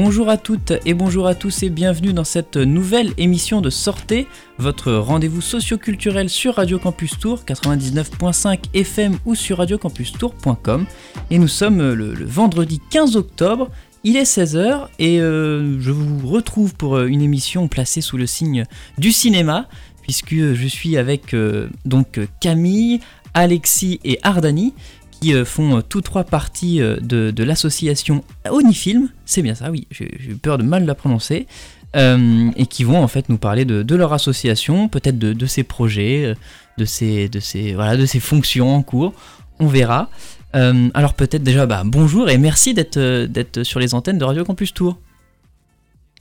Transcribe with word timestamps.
Bonjour 0.00 0.28
à 0.28 0.36
toutes 0.36 0.74
et 0.86 0.94
bonjour 0.94 1.26
à 1.26 1.34
tous 1.34 1.64
et 1.64 1.70
bienvenue 1.70 2.12
dans 2.12 2.22
cette 2.22 2.56
nouvelle 2.56 3.12
émission 3.18 3.60
de 3.60 3.68
Sortez, 3.68 4.28
votre 4.56 4.92
rendez-vous 4.92 5.40
socioculturel 5.40 6.30
sur 6.30 6.54
Radio 6.54 6.78
Campus 6.78 7.18
Tour 7.18 7.40
99.5 7.44 8.60
FM 8.74 9.18
ou 9.26 9.34
sur 9.34 9.58
radiocampustour.com. 9.58 10.86
Et 11.32 11.38
nous 11.38 11.48
sommes 11.48 11.94
le, 11.94 12.14
vendredi 12.24 12.80
15 12.90 13.16
octobre, 13.16 13.70
il 14.04 14.16
est 14.16 14.22
16h 14.22 14.86
et 15.00 15.20
euh, 15.20 15.80
je 15.80 15.90
vous 15.90 16.28
retrouve 16.28 16.76
pour 16.76 16.94
euh, 16.94 17.06
une 17.06 17.20
émission 17.20 17.66
placée 17.66 18.00
sous 18.00 18.16
le 18.16 18.26
signe 18.28 18.66
du 18.98 19.10
cinéma 19.10 19.66
puisque 20.02 20.32
je 20.32 20.66
suis 20.68 20.96
avec 20.96 21.34
euh, 21.34 21.68
donc 21.86 22.20
Camille, 22.38 23.00
Alexis 23.34 23.98
et 24.04 24.20
Ardani 24.22 24.74
qui 25.20 25.34
euh, 25.34 25.44
font 25.44 25.78
euh, 25.78 25.80
tous 25.80 26.00
trois 26.00 26.24
partie 26.24 26.80
euh, 26.80 26.96
de, 27.00 27.42
l'association 27.42 28.24
Onifilm, 28.48 29.08
c'est 29.24 29.42
bien 29.42 29.54
ça, 29.54 29.70
oui, 29.70 29.86
j'ai 29.90 30.06
eu 30.30 30.36
peur 30.36 30.58
de 30.58 30.62
mal 30.62 30.84
la 30.84 30.94
prononcer, 30.94 31.46
et 31.94 32.66
qui 32.66 32.84
vont 32.84 33.02
en 33.02 33.08
fait 33.08 33.28
nous 33.28 33.38
parler 33.38 33.64
de, 33.64 33.94
leur 33.94 34.12
association, 34.12 34.88
peut-être 34.88 35.18
de, 35.18 35.46
ses 35.46 35.64
projets, 35.64 36.34
de 36.76 36.84
ses, 36.84 37.28
de, 37.28 37.40
ses, 37.40 37.72
voilà, 37.72 37.96
de 37.96 38.06
ses 38.06 38.20
fonctions 38.20 38.74
en 38.74 38.82
cours, 38.82 39.14
on 39.58 39.66
verra. 39.66 40.10
alors 40.52 41.14
peut-être 41.14 41.42
déjà, 41.42 41.66
bah, 41.66 41.82
bonjour 41.84 42.28
et 42.28 42.36
merci 42.36 42.74
d'être 42.74 43.62
sur 43.62 43.80
les 43.80 43.94
antennes 43.94 44.18
de 44.18 44.24
Radio 44.24 44.44
Campus 44.44 44.74
Tour. 44.74 44.98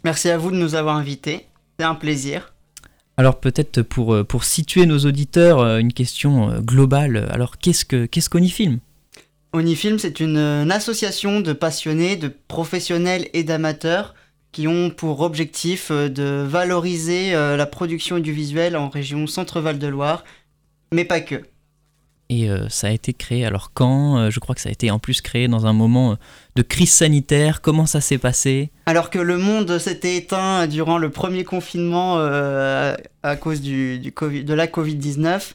Merci 0.06 0.30
à 0.30 0.38
vous 0.38 0.52
de 0.52 0.56
nous 0.56 0.76
avoir 0.76 0.96
invités, 0.96 1.46
c'est 1.78 1.86
un 1.86 1.96
plaisir. 1.96 2.54
Alors 3.18 3.40
peut-être 3.40 3.82
pour, 3.82 4.26
pour 4.26 4.46
situer 4.46 4.86
nos 4.86 5.00
auditeurs, 5.00 5.62
une 5.78 5.92
question 5.92 6.60
globale. 6.62 7.28
Alors 7.30 7.58
qu'est-ce 7.58 7.84
que 7.84 8.06
qu'est-ce 8.06 8.30
qu'Onifilm? 8.30 8.80
Onifilm, 9.54 9.98
c'est 9.98 10.20
une, 10.20 10.72
association 10.72 11.40
de 11.40 11.54
passionnés, 11.54 12.16
de 12.16 12.28
professionnels 12.48 13.28
et 13.34 13.44
d'amateurs 13.44 14.14
qui 14.52 14.68
ont 14.68 14.90
pour 14.90 15.22
objectif 15.22 15.92
euh, 15.92 16.10
de 16.10 16.44
valoriser 16.48 17.36
euh, 17.36 17.58
la 17.58 17.66
production 17.66 18.16
audiovisuelle 18.16 18.76
en 18.76 18.90
région 18.90 19.28
Centre-Val 19.28 19.78
de 19.78 19.88
Loire, 19.88 20.24
mais 20.92 21.06
pas 21.06 21.22
que. 21.22 21.44
Et 22.30 22.50
euh, 22.50 22.68
ça 22.68 22.88
a 22.88 22.92
été 22.92 23.14
créé 23.14 23.46
alors 23.46 23.72
quand 23.74 24.30
Je 24.30 24.40
crois 24.40 24.54
que 24.54 24.60
ça 24.60 24.68
a 24.68 24.72
été 24.72 24.92
en 24.92 25.00
plus 25.00 25.22
créé 25.22 25.48
dans 25.48 25.66
un 25.66 25.72
moment 25.72 26.18
de 26.56 26.62
crise 26.62 26.92
sanitaire. 26.92 27.62
Comment 27.62 27.86
ça 27.86 28.02
s'est 28.02 28.18
passé? 28.18 28.70
Alors 28.86 29.10
que 29.10 29.20
le 29.20 29.38
monde 29.38 29.78
s'était 29.78 30.18
éteint 30.18 30.68
durant 30.68 30.98
le 30.98 31.10
premier 31.10 31.46
confinement 31.46 32.18
à 32.18 33.36
cause 33.38 33.62
du, 33.62 34.00
de 34.00 34.54
la 34.54 34.68
Covid-19, 34.68 35.54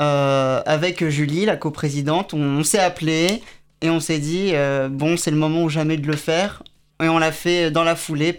euh, 0.00 0.62
avec 0.66 1.06
Julie, 1.08 1.44
la 1.44 1.56
coprésidente, 1.56 2.34
on, 2.34 2.64
s'est 2.64 2.80
appelé 2.80 3.42
et 3.80 3.90
on 3.90 4.00
s'est 4.00 4.18
dit 4.18 4.50
euh, 4.52 4.88
bon, 4.88 5.16
c'est 5.16 5.30
le 5.30 5.36
moment 5.36 5.62
ou 5.62 5.68
jamais 5.68 5.96
de 5.96 6.06
le 6.06 6.16
faire. 6.16 6.62
Et 7.02 7.08
on 7.08 7.18
l'a 7.18 7.32
fait 7.32 7.70
dans 7.70 7.84
la 7.84 7.96
foulée. 7.96 8.38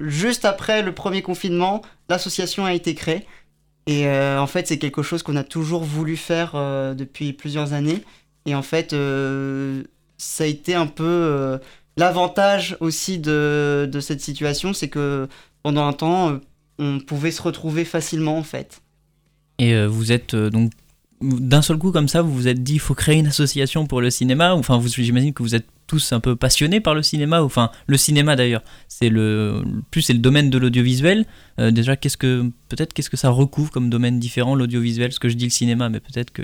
Juste 0.00 0.44
après 0.44 0.82
le 0.82 0.92
premier 0.92 1.22
confinement, 1.22 1.82
l'association 2.08 2.64
a 2.64 2.72
été 2.72 2.94
créée. 2.94 3.26
Et 3.86 4.08
euh, 4.08 4.40
en 4.40 4.46
fait, 4.46 4.66
c'est 4.66 4.78
quelque 4.78 5.02
chose 5.02 5.22
qu'on 5.22 5.36
a 5.36 5.44
toujours 5.44 5.84
voulu 5.84 6.16
faire 6.16 6.54
depuis 6.94 7.32
plusieurs 7.32 7.72
années. 7.72 8.02
Et 8.46 8.54
en 8.54 8.62
fait, 8.62 8.94
ça 10.18 10.44
a 10.44 10.46
été 10.46 10.74
un 10.74 10.86
peu 10.86 11.58
l'avantage 11.96 12.76
aussi 12.80 13.18
de, 13.18 13.88
de, 13.90 14.00
cette 14.00 14.20
situation, 14.20 14.72
c'est 14.72 14.88
que 14.88 15.28
pendant 15.62 15.86
un 15.86 15.92
temps, 15.92 16.38
on 16.78 17.00
pouvait 17.00 17.32
se 17.32 17.42
retrouver 17.42 17.84
facilement 17.84 18.38
en 18.38 18.44
fait. 18.44 18.80
Et 19.58 19.86
vous 19.86 20.12
êtes 20.12 20.34
donc 20.36 20.72
d'un 21.20 21.62
seul 21.62 21.78
coup 21.78 21.92
comme 21.92 22.08
ça, 22.08 22.22
vous 22.22 22.32
vous 22.32 22.48
êtes 22.48 22.62
dit 22.62 22.74
il 22.74 22.80
faut 22.80 22.94
créer 22.94 23.16
une 23.16 23.26
association 23.26 23.86
pour 23.86 24.00
le 24.00 24.10
cinéma 24.10 24.54
Enfin, 24.54 24.78
vous, 24.78 24.88
j'imagine 24.88 25.32
que 25.32 25.42
vous 25.42 25.54
êtes 25.54 25.66
tous 25.86 26.12
un 26.12 26.20
peu 26.20 26.36
passionnés 26.36 26.80
par 26.80 26.94
le 26.94 27.02
cinéma. 27.02 27.42
Enfin, 27.42 27.70
le 27.86 27.96
cinéma 27.96 28.36
d'ailleurs, 28.36 28.62
c'est 28.88 29.08
le 29.08 29.62
plus 29.90 30.02
c'est 30.02 30.12
le 30.12 30.18
domaine 30.18 30.50
de 30.50 30.58
l'audiovisuel. 30.58 31.26
Euh, 31.58 31.70
déjà, 31.70 31.96
qu'est-ce 31.96 32.16
que 32.16 32.50
peut-être 32.68 32.92
qu'est-ce 32.92 33.10
que 33.10 33.16
ça 33.16 33.30
recouvre 33.30 33.70
comme 33.70 33.88
domaine 33.88 34.18
différent 34.18 34.54
l'audiovisuel? 34.54 35.12
Ce 35.12 35.20
que 35.20 35.28
je 35.28 35.36
dis 35.36 35.44
le 35.44 35.50
cinéma, 35.50 35.88
mais 35.88 36.00
peut-être 36.00 36.32
que 36.32 36.42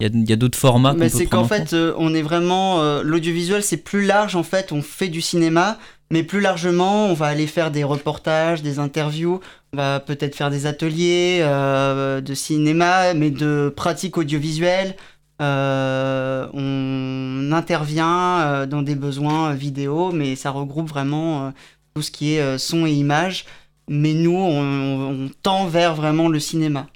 il 0.00 0.28
y 0.28 0.32
a, 0.32 0.36
d'autres 0.36 0.58
formats. 0.58 0.94
Mais 0.94 1.08
c'est 1.08 1.26
qu'en 1.26 1.44
fait, 1.44 1.74
euh, 1.74 1.94
on 1.96 2.12
est 2.14 2.22
vraiment 2.22 2.80
euh, 2.80 3.02
l'audiovisuel, 3.04 3.62
c'est 3.62 3.76
plus 3.76 4.04
large 4.04 4.34
en 4.34 4.42
fait. 4.42 4.72
On 4.72 4.82
fait 4.82 5.08
du 5.08 5.20
cinéma, 5.20 5.78
mais 6.12 6.22
plus 6.22 6.40
largement, 6.40 7.06
on 7.06 7.14
va 7.14 7.26
aller 7.26 7.48
faire 7.48 7.72
des 7.72 7.82
reportages, 7.84 8.62
des 8.62 8.78
interviews. 8.78 9.40
On 9.72 9.78
va 9.78 9.98
peut-être 9.98 10.36
faire 10.36 10.50
des 10.50 10.66
ateliers 10.66 11.38
euh, 11.40 12.20
de 12.20 12.34
cinéma, 12.34 13.14
mais 13.14 13.30
de 13.30 13.72
pratique 13.74 14.18
audiovisuelle. 14.18 14.94
on 15.40 17.50
intervient 17.52 18.66
dans 18.66 18.82
des 18.82 18.94
besoins 18.94 19.54
vidéo, 19.54 20.12
mais 20.12 20.36
ça 20.36 20.50
regroupe 20.50 20.88
vraiment 20.88 21.52
tout 21.94 22.02
ce 22.02 22.10
qui 22.10 22.34
est 22.34 22.58
son 22.58 22.86
et 22.86 22.92
image. 22.92 23.46
Mais 23.88 24.14
nous, 24.14 24.36
on 24.36 25.28
tend 25.42 25.66
vers 25.66 25.94
vraiment 25.94 26.28
le 26.28 26.38
cinéma. 26.38 26.86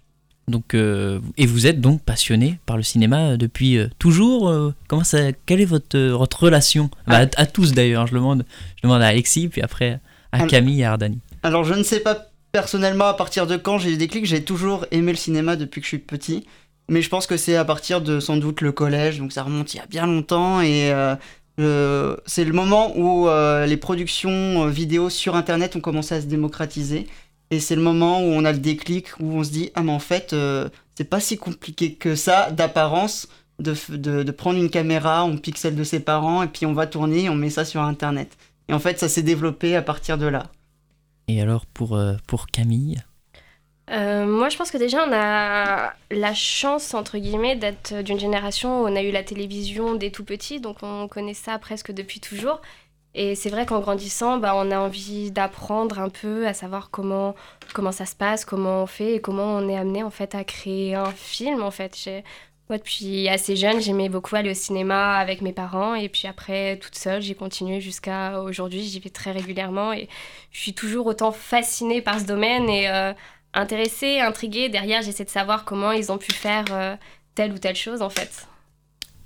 Donc, 0.49 0.75
euh, 0.75 1.19
et 1.37 1.47
vous 1.47 1.67
êtes 1.67 1.81
donc 1.81 2.03
passionné 2.03 2.61
par 2.67 2.77
le 2.77 2.85
cinéma 2.85 3.33
euh, 3.33 3.37
depuis 3.37 3.79
euh, 3.79 3.89
toujours 3.99 4.53
Comment 4.87 5.05
ça 5.05 5.33
Quelle 5.45 5.61
est 5.61 5.67
votre, 5.67 5.99
votre 5.99 6.45
relation? 6.45 6.91
Bah, 7.07 7.27
à, 7.37 7.47
tous 7.47 7.73
d'ailleurs. 7.73 8.07
Je 8.07 8.15
demande, 8.15 8.45
je 8.77 8.83
demande 8.83 9.03
à 9.03 9.09
Alexis, 9.09 9.49
puis 9.49 9.63
après 9.63 10.01
à 10.33 10.47
Camille 10.47 10.81
et 10.81 10.85
à 10.85 10.93
Ardani. 10.93 11.19
Alors, 11.43 11.65
je 11.65 11.75
ne 11.75 11.83
sais 11.83 12.01
pas 12.01 12.27
personnellement 12.53 13.07
à 13.07 13.15
partir 13.15 13.47
de 13.47 13.57
quand 13.57 13.79
j'ai 13.79 13.93
eu 13.93 13.97
des 13.97 14.09
clics. 14.09 14.27
J'ai 14.27 14.45
toujours 14.45 14.87
aimé 14.91 15.13
le 15.13 15.19
cinéma 15.19 15.57
depuis 15.57 15.81
que 15.81 15.85
je 15.85 15.89
suis 15.89 15.99
petit, 15.99 16.47
mais 16.89 17.03
je 17.03 17.09
pense 17.09 17.27
que 17.27 17.37
c'est 17.37 17.57
à 17.57 17.65
partir 17.65 18.01
de 18.01 18.21
sans 18.21 18.37
doute 18.37 18.61
le 18.61 18.71
collège. 18.71 19.19
Donc, 19.19 19.33
ça 19.33 19.43
remonte 19.43 19.75
il 19.75 19.79
y 19.79 19.81
a 19.81 19.87
bien 19.87 20.07
longtemps 20.07 20.61
et 20.61 20.93
c'est 21.59 22.45
le 22.45 22.53
moment 22.53 22.97
où 22.97 23.29
les 23.67 23.77
productions 23.77 24.67
vidéo 24.69 25.11
sur 25.11 25.35
Internet 25.35 25.75
ont 25.75 25.81
commencé 25.81 26.15
à 26.15 26.21
se 26.21 26.27
démocratiser. 26.27 27.09
Et 27.51 27.61
c'est 27.61 27.77
le 27.77 27.83
moment 27.83 28.21
où 28.21 28.25
on 28.25 28.45
a 28.45 28.53
le 28.53 28.59
déclic, 28.59 29.09
où 29.21 29.33
on 29.33 29.45
se 29.45 29.51
dit 29.51 29.71
Ah, 29.75 29.83
mais 29.83 29.93
en 29.93 29.99
fait, 29.99 30.33
euh, 30.33 30.69
c'est 30.95 31.09
pas 31.09 31.21
si 31.21 31.37
compliqué 31.37 31.95
que 31.95 32.15
ça, 32.15 32.51
d'apparence, 32.51 33.29
de, 33.59 33.75
de, 34.23 34.31
prendre 34.33 34.59
une 34.59 34.71
caméra, 34.71 35.25
on 35.25 35.39
pique 35.39 35.59
celle 35.59 35.77
de 35.77 35.85
ses 35.85 36.01
parents, 36.01 36.43
et 36.43 36.49
puis 36.49 36.67
on 36.67 36.73
va 36.73 36.87
tourner, 36.87 37.31
on 37.31 37.35
met 37.35 37.51
ça 37.51 37.65
sur 37.65 37.81
Internet. 37.83 38.37
Et 38.69 38.75
en 38.75 38.79
fait, 38.79 38.99
ça 38.99 39.09
s'est 39.09 39.23
développé 39.23 39.77
à 39.77 39.83
partir 39.83 40.19
de 40.19 40.27
là. 40.27 40.45
Et 41.29 41.41
alors, 41.41 41.67
pour, 41.67 41.97
euh, 41.97 42.15
pour 42.27 42.47
Camille? 42.49 43.03
Euh, 43.91 44.27
moi, 44.27 44.49
je 44.49 44.57
pense 44.57 44.73
que 44.73 44.79
déjà, 44.79 45.07
on 45.07 45.13
a 45.13 45.93
la 46.11 46.35
chance, 46.35 46.93
entre 46.95 47.19
guillemets, 47.19 47.55
d'être 47.55 48.03
d'une 48.03 48.19
génération 48.19 48.83
où 48.83 48.89
on 48.89 48.97
a 48.97 49.03
eu 49.03 49.13
la 49.13 49.23
télévision 49.23 49.95
dès 49.95 50.11
tout 50.11 50.25
petit, 50.25 50.61
donc 50.61 50.79
on 50.83 51.07
connaît 51.07 51.35
ça 51.35 51.59
presque 51.59 51.93
depuis 51.93 52.19
toujours. 52.19 52.61
Et 53.19 53.35
c'est 53.35 53.49
vrai 53.49 53.65
qu'en 53.65 53.81
grandissant, 53.81 54.37
bah, 54.37 54.53
on 54.55 54.71
a 54.71 54.79
envie 54.79 55.31
d'apprendre 55.31 55.99
un 55.99 56.11
peu 56.11 56.47
à 56.47 56.53
savoir 56.53 56.91
comment, 56.91 57.35
comment 57.73 57.91
ça 57.91 58.05
se 58.05 58.15
passe, 58.15 58.45
comment 58.45 58.83
on 58.83 58.87
fait 58.87 59.15
et 59.15 59.21
comment 59.23 59.57
on 59.57 59.71
est 59.71 59.77
amené 59.77 60.03
en 60.03 60.11
fait 60.11 60.35
à 60.35 60.45
créer 60.45 60.95
un 60.95 61.11
film 61.13 61.63
en 61.63 61.71
fait. 61.71 61.97
Moi, 62.69 62.77
depuis 62.77 63.27
assez 63.31 63.57
jeune, 63.57 63.81
j'aimais 63.81 64.11
beaucoup 64.11 64.37
aller 64.37 64.51
au 64.51 64.55
cinéma 64.55 65.15
avec 65.15 65.41
mes 65.41 65.55
parents 65.55 65.95
et 65.95 66.11
puis 66.11 66.29
après, 66.29 66.77
toute 66.77 66.95
seule, 66.95 67.23
j'ai 67.23 67.35
continué 67.35 67.81
jusqu'à 67.81 68.43
aujourd'hui. 68.43 68.83
J'y 68.83 69.01
vais 69.01 69.09
très 69.09 69.31
régulièrement 69.31 69.95
et 69.95 70.11
je 70.53 70.61
suis 70.61 70.75
toujours 70.75 71.07
autant 71.07 71.33
fascinée 71.33 72.03
par 72.03 72.21
ce 72.21 72.27
domaine 72.27 72.69
et 72.69 72.91
euh, 72.91 73.15
intéressée, 73.55 74.21
intriguée. 74.21 74.69
Derrière, 74.69 75.01
j'essaie 75.01 75.25
de 75.25 75.31
savoir 75.31 75.65
comment 75.65 75.93
ils 75.93 76.13
ont 76.13 76.19
pu 76.19 76.33
faire 76.33 76.67
euh, 76.71 76.97
telle 77.35 77.53
ou 77.53 77.59
telle 77.59 77.77
chose 77.77 78.03
en 78.03 78.11
fait. 78.11 78.47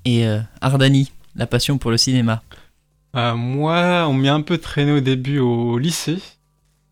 Et 0.05 0.25
euh, 0.25 0.39
Ardani, 0.61 1.11
la 1.35 1.49
passion 1.49 1.77
pour 1.77 1.91
le 1.91 1.97
cinéma 1.97 2.45
euh, 3.17 3.35
moi, 3.35 4.07
on 4.09 4.13
m'a 4.13 4.33
un 4.33 4.43
peu 4.43 4.59
traîné 4.59 4.93
au 4.93 5.01
début 5.01 5.41
au 5.41 5.79
lycée, 5.79 6.19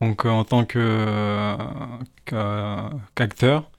donc 0.01 0.27
euh, 0.27 0.31
en 0.31 0.45
tant 0.45 0.65
que 0.65 1.57
qu'acteur, 3.15 3.71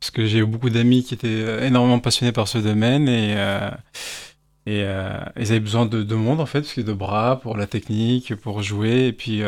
parce 0.00 0.10
que 0.10 0.26
j'ai 0.26 0.38
eu 0.38 0.46
beaucoup 0.46 0.70
d'amis 0.70 1.04
qui 1.04 1.14
étaient 1.14 1.66
énormément 1.66 2.00
passionnés 2.00 2.32
par 2.32 2.48
ce 2.48 2.58
domaine 2.58 3.08
et 3.08 3.34
euh, 3.36 3.70
ils 5.36 5.50
avaient 5.50 5.60
besoin 5.60 5.86
de, 5.86 6.02
de, 6.02 6.14
monde 6.14 6.40
en 6.40 6.46
fait, 6.46 6.62
parce 6.62 6.74
que 6.74 6.80
de 6.80 6.92
bras 6.92 7.40
pour 7.40 7.56
la 7.56 7.66
technique, 7.66 8.34
pour 8.36 8.62
jouer, 8.62 9.06
et 9.06 9.12
puis 9.12 9.42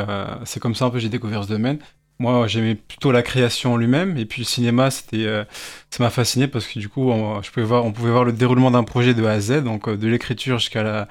c'est 0.45 0.61
comme 0.61 0.75
ça 0.75 0.87
un 0.87 0.91
peu 0.91 0.99
j'ai 0.99 1.09
découvert 1.09 1.45
ce 1.45 1.49
domaine. 1.49 1.79
Moi, 2.19 2.47
j'aimais 2.47 2.77
plutôt 2.77 3.13
la 3.13 3.23
création 3.23 3.77
lui-même, 3.77 4.17
et 4.17 4.25
puis 4.25 4.41
le 4.41 4.47
cinéma, 4.47 4.91
c'était, 4.91 5.27
ça 5.91 6.03
m'a 6.03 6.11
fasciné 6.11 6.49
parce 6.49 6.67
que 6.67 6.79
du 6.79 6.89
coup, 6.89 7.11
on 7.11 7.43
pouvait 7.43 7.65
voir 8.11 8.25
le 8.25 8.33
déroulement 8.33 8.71
d'un 8.71 8.85
projet 8.85 9.15
de 9.15 9.25
A 9.25 9.33
à 9.33 9.41
Z, 9.41 9.65
donc 9.65 9.91
de 9.91 10.09
l'écriture 10.09 10.59
jusqu'à 10.59 10.83
la, 10.83 11.09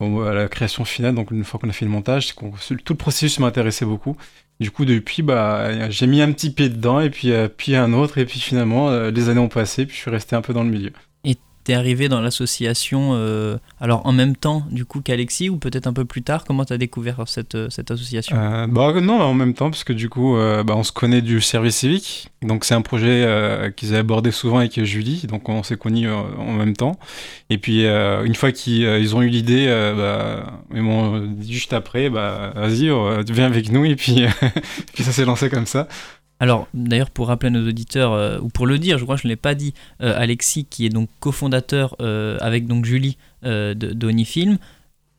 à 0.00 0.34
la 0.34 0.48
création 0.48 0.84
finale, 0.84 1.14
donc 1.14 1.30
une 1.30 1.44
fois 1.44 1.58
qu'on 1.58 1.68
a 1.68 1.72
fait 1.72 1.84
le 1.84 1.90
montage, 1.90 2.34
tout 2.34 2.52
le 2.92 2.94
processus 2.94 3.38
m'intéressait 3.38 3.86
beaucoup. 3.86 4.16
Du 4.60 4.70
coup, 4.70 4.84
depuis, 4.84 5.22
bah, 5.22 5.90
j'ai 5.90 6.06
mis 6.06 6.22
un 6.22 6.32
petit 6.32 6.50
pied 6.50 6.68
dedans, 6.68 7.00
et 7.00 7.10
puis, 7.10 7.32
euh, 7.32 7.48
puis 7.48 7.76
un 7.76 7.92
autre, 7.92 8.18
et 8.18 8.24
puis 8.24 8.40
finalement, 8.40 8.88
euh, 8.88 9.10
les 9.10 9.28
années 9.28 9.40
ont 9.40 9.48
passé, 9.48 9.84
puis 9.84 9.94
je 9.94 10.00
suis 10.00 10.10
resté 10.10 10.34
un 10.34 10.40
peu 10.42 10.54
dans 10.54 10.64
le 10.64 10.70
milieu. 10.70 10.92
Et 11.66 11.72
T'es 11.72 11.74
arrivé 11.74 12.08
dans 12.08 12.20
l'association 12.20 13.10
euh, 13.14 13.58
alors 13.80 14.06
en 14.06 14.12
même 14.12 14.36
temps 14.36 14.64
du 14.70 14.84
coup 14.84 15.00
qu'Alexis 15.00 15.50
ou 15.50 15.56
peut-être 15.56 15.88
un 15.88 15.92
peu 15.92 16.04
plus 16.04 16.22
tard 16.22 16.44
Comment 16.44 16.64
t'as 16.64 16.76
découvert 16.76 17.24
cette, 17.26 17.56
euh, 17.56 17.66
cette 17.70 17.90
association? 17.90 18.36
Euh, 18.38 18.68
Bah 18.68 18.92
non, 19.00 19.20
en 19.20 19.34
même 19.34 19.52
temps 19.52 19.70
parce 19.70 19.82
que 19.82 19.92
du 19.92 20.08
coup 20.08 20.36
bah, 20.36 20.74
on 20.76 20.84
se 20.84 20.92
connaît 20.92 21.22
du 21.22 21.40
service 21.40 21.78
civique. 21.78 22.28
Donc 22.42 22.64
c'est 22.64 22.74
un 22.74 22.82
projet 22.82 23.72
qu'ils 23.76 23.88
avaient 23.88 23.98
abordé 23.98 24.30
souvent 24.30 24.58
avec 24.58 24.80
Julie, 24.84 25.26
donc 25.28 25.48
on 25.48 25.64
s'est 25.64 25.76
connus 25.76 26.08
en 26.10 26.52
même 26.52 26.76
temps. 26.76 26.98
Et 27.50 27.58
puis 27.58 27.84
une 27.84 28.34
fois 28.36 28.52
qu'ils 28.52 28.82
ils 28.82 29.16
ont 29.16 29.22
eu 29.22 29.28
l'idée, 29.28 29.66
bah, 29.96 30.60
ils 30.72 30.82
m'ont 30.82 31.18
dit 31.18 31.52
juste 31.52 31.72
après, 31.72 32.10
bah 32.10 32.52
vas-y, 32.54 32.90
viens 33.30 33.46
avec 33.46 33.72
nous 33.72 33.84
et 33.84 33.96
puis, 33.96 34.24
puis 34.94 35.02
ça 35.02 35.10
s'est 35.10 35.24
lancé 35.24 35.50
comme 35.50 35.66
ça. 35.66 35.88
Alors, 36.38 36.68
d'ailleurs, 36.74 37.10
pour 37.10 37.28
rappeler 37.28 37.48
à 37.48 37.50
nos 37.50 37.66
auditeurs, 37.66 38.12
euh, 38.12 38.38
ou 38.40 38.48
pour 38.48 38.66
le 38.66 38.78
dire, 38.78 38.98
je 38.98 39.04
crois 39.04 39.16
que 39.16 39.22
je 39.22 39.26
ne 39.26 39.32
l'ai 39.32 39.36
pas 39.36 39.54
dit, 39.54 39.72
euh, 40.02 40.14
Alexis, 40.18 40.66
qui 40.68 40.84
est 40.84 40.90
donc 40.90 41.08
cofondateur 41.20 41.96
euh, 42.00 42.36
avec 42.40 42.66
donc 42.66 42.84
Julie 42.84 43.16
euh, 43.44 43.72
de 43.74 43.92
d'Onifilm, 43.92 44.58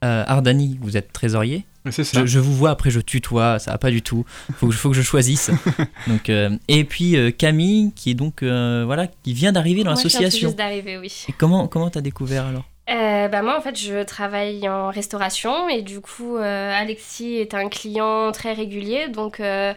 euh, 0.03 0.23
Ardani, 0.27 0.77
vous 0.81 0.95
êtes 0.95 1.11
trésorier. 1.11 1.65
C'est 1.89 2.03
ça. 2.03 2.19
Je, 2.19 2.25
je 2.25 2.39
vous 2.39 2.53
vois, 2.53 2.71
après 2.71 2.91
je 2.91 2.99
tutoie, 2.99 3.59
ça 3.59 3.71
va 3.71 3.77
pas 3.77 3.89
du 3.91 4.01
tout. 4.01 4.25
Faut 4.57 4.67
que, 4.67 4.75
faut 4.75 4.89
que 4.89 4.95
je 4.95 5.01
choisisse. 5.01 5.49
donc, 6.07 6.29
euh, 6.29 6.49
et 6.67 6.83
puis 6.83 7.15
euh, 7.15 7.31
Camille, 7.31 7.93
qui 7.95 8.11
est 8.11 8.13
donc 8.13 8.43
euh, 8.43 8.83
voilà, 8.85 9.07
qui 9.07 9.33
vient 9.33 9.53
d'arriver 9.53 9.83
dans 9.83 9.91
l'association. 9.91 10.49
juste 10.49 10.57
d'arriver, 10.57 10.97
oui. 10.97 11.25
Et 11.29 11.31
comment 11.31 11.67
comment 11.67 11.89
t'as 11.89 12.01
découvert 12.01 12.45
alors? 12.45 12.65
Euh, 12.89 13.27
bah 13.27 13.41
moi 13.41 13.57
en 13.57 13.61
fait 13.61 13.77
je 13.77 14.01
travaille 14.03 14.69
en 14.69 14.89
restauration 14.91 15.67
et 15.67 15.81
du 15.81 15.99
coup 15.99 16.37
euh, 16.37 16.71
Alexis 16.73 17.35
est 17.35 17.53
un 17.53 17.67
client 17.67 18.31
très 18.31 18.53
régulier 18.53 19.09
donc 19.09 19.41
euh, 19.41 19.73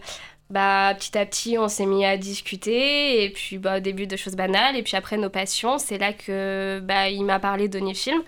bah 0.50 0.92
petit 0.98 1.16
à 1.16 1.24
petit 1.24 1.58
on 1.58 1.68
s'est 1.68 1.86
mis 1.86 2.04
à 2.04 2.16
discuter 2.16 3.24
et 3.24 3.30
puis 3.30 3.58
bah 3.58 3.78
au 3.78 3.80
début 3.80 4.06
de 4.06 4.16
choses 4.16 4.34
banales 4.34 4.76
et 4.76 4.82
puis 4.82 4.96
après 4.96 5.16
nos 5.16 5.30
passions 5.30 5.78
c'est 5.78 5.98
là 5.98 6.12
que 6.12 6.80
bah 6.82 7.08
il 7.08 7.24
m'a 7.24 7.38
parlé 7.38 7.68
d'Onifilm 7.68 8.22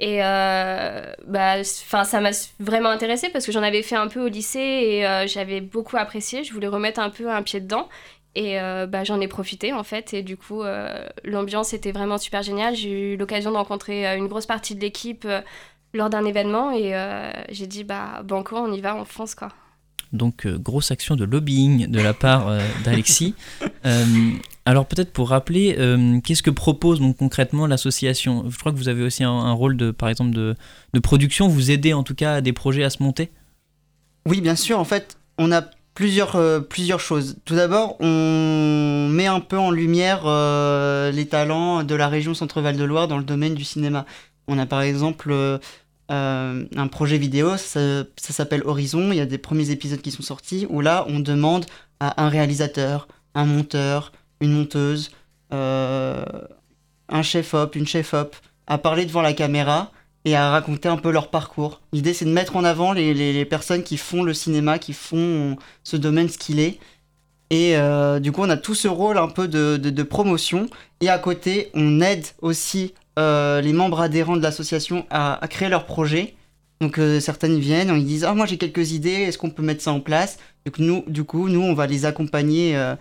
et 0.00 0.24
euh, 0.24 1.12
bah 1.26 1.62
ça 1.64 2.20
m'a 2.20 2.30
vraiment 2.60 2.88
intéressé 2.88 3.28
parce 3.30 3.44
que 3.44 3.52
j'en 3.52 3.62
avais 3.62 3.82
fait 3.82 3.96
un 3.96 4.08
peu 4.08 4.24
au 4.24 4.28
lycée 4.28 4.58
et 4.58 5.06
euh, 5.06 5.26
j'avais 5.26 5.60
beaucoup 5.60 5.96
apprécié 5.96 6.42
je 6.42 6.52
voulais 6.54 6.68
remettre 6.68 7.00
un 7.00 7.10
peu 7.10 7.30
un 7.30 7.42
pied 7.42 7.60
dedans 7.60 7.88
et 8.34 8.60
euh, 8.60 8.86
bah, 8.86 9.02
j'en 9.04 9.20
ai 9.20 9.26
profité 9.26 9.72
en 9.72 9.82
fait. 9.82 10.14
Et 10.14 10.22
du 10.22 10.36
coup, 10.36 10.62
euh, 10.62 11.08
l'ambiance 11.24 11.72
était 11.72 11.90
vraiment 11.90 12.18
super 12.18 12.42
géniale. 12.42 12.76
J'ai 12.76 13.14
eu 13.14 13.16
l'occasion 13.16 13.50
de 13.50 13.56
rencontrer 13.56 14.06
une 14.16 14.28
grosse 14.28 14.46
partie 14.46 14.76
de 14.76 14.80
l'équipe 14.80 15.26
lors 15.92 16.08
d'un 16.08 16.24
événement. 16.24 16.70
Et 16.70 16.94
j'ai 17.48 17.66
dit, 17.66 17.82
bah, 17.82 18.22
banco, 18.22 18.56
on 18.56 18.72
y 18.72 18.80
va, 18.80 18.94
on 18.94 19.04
fonce 19.04 19.34
quoi. 19.34 19.48
Donc 20.12 20.46
euh, 20.46 20.58
grosse 20.58 20.90
action 20.90 21.16
de 21.16 21.24
lobbying 21.24 21.86
de 21.86 22.00
la 22.00 22.14
part 22.14 22.48
euh, 22.48 22.60
d'Alexis. 22.84 23.34
Euh, 23.86 24.04
alors 24.66 24.86
peut-être 24.86 25.12
pour 25.12 25.30
rappeler, 25.30 25.76
qu'est-ce 26.24 26.42
que 26.42 26.50
propose 26.50 27.00
donc 27.00 27.16
concrètement 27.16 27.66
l'association? 27.66 28.50
Je 28.50 28.58
crois 28.58 28.72
que 28.72 28.76
vous 28.76 28.88
avez 28.88 29.02
aussi 29.02 29.24
un, 29.24 29.30
un 29.30 29.52
rôle 29.52 29.76
de, 29.76 29.92
par 29.92 30.10
exemple, 30.10 30.32
de, 30.32 30.56
de 30.92 31.00
production. 31.00 31.48
Vous 31.48 31.70
aidez 31.70 31.94
en 31.94 32.02
tout 32.02 32.14
cas 32.14 32.34
à 32.34 32.40
des 32.42 32.52
projets 32.52 32.82
à 32.84 32.90
se 32.90 33.02
monter? 33.02 33.30
Oui, 34.26 34.42
bien 34.42 34.56
sûr. 34.56 34.78
En 34.78 34.84
fait, 34.84 35.16
on 35.38 35.52
a 35.52 35.62
plusieurs, 35.94 36.36
plusieurs 36.68 37.00
choses. 37.00 37.36
Tout 37.46 37.54
d'abord, 37.54 37.96
on 38.00 39.08
met 39.10 39.26
un 39.26 39.40
peu 39.40 39.56
en 39.56 39.70
lumière 39.70 40.24
les 41.12 41.26
talents 41.26 41.82
de 41.82 41.94
la 41.94 42.08
région 42.08 42.34
Centre-Val 42.34 42.76
de 42.76 42.84
Loire 42.84 43.08
dans 43.08 43.18
le 43.18 43.24
domaine 43.24 43.54
du 43.54 43.64
cinéma. 43.64 44.04
On 44.48 44.58
a 44.58 44.66
par 44.66 44.82
exemple 44.82 45.32
euh, 46.10 46.64
un 46.74 46.88
projet 46.88 47.18
vidéo, 47.18 47.56
ça, 47.56 48.04
s'appelle 48.16 48.62
Horizon. 48.64 49.12
Il 49.12 49.16
y 49.16 49.20
a 49.20 49.26
des 49.26 49.38
premiers 49.38 49.70
épisodes 49.70 50.00
qui 50.00 50.10
sont 50.10 50.22
sortis 50.22 50.66
où 50.70 50.80
là, 50.80 51.04
on 51.08 51.20
demande 51.20 51.66
à 52.00 52.22
un 52.22 52.28
réalisateur, 52.28 53.08
un 53.34 53.44
monteur, 53.44 54.12
une 54.40 54.52
monteuse, 54.52 55.10
euh, 55.52 56.24
un 57.08 57.22
chef-op, 57.22 57.74
une 57.76 57.86
chef-op, 57.86 58.36
à 58.66 58.78
parler 58.78 59.04
devant 59.04 59.22
la 59.22 59.32
caméra 59.32 59.92
et 60.24 60.34
à 60.34 60.50
raconter 60.50 60.88
un 60.88 60.96
peu 60.96 61.10
leur 61.10 61.30
parcours. 61.30 61.80
L'idée, 61.92 62.14
c'est 62.14 62.24
de 62.24 62.30
mettre 62.30 62.56
en 62.56 62.64
avant 62.64 62.92
les, 62.92 63.44
personnes 63.44 63.82
qui 63.82 63.96
font 63.96 64.22
le 64.22 64.34
cinéma, 64.34 64.78
qui 64.78 64.92
font 64.92 65.56
ce 65.84 65.96
domaine 65.96 66.28
ce 66.28 66.38
qu'il 66.38 66.58
est. 66.60 66.78
Et 67.50 67.76
euh, 67.76 68.20
du 68.20 68.30
coup, 68.32 68.42
on 68.42 68.50
a 68.50 68.58
tout 68.58 68.74
ce 68.74 68.88
rôle 68.88 69.16
un 69.16 69.28
peu 69.28 69.48
de- 69.48 69.76
de 69.76 70.02
promotion. 70.02 70.68
Et 71.00 71.08
à 71.08 71.18
côté, 71.18 71.70
on 71.74 72.00
aide 72.00 72.26
aussi 72.42 72.92
euh, 73.18 73.60
les 73.60 73.72
membres 73.72 74.00
adhérents 74.00 74.36
de 74.36 74.42
l'association 74.42 75.04
à, 75.10 75.40
créer 75.50 75.68
leurs 75.68 75.84
projets. 75.84 76.34
Donc 76.80 76.98
euh, 76.98 77.18
certaines 77.18 77.58
viennent, 77.58 77.92
ils 77.96 78.06
disent 78.06 78.24
ah 78.24 78.34
moi 78.34 78.46
j'ai 78.46 78.56
quelques 78.56 78.92
idées, 78.92 79.10
est-ce 79.10 79.36
qu'on 79.36 79.50
peut 79.50 79.64
mettre 79.64 79.82
ça 79.82 79.92
en 79.92 80.00
place? 80.00 80.38
Donc 80.64 80.78
nous, 80.78 81.04
du 81.08 81.24
coup, 81.24 81.48
nous 81.48 81.60
on 81.60 81.74
va 81.74 81.86
les 81.86 82.04
accompagner, 82.04 82.76
euh, 82.76 82.94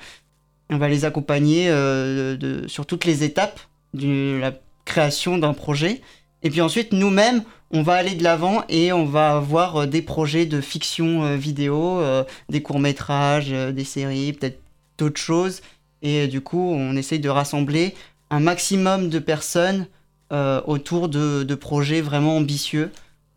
on 0.69 0.77
va 0.77 0.89
les 0.89 1.05
accompagner 1.05 1.69
euh, 1.69 2.67
sur 2.67 2.85
toutes 2.85 3.05
les 3.05 3.23
étapes 3.23 3.59
de 3.93 4.39
la 4.39 4.53
création 4.85 5.37
d'un 5.37 5.53
projet. 5.53 6.01
Et 6.43 6.49
puis 6.49 6.61
ensuite, 6.61 6.91
nous-mêmes, 6.91 7.43
on 7.71 7.83
va 7.83 7.95
aller 7.95 8.15
de 8.15 8.23
l'avant 8.23 8.63
et 8.69 8.93
on 8.93 9.05
va 9.05 9.35
avoir 9.35 9.87
des 9.87 10.01
projets 10.01 10.45
de 10.45 10.61
fiction 10.61 11.35
vidéo, 11.35 12.01
des 12.49 12.61
courts-métrages, 12.61 13.51
euh, 13.51 13.71
des 13.71 13.83
séries, 13.83 14.33
peut-être 14.33 14.61
d'autres 14.97 15.19
choses. 15.19 15.61
Et 16.01 16.27
du 16.27 16.41
coup, 16.41 16.71
on 16.73 16.95
essaye 16.95 17.19
de 17.19 17.29
rassembler 17.29 17.93
un 18.29 18.39
maximum 18.39 19.09
de 19.09 19.19
personnes 19.19 19.87
euh, 20.33 20.61
autour 20.65 21.07
de, 21.07 21.55
projets 21.55 22.01
vraiment 22.01 22.35
ambitieux. 22.35 22.91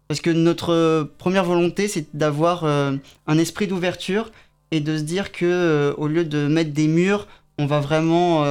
Parce 0.08 0.20
que 0.20 0.31
notre 0.31 1.08
première 1.19 1.44
volonté, 1.44 1.87
c'est 1.87 2.16
d'avoir 2.16 2.64
euh, 2.64 2.96
un 3.28 3.38
esprit 3.38 3.69
d'ouverture 3.69 4.32
et 4.72 4.81
de 4.81 4.96
se 4.98 5.02
dire 5.02 5.31
que 5.31 5.44
euh, 5.44 5.94
au 5.98 6.08
lieu 6.08 6.25
de 6.25 6.48
mettre 6.48 6.72
des 6.72 6.88
murs, 6.88 7.28
on 7.58 7.66
va 7.66 7.78
vraiment 7.78 8.44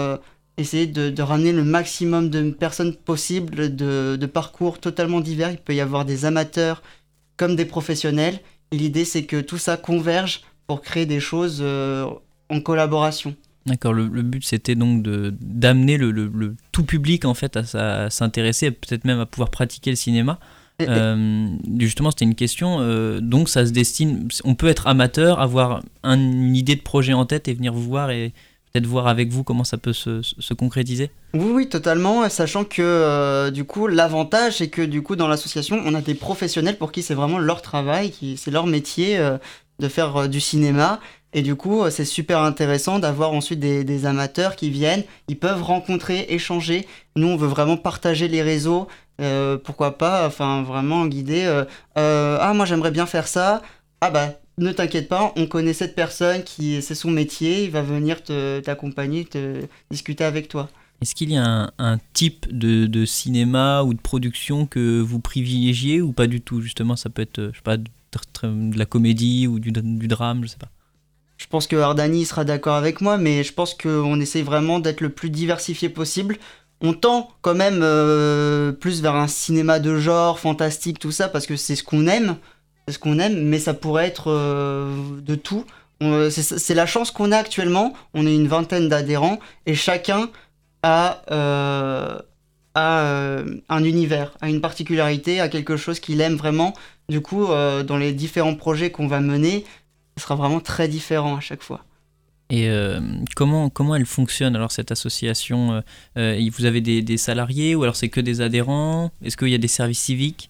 essayer 0.58 0.88
de, 0.88 1.22
ramener 1.22 1.52
le 1.52 1.64
maximum 1.64 2.30
de 2.30 2.52
personnes 2.52 2.96
possibles, 2.96 3.76
de, 3.76 4.26
parcours 4.26 4.80
totalement 4.80 5.20
divers. 5.20 5.52
Il 5.52 5.58
peut 5.58 5.76
y 5.76 5.82
avoir 5.82 6.06
des 6.06 6.26
amateurs 6.26 6.82
comme 7.36 7.56
des 7.56 7.66
professionnels. 7.66 8.40
L'idée, 8.72 9.04
c'est 9.04 9.24
que 9.24 9.42
tout 9.42 9.58
ça 9.58 9.76
converge 9.76 10.44
pour 10.68 10.82
créer 10.82 11.08
des 11.08 11.20
choses 11.20 11.62
en 11.62 12.62
collaboration. 12.62 13.36
D'accord, 13.70 13.94
le, 13.94 14.08
le 14.08 14.22
but 14.22 14.44
c'était 14.44 14.76
donc 14.76 15.02
de 15.04 15.34
d'amener 15.40 15.98
le, 15.98 16.12
le- 16.12 16.32
le 16.34 16.56
tout 16.72 16.84
public 16.84 17.24
en 17.26 17.34
fait 17.34 17.58
à, 17.74 18.10
s'intéresser, 18.10 18.72
peut-être 18.72 19.06
même 19.06 19.20
à 19.20 19.26
pouvoir 19.26 19.50
pratiquer 19.50 19.90
le 19.92 19.96
cinéma. 19.96 20.40
Euh, 20.82 21.50
justement, 21.78 22.10
c'était 22.10 22.24
une 22.26 22.36
question. 22.36 22.78
euh, 22.80 23.20
donc, 23.20 23.50
ça 23.50 23.66
se 23.66 23.72
destine. 23.72 24.30
On 24.46 24.56
peut 24.56 24.68
être 24.68 24.88
amateur, 24.88 25.40
avoir 25.42 25.82
un- 26.04 26.18
une 26.18 26.56
idée 26.56 26.76
de 26.78 26.82
projet 26.82 27.12
en 27.12 27.26
tête 27.26 27.50
et 27.50 27.54
venir 27.54 27.74
vous 27.74 27.84
voir 27.84 28.12
et 28.12 28.32
peut-être 28.72 28.86
voir 28.88 29.08
avec 29.08 29.30
vous 29.30 29.44
comment 29.44 29.66
ça 29.66 29.78
peut 29.78 29.92
se, 29.92 30.22
se- 30.22 30.36
se 30.40 30.54
concrétiser? 30.54 31.12
Oui, 31.34 31.52
oui, 31.54 31.68
totalement. 31.68 32.30
Sachant 32.30 32.64
que 32.64 32.82
euh, 32.82 33.52
du 33.52 33.66
coup, 33.66 33.88
l'avantage, 33.88 34.58
c'est 34.60 34.70
que 34.70 34.82
du 34.82 35.02
coup, 35.02 35.18
dans 35.18 35.28
l'association, 35.28 35.82
on 35.86 35.94
a 35.96 36.02
des 36.02 36.16
professionnels 36.16 36.78
pour 36.78 36.94
qui 36.94 37.02
c'est 37.04 37.14
vraiment 37.16 37.40
leur 37.40 37.62
travail, 37.62 38.12
qui 38.12 38.38
c'est 38.38 38.52
leur 38.52 38.66
métier 38.66 39.20
de 39.80 39.88
faire 39.90 40.30
du 40.30 40.40
cinéma. 40.40 41.02
Et 41.34 41.42
du 41.44 41.56
coup, 41.56 41.84
euh, 41.84 41.90
c'est 41.90 42.06
super 42.06 42.40
intéressant 42.40 43.00
d'avoir 43.00 43.34
ensuite 43.34 43.60
des, 43.60 44.06
amateurs 44.06 44.56
qui 44.56 44.70
viennent. 44.70 45.04
Ils 45.28 45.38
peuvent 45.38 45.62
rencontrer, 45.62 46.26
échanger. 46.30 46.88
Nous, 47.16 47.28
on 47.28 47.38
veut 47.38 47.48
vraiment 47.48 47.78
partager 47.78 48.28
les 48.28 48.42
réseaux. 48.42 48.88
Euh, 49.22 49.58
pourquoi 49.58 49.98
pas, 49.98 50.26
enfin, 50.26 50.64
vraiment 50.64 51.06
guider. 51.06 51.44
euh, 51.46 52.38
ah, 52.42 52.54
moi, 52.54 52.66
j'aimerais 52.66 52.92
bien 52.92 53.06
faire 53.06 53.28
ça. 53.28 53.62
Ah 54.02 54.10
bah, 54.10 54.40
ne 54.58 54.72
t'inquiète 54.72 55.08
pas, 55.08 55.34
on 55.36 55.46
connaît 55.46 55.74
cette 55.74 55.96
personne 55.96 56.44
qui, 56.44 56.82
c'est 56.82 56.96
son 56.96 57.12
métier. 57.12 57.66
Il 57.66 57.72
va 57.72 57.82
venir 57.82 58.24
t'accompagner, 58.64 59.26
te 59.26 59.62
discuter 59.92 60.24
avec 60.24 60.48
toi. 60.48 60.70
Est-ce 61.02 61.16
qu'il 61.16 61.32
y 61.32 61.38
a 61.38 61.72
un, 61.78 61.98
type 62.14 62.46
de, 62.52 63.06
cinéma 63.06 63.84
ou 63.84 63.94
de 63.94 64.02
production 64.02 64.66
que 64.66 65.00
vous 65.00 65.20
privilégiez 65.20 66.02
ou 66.02 66.12
pas 66.12 66.28
du 66.28 66.42
tout? 66.42 66.62
Justement, 66.62 66.96
ça 66.96 67.10
peut 67.10 67.22
être, 67.22 67.52
je 67.54 67.58
sais 67.58 67.64
pas, 67.64 67.78
de, 67.78 67.86
de 68.44 68.78
la 68.78 68.86
comédie 68.86 69.48
ou 69.48 69.60
du, 69.60 69.72
du 69.72 70.08
drame, 70.08 70.44
je 70.44 70.48
sais 70.48 70.58
pas. 70.58 70.70
Je 71.40 71.48
pense 71.48 71.68
que 71.68 71.76
Ardani 71.78 72.26
sera 72.26 72.44
d'accord 72.44 72.76
avec 72.76 73.02
moi, 73.02 73.18
mais 73.18 73.44
je 73.44 73.54
pense 73.54 73.74
qu'on 73.74 74.20
essaye 74.20 74.44
vraiment 74.44 74.80
d'être 74.80 75.02
le 75.02 75.10
plus 75.10 75.30
diversifié 75.30 75.90
possible. 75.90 76.38
On 76.82 76.94
tend 76.94 77.30
quand 77.42 77.56
même 77.56 77.80
euh, 77.82 78.72
plus 78.72 79.02
vers 79.02 79.16
un 79.16 79.28
cinéma 79.28 79.80
de 79.80 79.98
genre, 79.98 80.40
fantastique, 80.40 81.00
tout 81.00 81.12
ça, 81.12 81.28
parce 81.30 81.46
que 81.46 81.56
c'est 81.56 81.76
ce 81.76 81.84
qu'on 81.84 82.08
aime, 82.08 82.36
ce 82.90 83.00
qu'on 83.00 83.20
aime, 83.20 83.42
mais 83.46 83.58
ça 83.60 83.74
pourrait 83.74 84.06
être 84.08 84.30
euh, 84.30 84.94
de 85.22 85.36
tout. 85.36 85.66
On- 86.02 86.30
C'est 86.30 86.76
la 86.76 86.86
chance 86.86 87.12
qu'on 87.12 87.32
a 87.32 87.38
actuellement. 87.38 87.94
On 88.14 88.28
est 88.28 88.36
une 88.36 88.48
vingtaine 88.48 88.88
d'adhérents 88.90 89.40
et 89.66 89.76
chacun 89.76 90.30
a, 90.84 91.22
euh, 91.32 92.20
euh, 92.78 93.56
un 93.70 93.84
univers, 93.84 94.32
a 94.42 94.50
une 94.50 94.62
particularité, 94.62 95.40
a 95.42 95.50
quelque 95.50 95.78
chose 95.78 96.00
qu'il 96.00 96.22
aime 96.22 96.36
vraiment. 96.36 96.74
Du 97.10 97.22
coup, 97.22 97.48
euh, 97.48 97.84
dans 97.84 97.98
les 97.98 98.14
différents 98.14 98.56
projets 98.56 98.92
qu'on 98.92 99.08
va 99.08 99.20
mener, 99.20 99.66
ce 100.20 100.26
sera 100.26 100.36
vraiment 100.36 100.60
très 100.60 100.88
différent 100.88 101.36
à 101.38 101.40
chaque 101.40 101.64
fois. 101.64 101.84
Et 102.52 102.68
euh, 102.70 103.00
comment, 103.36 103.70
comment 103.70 103.96
elle 103.96 104.06
fonctionne 104.08 104.56
alors 104.56 104.72
cette 104.72 104.92
association 104.92 105.74
euh, 105.74 105.82
euh, 106.18 106.50
Vous 106.58 106.66
avez 106.66 106.82
des, 106.82 107.02
des 107.02 107.18
salariés 107.18 107.76
ou 107.76 107.84
alors 107.84 107.96
c'est 107.96 108.10
que 108.10 108.20
des 108.22 108.42
adhérents? 108.42 109.12
Est-ce 109.24 109.38
qu'il 109.38 109.50
y 109.50 109.56
a 109.56 109.60
des 109.60 109.68
services 109.68 110.00
civiques? 110.00 110.50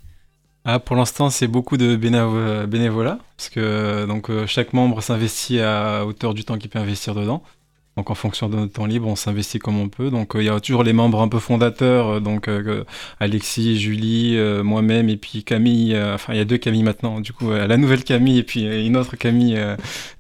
Ah, 0.65 0.79
pour 0.79 0.95
l'instant, 0.95 1.29
c'est 1.29 1.47
beaucoup 1.47 1.77
de 1.77 1.95
bénévo- 1.95 2.65
bénévolat, 2.67 3.17
parce 3.37 3.49
que 3.49 4.05
donc, 4.05 4.29
chaque 4.45 4.73
membre 4.73 5.01
s'investit 5.01 5.61
à 5.61 6.05
hauteur 6.05 6.33
du 6.33 6.43
temps 6.43 6.57
qu'il 6.57 6.69
peut 6.69 6.79
investir 6.79 7.15
dedans. 7.15 7.43
Donc 7.99 8.11
en 8.11 8.15
fonction 8.15 8.47
de 8.47 8.55
notre 8.55 8.71
temps 8.71 8.85
libre, 8.85 9.09
on 9.09 9.17
s'investit 9.17 9.59
comme 9.59 9.77
on 9.77 9.89
peut. 9.89 10.09
Donc 10.09 10.31
il 10.35 10.43
y 10.43 10.49
a 10.49 10.57
toujours 10.61 10.83
les 10.83 10.93
membres 10.93 11.21
un 11.21 11.27
peu 11.27 11.39
fondateurs, 11.39 12.21
donc 12.21 12.49
Alexis, 13.19 13.77
Julie, 13.77 14.39
moi-même 14.63 15.09
et 15.09 15.17
puis 15.17 15.43
Camille. 15.43 15.99
enfin 15.99 16.31
il 16.31 16.37
y 16.37 16.41
a 16.41 16.45
deux 16.45 16.57
Camille 16.57 16.83
maintenant. 16.83 17.19
Du 17.19 17.33
coup 17.33 17.51
la 17.51 17.75
nouvelle 17.75 18.05
Camille 18.05 18.37
et 18.37 18.43
puis 18.43 18.61
une 18.63 18.95
autre 18.95 19.17
Camille, 19.17 19.59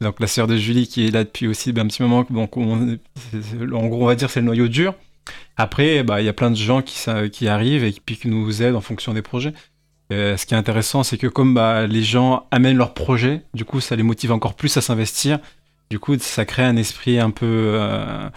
donc 0.01 0.19
la 0.19 0.27
sœur 0.27 0.47
de 0.47 0.57
Julie 0.57 0.89
qui 0.89 1.07
est 1.07 1.11
là 1.11 1.23
depuis 1.23 1.47
aussi 1.47 1.71
ben, 1.71 1.85
un 1.85 1.87
petit 1.87 2.03
moment. 2.03 2.25
Donc 2.29 2.57
on, 2.57 2.97
en 3.71 3.87
gros 3.87 4.03
on 4.03 4.07
va 4.07 4.15
dire 4.15 4.29
c'est 4.29 4.41
le 4.41 4.47
noyau 4.47 4.67
dur. 4.67 4.93
Après, 5.55 6.03
bah, 6.03 6.21
il 6.21 6.25
y 6.25 6.29
a 6.29 6.33
plein 6.33 6.51
de 6.51 6.55
gens 6.57 6.81
qui, 6.81 7.47
arrivent 7.47 7.85
et 7.85 7.93
qui, 7.93 8.27
nous 8.27 8.61
aident 8.61 8.75
en 8.75 8.81
fonction 8.81 9.13
des 9.13 9.21
projets. 9.21 9.53
Euh, 10.11 10.37
ce 10.37 10.45
qui 10.45 10.53
est 10.53 10.57
intéressant, 10.57 11.03
c'est 11.03 11.17
que 11.17 11.27
comme 11.27 11.53
bah, 11.53 11.85
les 11.85 12.01
gens 12.01 12.47
amènent 12.51 12.77
leurs 12.77 12.93
projets, 12.93 13.43
du 13.53 13.63
coup, 13.63 13.79
ça 13.79 13.95
les 13.95 14.03
motive 14.03 14.31
encore 14.31 14.55
plus 14.55 14.75
à 14.77 14.81
s'investir. 14.81 15.39
Du 15.89 15.99
coup, 15.99 16.17
ça 16.19 16.45
crée 16.45 16.63
un 16.63 16.75
esprit 16.75 17.19
un 17.19 17.31
peu, 17.31 17.45
euh, 17.75 18.29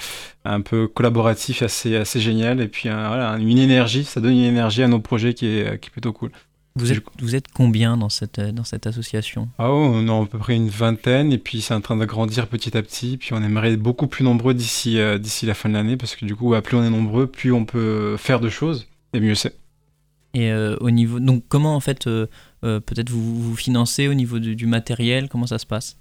un 0.45 0.61
peu 0.63 0.89
collaboratif 0.89 1.63
assez, 1.63 1.97
assez 1.97 2.21
génial. 2.21 2.61
Et 2.61 2.69
puis, 2.69 2.89
euh, 2.89 3.09
voilà, 3.09 3.37
une 3.39 3.59
énergie, 3.59 4.05
ça 4.05 4.21
donne 4.21 4.33
une 4.33 4.45
énergie 4.45 4.83
à 4.83 4.89
nos 4.89 5.01
projets 5.01 5.35
qui 5.35 5.47
est, 5.47 5.79
qui 5.79 5.89
est 5.89 5.93
plutôt 5.93 6.13
cool. 6.13 6.31
Vous 6.75 6.91
êtes, 6.91 7.03
vous 7.21 7.35
êtes 7.35 7.49
combien 7.53 7.99
dans 7.99 8.09
cette, 8.09 8.41
dans 8.41 8.65
cette 8.65 8.87
association? 8.87 9.49
Ah 9.59 9.71
oh, 9.71 9.93
On 9.95 10.07
est 10.07 10.23
à 10.23 10.27
peu 10.27 10.39
près 10.39 10.57
une 10.57 10.71
vingtaine 10.71 11.31
et 11.31 11.39
puis 11.39 11.61
c'est 11.61 11.75
en 11.75 11.83
train 11.83 11.97
de 11.97 12.05
grandir 12.07 12.47
petit 12.47 12.77
à 12.77 12.83
petit. 12.83 13.19
Puis 13.19 13.35
on 13.35 13.43
aimerait 13.43 13.73
être 13.73 13.81
beaucoup 13.81 14.07
plus 14.07 14.25
nombreux 14.25 14.55
d'ici 14.55 14.99
euh, 14.99 15.19
d'ici 15.19 15.45
la 15.45 15.53
fin 15.53 15.69
de 15.69 15.75
l'année 15.75 15.99
parce 15.99 16.17
que 16.17 16.25
du 16.25 16.35
coup, 16.35 16.51
bah, 16.51 16.63
plus 16.63 16.77
on 16.77 16.83
est 16.83 16.91
nombreux, 16.91 17.27
plus 17.27 17.53
on 17.53 17.67
peut 17.67 18.17
faire 18.17 18.41
de 18.41 18.49
choses 18.49 18.87
et 19.13 19.21
mieux 19.21 19.35
c'est. 19.35 19.55
Et 20.33 20.51
euh, 20.51 20.77
au 20.81 20.91
niveau. 20.91 21.21
Donc 21.21 21.45
comment 21.49 21.77
en 21.77 21.81
fait, 21.81 22.07
euh, 22.07 22.27
peut-être 22.63 23.11
vous 23.11 23.43
vous 23.43 23.57
financez 23.57 24.09
au 24.09 24.15
niveau 24.15 24.39
du, 24.39 24.67
matériel? 24.67 25.29
Comment 25.29 25.47
ça 25.47 25.59
se 25.59 25.67
passe? 25.67 25.99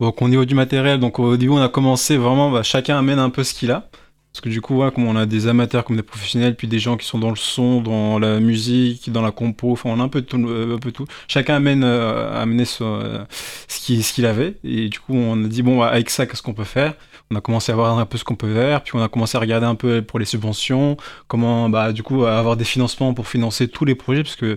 Donc 0.00 0.20
au 0.22 0.28
niveau 0.28 0.44
du 0.44 0.54
matériel, 0.54 0.98
donc 0.98 1.18
au 1.18 1.36
début 1.36 1.52
on 1.52 1.62
a 1.62 1.68
commencé 1.68 2.16
vraiment, 2.16 2.50
bah, 2.50 2.62
chacun 2.62 2.98
amène 2.98 3.18
un 3.18 3.30
peu 3.30 3.44
ce 3.44 3.54
qu'il 3.54 3.70
a. 3.70 3.88
Parce 4.34 4.40
que 4.40 4.48
du 4.48 4.60
coup, 4.60 4.82
comme 4.92 5.06
on 5.06 5.14
a 5.14 5.26
des 5.26 5.46
amateurs 5.46 5.84
comme 5.84 5.94
des 5.94 6.02
professionnels, 6.02 6.56
puis 6.56 6.66
des 6.66 6.80
gens 6.80 6.96
qui 6.96 7.06
sont 7.06 7.20
dans 7.20 7.30
le 7.30 7.36
son, 7.36 7.80
dans 7.80 8.18
la 8.18 8.40
musique, 8.40 9.12
dans 9.12 9.22
la 9.22 9.30
compo, 9.30 9.70
enfin 9.70 9.90
on 9.90 10.00
a 10.00 10.02
un 10.02 10.08
peu 10.08 10.22
tout. 10.22 10.44
Euh, 10.48 10.74
un 10.74 10.78
peu 10.78 10.90
tout. 10.90 11.06
Chacun 11.28 11.54
amène, 11.54 11.84
euh, 11.84 12.42
amené 12.42 12.64
euh, 12.80 13.24
ce 13.68 13.78
qu'il 13.78 14.02
ce 14.02 14.12
qu'il 14.12 14.26
avait. 14.26 14.56
Et 14.64 14.88
du 14.88 14.98
coup, 14.98 15.14
on 15.14 15.44
a 15.44 15.46
dit, 15.46 15.62
bon, 15.62 15.82
avec 15.82 16.10
ça, 16.10 16.26
qu'est-ce 16.26 16.42
qu'on 16.42 16.52
peut 16.52 16.64
faire? 16.64 16.94
On 17.30 17.36
a 17.36 17.40
commencé 17.40 17.72
à 17.72 17.74
voir 17.74 17.98
un 17.98 18.06
peu 18.06 18.18
ce 18.18 18.24
qu'on 18.24 18.36
peut 18.36 18.52
faire, 18.52 18.82
puis 18.82 18.92
on 18.94 19.02
a 19.02 19.08
commencé 19.08 19.36
à 19.36 19.40
regarder 19.40 19.66
un 19.66 19.74
peu 19.74 20.02
pour 20.02 20.18
les 20.18 20.24
subventions, 20.24 20.96
comment, 21.26 21.68
bah, 21.68 21.92
du 21.92 22.02
coup, 22.02 22.24
avoir 22.24 22.56
des 22.56 22.64
financements 22.64 23.14
pour 23.14 23.26
financer 23.26 23.66
tous 23.66 23.84
les 23.84 23.94
projets, 23.94 24.22
parce 24.22 24.36
que, 24.36 24.56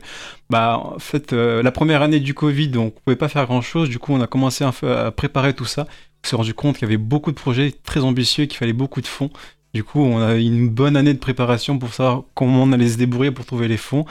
bah, 0.50 0.94
fait, 1.00 1.32
la 1.32 1.72
première 1.72 2.02
année 2.02 2.20
du 2.20 2.34
Covid, 2.34 2.72
on 2.78 2.90
pouvait 2.90 3.16
pas 3.16 3.30
faire 3.30 3.46
grand-chose. 3.46 3.90
Du 3.90 4.00
coup, 4.00 4.14
on 4.14 4.22
a 4.22 4.28
commencé 4.28 4.66
à 4.66 5.12
préparer 5.12 5.54
tout 5.54 5.66
ça. 5.66 5.88
On 6.26 6.28
s'est 6.28 6.36
rendu 6.36 6.54
compte 6.54 6.76
qu'il 6.78 6.88
y 6.88 6.90
avait 6.90 6.98
beaucoup 6.98 7.32
de 7.32 7.38
projets 7.38 7.74
très 7.84 8.04
ambitieux, 8.04 8.46
qu'il 8.46 8.58
fallait 8.58 8.74
beaucoup 8.74 9.02
de 9.02 9.08
fonds. 9.08 9.30
Du 9.74 9.84
coup, 9.84 10.02
on 10.02 10.20
a 10.22 10.36
une 10.36 10.70
bonne 10.70 10.98
année 10.98 11.14
de 11.14 11.20
préparation 11.20 11.78
pour 11.78 11.94
savoir 11.94 12.24
comment 12.34 12.64
on 12.64 12.72
allait 12.74 12.90
se 12.90 12.98
débrouiller 12.98 13.32
pour 13.32 13.46
trouver 13.46 13.68
les 13.68 13.78
fonds. 13.78 14.06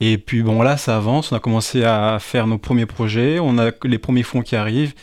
Et 0.00 0.16
puis 0.16 0.42
bon, 0.42 0.62
là, 0.62 0.76
ça 0.76 0.96
avance. 0.96 1.32
On 1.32 1.36
a 1.36 1.40
commencé 1.40 1.82
à 1.82 2.18
faire 2.20 2.46
nos 2.46 2.58
premiers 2.58 2.86
projets. 2.86 3.40
On 3.40 3.58
a 3.58 3.72
les 3.84 3.98
premiers 3.98 4.22
fonds 4.22 4.42
qui 4.42 4.54
arrivent. 4.54 4.94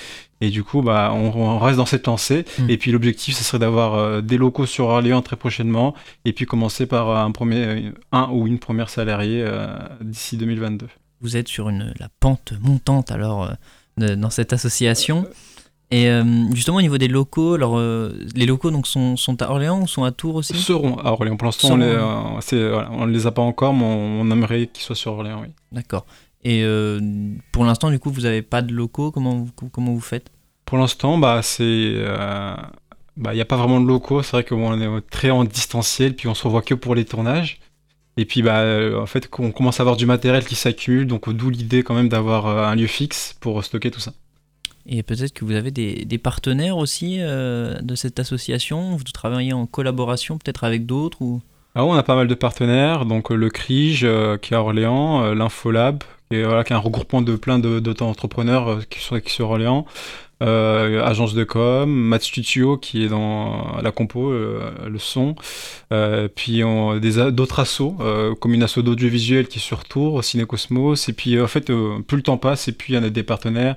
Et 0.42 0.50
du 0.50 0.64
coup, 0.64 0.82
bah, 0.82 1.14
on, 1.14 1.58
reste 1.60 1.78
dans 1.78 1.86
cette 1.86 2.08
lancée. 2.08 2.46
Hmm. 2.60 2.70
Et 2.70 2.78
puis 2.78 2.92
l'objectif, 2.92 3.36
ce 3.36 3.44
serait 3.44 3.60
d'avoir 3.60 3.96
euh, 3.96 4.22
des 4.22 4.38
locaux 4.38 4.66
sur 4.66 4.88
Orléans 4.88 5.22
très 5.22 5.36
prochainement. 5.36 5.96
Et 6.26 6.34
puis 6.34 6.46
commencer 6.46 6.86
par 6.86 7.10
un, 7.10 7.32
premier, 7.32 7.94
un 8.12 8.30
ou 8.32 8.48
une 8.48 8.60
première 8.60 8.90
salariée 8.90 9.44
euh, 9.46 9.78
d'ici 10.02 10.38
2022. 10.38 10.88
Vous 11.22 11.38
êtes 11.38 11.48
sur 11.48 11.70
une, 11.70 11.94
la 12.00 12.10
pente 12.20 12.54
montante 12.62 13.12
alors 13.12 13.50
euh, 14.00 14.16
dans 14.16 14.30
cette 14.30 14.52
association. 14.54 15.26
Et 15.92 16.10
euh, 16.10 16.24
justement 16.54 16.78
au 16.78 16.82
niveau 16.82 16.98
des 16.98 17.08
locaux, 17.08 17.54
alors 17.54 17.78
euh, 17.78 18.12
les 18.36 18.48
locaux 18.48 18.72
donc 18.72 18.88
sont, 18.88 19.18
sont, 19.18 19.42
à 19.44 19.50
Orléans 19.50 19.82
ou 19.82 19.88
sont 19.88 20.04
à 20.04 20.12
Tours 20.12 20.36
aussi? 20.36 20.56
Seront 20.56 20.98
à 20.98 21.12
Orléans. 21.12 21.38
Pour 21.38 21.46
l'instant, 21.46 21.70
on, 21.74 21.82
euh, 21.82 23.06
les 23.08 23.28
a 23.28 23.32
pas 23.32 23.44
encore, 23.44 23.74
mais 23.74 23.86
on, 23.86 24.30
aimerait 24.32 24.68
qu'ils 24.68 24.84
soient 24.84 24.96
sur 24.96 25.14
Orléans, 25.14 25.42
oui. 25.44 25.50
D'accord. 25.72 26.06
Et 26.46 26.64
pour 27.52 27.66
l'instant, 27.66 27.90
du 27.90 28.00
coup, 28.00 28.12
vous 28.12 28.22
n'avez 28.22 28.42
pas 28.42 28.62
de 28.62 28.72
locaux. 28.72 29.12
Comment 29.12 29.40
vous, 29.40 29.70
comment 29.70 29.94
vous 29.94 30.00
faites? 30.00 30.30
Pour 30.64 30.78
l'instant, 30.78 31.18
bah 31.18 31.42
c'est 31.42 31.96
bah, 33.18 33.32
il 33.34 33.36
n'y 33.36 33.42
a 33.42 33.46
pas 33.46 33.58
vraiment 33.58 33.82
de 33.82 33.88
locaux. 33.88 34.22
C'est 34.22 34.32
vrai 34.32 34.44
qu'on 34.44 34.80
est 34.80 35.10
très 35.10 35.32
en 35.32 35.44
distanciel, 35.44 36.16
puis 36.16 36.28
on 36.28 36.34
se 36.34 36.44
revoit 36.44 36.62
que 36.62 36.76
pour 36.76 36.96
les 36.96 37.04
tournages. 37.04 37.60
Et 38.18 38.26
puis, 38.26 38.42
bah, 38.42 38.64
en 38.98 39.06
fait, 39.08 39.30
on 39.40 39.52
commence 39.52 39.80
à 39.80 39.84
avoir 39.84 39.98
du 39.98 40.06
matériel 40.06 40.46
qui 40.46 40.56
s'accumule, 40.56 41.08
donc 41.08 41.30
d'où 41.34 41.50
l'idée 41.50 41.84
quand 41.84 41.96
même 41.96 42.10
d'avoir 42.10 42.48
un 42.48 42.76
lieu 42.76 42.88
fixe 42.88 43.36
pour 43.42 43.62
stocker 43.64 43.92
tout 43.92 44.00
ça. 44.00 44.14
Et 44.88 45.02
peut-être 45.02 45.34
que 45.34 45.44
vous 45.44 45.54
avez 45.54 45.72
des, 45.72 46.06
des 46.06 46.18
partenaires 46.20 46.78
aussi 46.78 47.18
euh, 47.20 47.82
de 47.82 47.96
cette 47.96 48.20
association? 48.20 48.96
Vous 48.96 49.04
travaillez 49.04 49.52
en 49.52 49.66
collaboration 49.66 50.38
peut-être 50.38 50.64
avec 50.64 50.86
d'autres 50.86 51.22
ou... 51.22 51.42
ah, 51.74 51.84
On 51.84 51.96
a 51.96 52.04
pas 52.04 52.16
mal 52.16 52.28
de 52.28 52.36
partenaires, 52.36 53.06
donc 53.06 53.32
euh, 53.32 53.36
le 53.36 53.50
CRIGE 53.50 54.04
euh, 54.04 54.38
qui 54.38 54.54
est 54.54 54.58
à 54.58 54.62
Orléans, 54.62 55.34
l'Infolab 55.34 56.04
qui 56.30 56.38
est, 56.38 56.44
voilà, 56.44 56.64
qui 56.64 56.74
est 56.74 56.76
un 56.76 56.80
regroupement 56.80 57.22
de 57.22 57.36
plein 57.36 57.60
d'auto-entrepreneurs 57.60 58.80
qui 58.90 59.00
sont, 59.00 59.20
qui 59.20 59.30
sont 59.30 59.36
sur 59.36 59.50
Orléans, 59.50 59.86
Agence 60.42 61.34
de 61.34 61.44
com, 61.44 61.90
Mat 61.90 62.22
Studio 62.22 62.78
qui 62.78 63.06
est 63.06 63.08
dans 63.08 63.78
la 63.82 63.92
compo, 63.92 64.32
le 64.32 65.00
son, 65.00 65.36
puis 66.36 66.62
d'autres 67.32 67.60
assos, 67.60 67.98
comme 68.40 68.54
une 68.54 68.64
asso 68.64 68.80
d'audiovisuel 68.80 69.48
qui 69.48 69.60
est 69.60 69.62
sur 69.62 69.86
Tours, 69.86 70.24
Ciné-Cosmos, 70.24 71.10
et 71.10 71.14
puis 71.14 71.40
en 71.40 71.48
fait, 71.48 71.66
plus 71.66 72.18
le 72.18 72.24
temps 72.24 72.38
passe, 72.38 72.68
et 72.68 72.74
puis 72.74 72.94
il 72.94 72.96
y 72.98 73.00
en 73.00 73.04
a 73.04 73.10
des 73.10 73.24
partenaires. 73.24 73.76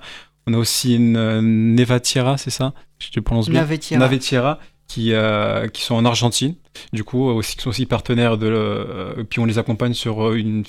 On 0.49 0.55
a 0.55 0.57
aussi 0.57 0.97
une 0.97 1.19
euh, 1.19 1.43
Nevatiera, 1.43 2.39
c'est 2.39 2.49
ça? 2.49 2.73
Je 2.99 3.11
te 3.11 3.21
prononce 3.21 3.51
bien. 3.51 3.61
Navetiera. 3.99 4.59
Qui, 4.89 5.13
euh, 5.13 5.69
qui 5.69 5.83
sont 5.83 5.95
en 5.95 6.05
Argentine, 6.05 6.55
du 6.93 7.05
coup, 7.05 7.29
aussi, 7.29 7.57
qui 7.57 7.63
sont 7.63 7.71
aussi 7.71 7.87
partenaires 7.87 8.39
de. 8.39 8.49
Euh, 8.49 9.25
puis 9.29 9.39
on 9.39 9.45
les 9.45 9.59
accompagne 9.59 9.95
sur 9.95 10.33
une, 10.33 10.65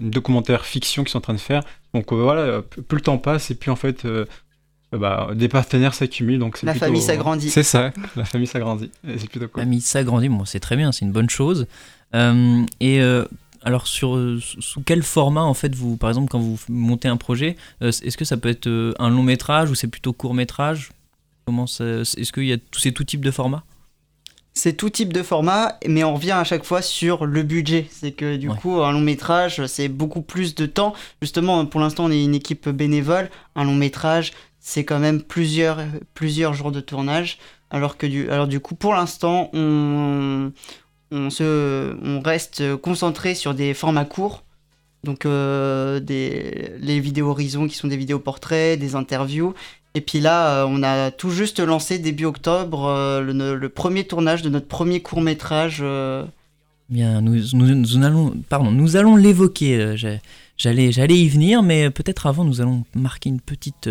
documentaire 0.00 0.64
fiction 0.64 1.04
qu'ils 1.04 1.10
sont 1.10 1.18
en 1.18 1.22
train 1.22 1.34
de 1.34 1.38
faire. 1.38 1.62
Donc 1.94 2.12
voilà, 2.12 2.62
plus 2.62 2.96
le 2.96 3.02
temps 3.02 3.18
passe, 3.18 3.50
et 3.50 3.54
puis 3.54 3.70
en 3.70 3.76
fait. 3.76 4.06
Bah, 4.92 5.30
des 5.36 5.46
partenaires 5.46 5.94
s'accumulent 5.94 6.40
donc 6.40 6.60
la 6.62 6.74
famille 6.74 7.00
s'agrandit 7.00 7.48
c'est 7.48 7.62
ça 7.62 7.92
la 8.16 8.24
famille 8.24 8.48
s'agrandit 8.48 8.90
c'est 9.04 9.30
plutôt 9.30 9.46
cool 9.46 9.60
la 9.60 9.62
famille 9.62 9.80
s'agrandit 9.80 10.28
bon 10.28 10.44
c'est 10.44 10.58
très 10.58 10.74
bien 10.74 10.90
c'est 10.90 11.04
une 11.04 11.12
bonne 11.12 11.30
chose 11.30 11.68
et 12.12 13.00
alors 13.62 13.86
sur 13.86 14.18
sous 14.38 14.82
quel 14.82 15.02
format 15.02 15.42
en 15.42 15.54
fait 15.54 15.74
vous 15.74 15.96
par 15.96 16.10
exemple 16.10 16.28
quand 16.30 16.38
vous 16.38 16.58
montez 16.68 17.08
un 17.08 17.16
projet 17.16 17.56
euh, 17.82 17.88
est-ce 17.88 18.16
que 18.16 18.24
ça 18.24 18.36
peut 18.36 18.48
être 18.48 18.66
euh, 18.66 18.94
un 18.98 19.10
long 19.10 19.22
métrage 19.22 19.70
ou 19.70 19.74
c'est 19.74 19.88
plutôt 19.88 20.12
court 20.12 20.34
métrage? 20.34 20.90
Comment 21.50 21.64
est-ce 21.64 22.32
qu'il 22.32 22.44
y 22.44 22.52
a 22.52 22.58
c'est 22.76 22.92
tout 22.92 23.04
type 23.04 23.24
de 23.24 23.32
format 23.32 23.64
c'est 24.52 24.72
tout 24.72 24.90
type 24.90 25.12
de 25.12 25.22
format, 25.22 25.78
mais 25.86 26.02
on 26.02 26.14
revient 26.14 26.32
à 26.32 26.42
chaque 26.42 26.64
fois 26.64 26.82
sur 26.82 27.24
le 27.24 27.44
budget. 27.44 27.86
C'est 27.88 28.10
que 28.10 28.36
du 28.36 28.48
coup, 28.48 28.82
un 28.82 28.90
long 28.90 29.00
métrage, 29.00 29.64
c'est 29.66 29.88
beaucoup 29.88 30.22
plus 30.22 30.56
de 30.56 30.66
temps. 30.66 30.92
Justement, 31.22 31.64
pour 31.66 31.80
l'instant, 31.80 32.06
on 32.06 32.10
est 32.10 32.22
une 32.22 32.34
équipe 32.34 32.68
bénévole. 32.68 33.30
Un 33.54 33.62
long 33.62 33.76
métrage, 33.76 34.32
c'est 34.58 34.84
quand 34.84 34.98
même 34.98 35.22
plusieurs, 35.22 35.78
plusieurs 36.14 36.52
jours 36.52 36.72
de 36.72 36.80
tournage. 36.80 37.38
Alors 37.70 37.96
que 37.96 38.06
du, 38.06 38.28
alors 38.28 38.48
du 38.48 38.58
coup, 38.58 38.74
pour 38.74 38.92
l'instant, 38.92 39.50
on, 39.54 40.50
on, 41.12 41.30
se, 41.30 41.96
on 42.02 42.20
reste 42.20 42.76
concentré 42.76 43.36
sur 43.36 43.54
des 43.54 43.72
formats 43.72 44.04
courts. 44.04 44.42
Donc 45.04 45.24
euh, 45.24 46.00
des, 46.00 46.72
les 46.78 47.00
vidéos 47.00 47.30
horizon 47.30 47.66
qui 47.66 47.76
sont 47.76 47.88
des 47.88 47.96
vidéos 47.96 48.18
portraits, 48.18 48.78
des 48.78 48.94
interviews. 48.94 49.54
Et 49.94 50.00
puis 50.00 50.20
là, 50.20 50.62
euh, 50.62 50.66
on 50.68 50.82
a 50.82 51.10
tout 51.10 51.30
juste 51.30 51.58
lancé 51.60 51.98
début 51.98 52.24
octobre 52.24 52.86
euh, 52.86 53.20
le, 53.22 53.68
premier 53.68 54.06
tournage 54.06 54.42
de 54.42 54.48
notre 54.48 54.68
premier 54.68 55.00
court 55.00 55.20
métrage. 55.20 55.84
Bien, 56.88 57.20
nous, 57.20 57.40
nous, 57.54 58.04
allons, 58.04 58.34
pardon, 58.48 58.70
nous 58.70 58.96
allons 58.96 59.16
l'évoquer. 59.16 59.96
J'allais, 60.56 60.92
j'allais 60.92 61.18
y 61.18 61.28
venir, 61.28 61.62
mais 61.62 61.90
peut-être 61.90 62.26
avant, 62.26 62.44
nous 62.44 62.60
allons 62.60 62.84
marquer 62.94 63.30
une 63.30 63.40
petite 63.40 63.88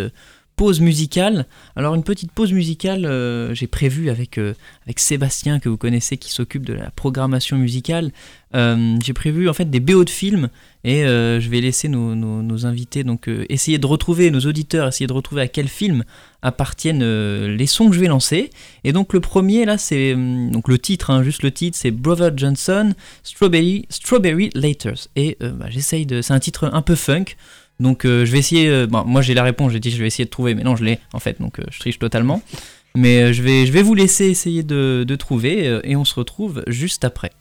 pause 0.60 0.82
musicale. 0.82 1.46
Alors 1.78 1.96
une 1.96 2.04
petite 2.04 2.34
pause 2.34 2.52
musicale, 2.52 3.06
euh, 3.06 3.54
j'ai 3.54 3.66
prévu 3.66 4.10
avec, 4.10 4.38
euh, 4.38 4.54
avec 4.84 5.00
Sébastien 5.00 5.58
que 5.58 5.70
vous 5.70 5.78
connaissez 5.78 6.18
qui 6.18 6.34
s'occupe 6.34 6.66
de 6.66 6.74
la 6.74 6.92
programmation 6.92 7.58
musicale. 7.58 8.12
Euh, 8.56 8.98
j'ai 9.02 9.14
prévu 9.14 9.48
en 9.48 9.54
fait 9.54 9.70
des 9.70 9.80
BO 9.80 10.04
de 10.04 10.10
films 10.10 10.50
et 10.84 11.02
je 11.04 11.50
vais 11.50 11.62
laisser 11.62 11.90
nos, 11.90 12.66
invités 12.66 13.04
donc 13.04 13.30
essayer 13.50 13.78
de 13.78 13.86
retrouver 13.86 14.32
nos 14.32 14.40
auditeurs, 14.42 14.88
essayer 14.88 15.08
de 15.08 15.14
retrouver 15.14 15.42
à 15.42 15.48
quel 15.48 15.68
film 15.68 16.04
appartiennent 16.42 17.04
les 17.46 17.68
sons 17.68 17.90
que 17.90 17.96
je 17.96 18.00
vais 18.00 18.08
lancer. 18.08 18.50
Et 18.84 18.94
donc 18.94 19.14
le 19.14 19.20
premier 19.20 19.66
là 19.66 19.78
c'est 19.78 20.16
donc 20.16 20.68
le 20.68 20.78
titre, 20.80 21.10
hein, 21.10 21.24
juste 21.24 21.44
le 21.44 21.52
titre, 21.52 21.78
c'est 21.78 21.92
Brother 21.92 22.32
Johnson 22.36 22.94
Strawberry 23.24 23.86
Strawberry 23.90 24.50
Laters 24.56 25.08
et 25.16 25.38
bah, 25.42 25.68
j'essaye 25.70 26.06
de, 26.06 26.22
c'est 26.22 26.34
un 26.34 26.40
titre 26.40 26.70
un 26.72 26.82
peu 26.82 26.96
funk. 26.96 27.36
Donc 27.80 28.06
euh, 28.06 28.26
je 28.26 28.32
vais 28.32 28.40
essayer. 28.40 28.68
Euh, 28.68 28.88
bon, 28.88 29.04
moi 29.06 29.22
j'ai 29.22 29.34
la 29.34 29.44
réponse, 29.44 29.72
j'ai 29.72 29.80
dit 29.80 29.92
je 29.92 29.98
vais 29.98 30.08
essayer 30.08 30.26
de 30.26 30.30
trouver, 30.30 30.54
mais 30.54 30.64
non, 30.64 30.76
je 30.76 30.84
l'ai 30.84 31.00
en 31.14 31.20
fait, 31.20 31.40
donc 31.40 31.60
euh, 31.60 31.64
je 31.72 31.80
triche 31.80 32.00
totalement. 32.00 32.42
Mais 32.96 33.34
je, 33.34 33.44
vais, 33.44 33.66
je 33.66 33.72
vais 33.72 33.84
vous 33.84 33.94
laisser 33.94 34.26
essayer 34.26 34.64
de 34.64 35.16
trouver 35.16 35.80
et 35.84 35.96
on 35.96 36.04
se 36.04 36.16
retrouve 36.16 36.64
juste 36.68 37.06
après. 37.06 37.32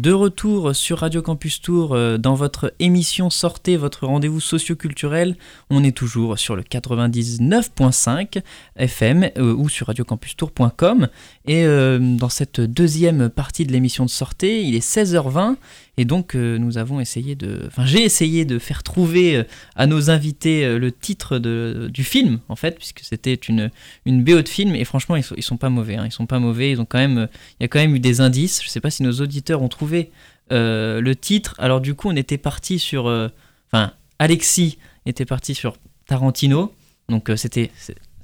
De 0.00 0.12
retour 0.12 0.74
sur 0.74 1.00
Radio 1.00 1.20
Campus 1.20 1.60
Tour 1.60 1.92
euh, 1.92 2.16
dans 2.16 2.32
votre 2.32 2.72
émission 2.78 3.28
Sortez 3.28 3.76
votre 3.76 4.06
rendez-vous 4.06 4.40
socioculturel. 4.40 5.36
On 5.68 5.84
est 5.84 5.94
toujours 5.94 6.38
sur 6.38 6.56
le 6.56 6.62
99.5 6.62 8.40
FM 8.76 9.28
euh, 9.36 9.52
ou 9.52 9.68
sur 9.68 9.88
radiocampustour.com. 9.88 11.08
Et 11.46 11.66
euh, 11.66 11.98
dans 12.16 12.30
cette 12.30 12.62
deuxième 12.62 13.28
partie 13.28 13.66
de 13.66 13.72
l'émission 13.72 14.06
de 14.06 14.10
Sortez, 14.10 14.62
il 14.62 14.74
est 14.74 14.82
16h20 14.82 15.56
et 16.00 16.04
donc 16.06 16.34
nous 16.34 16.78
avons 16.78 16.98
essayé 16.98 17.34
de, 17.34 17.64
enfin 17.66 17.84
j'ai 17.84 18.02
essayé 18.02 18.44
de 18.46 18.58
faire 18.58 18.82
trouver 18.82 19.44
à 19.76 19.86
nos 19.86 20.08
invités 20.08 20.78
le 20.78 20.92
titre 20.92 21.38
de, 21.38 21.90
du 21.92 22.04
film 22.04 22.40
en 22.48 22.56
fait, 22.56 22.76
puisque 22.78 23.00
c'était 23.00 23.34
une, 23.34 23.70
une 24.06 24.24
BO 24.24 24.40
de 24.40 24.48
film 24.48 24.74
et 24.74 24.84
franchement 24.84 25.16
ils 25.16 25.22
sont, 25.22 25.34
ils 25.36 25.42
sont 25.42 25.58
pas 25.58 25.68
mauvais, 25.68 25.96
hein. 25.96 26.04
ils 26.06 26.12
sont 26.12 26.26
pas 26.26 26.38
mauvais, 26.38 26.70
ils 26.70 26.80
ont 26.80 26.86
quand 26.86 26.98
même, 26.98 27.28
il 27.58 27.62
y 27.62 27.64
a 27.64 27.68
quand 27.68 27.80
même 27.80 27.94
eu 27.94 28.00
des 28.00 28.20
indices. 28.20 28.62
Je 28.64 28.68
sais 28.68 28.80
pas 28.80 28.90
si 28.90 29.02
nos 29.02 29.12
auditeurs 29.12 29.62
ont 29.62 29.68
trouvé 29.68 30.10
euh, 30.52 31.00
le 31.00 31.14
titre. 31.14 31.54
Alors 31.58 31.80
du 31.80 31.94
coup, 31.94 32.08
on 32.08 32.16
était 32.16 32.38
parti 32.38 32.78
sur... 32.78 33.08
Euh, 33.08 33.28
enfin, 33.72 33.92
Alexis 34.18 34.78
était 35.06 35.24
parti 35.24 35.54
sur 35.54 35.76
Tarantino. 36.06 36.74
Donc 37.08 37.30
euh, 37.30 37.36
c'était 37.36 37.70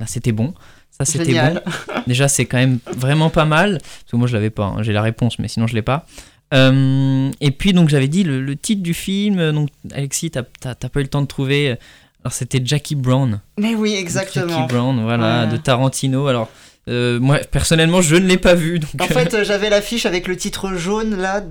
c'était 0.06 0.32
bon. 0.32 0.54
Ça 0.90 1.04
c'était 1.04 1.32
bon. 1.34 1.60
Déjà 2.06 2.28
c'est 2.28 2.46
quand 2.46 2.58
même 2.58 2.78
vraiment 2.86 3.30
pas 3.30 3.44
mal. 3.44 3.78
Parce 3.78 4.10
que 4.10 4.16
moi 4.16 4.26
je 4.26 4.34
l'avais 4.34 4.50
pas. 4.50 4.66
Hein. 4.66 4.82
J'ai 4.82 4.92
la 4.92 5.02
réponse, 5.02 5.38
mais 5.38 5.48
sinon 5.48 5.66
je 5.66 5.74
l'ai 5.74 5.82
pas. 5.82 6.06
Et 6.52 7.50
puis 7.50 7.72
donc 7.72 7.88
j'avais 7.88 8.08
dit 8.08 8.24
le, 8.24 8.56
titre 8.56 8.82
du 8.82 8.94
film. 8.94 9.52
Donc 9.52 9.68
Alexis, 9.92 10.30
t'as 10.30 10.42
pas 10.42 11.00
eu 11.00 11.02
le 11.02 11.08
temps 11.08 11.22
de 11.22 11.26
trouver. 11.26 11.76
Alors 12.22 12.32
c'était 12.32 12.60
Jackie 12.64 12.96
Brown. 12.96 13.40
Mais 13.58 13.74
oui, 13.74 13.94
exactement. 13.94 14.48
Jackie 14.48 14.74
Brown, 14.74 15.02
voilà, 15.02 15.46
de 15.46 15.56
Tarantino. 15.56 16.26
Alors 16.26 16.48
euh, 16.88 17.18
moi, 17.18 17.38
personnellement, 17.50 18.00
je 18.00 18.16
ne 18.16 18.26
l'ai 18.26 18.38
pas 18.38 18.54
vu. 18.54 18.78
Donc... 18.78 18.90
En 19.00 19.06
fait, 19.06 19.34
euh, 19.34 19.44
j'avais 19.44 19.70
l'affiche 19.70 20.06
avec 20.06 20.28
le 20.28 20.36
titre 20.36 20.74
jaune 20.74 21.16
là, 21.16 21.42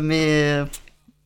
mais. 0.00 0.62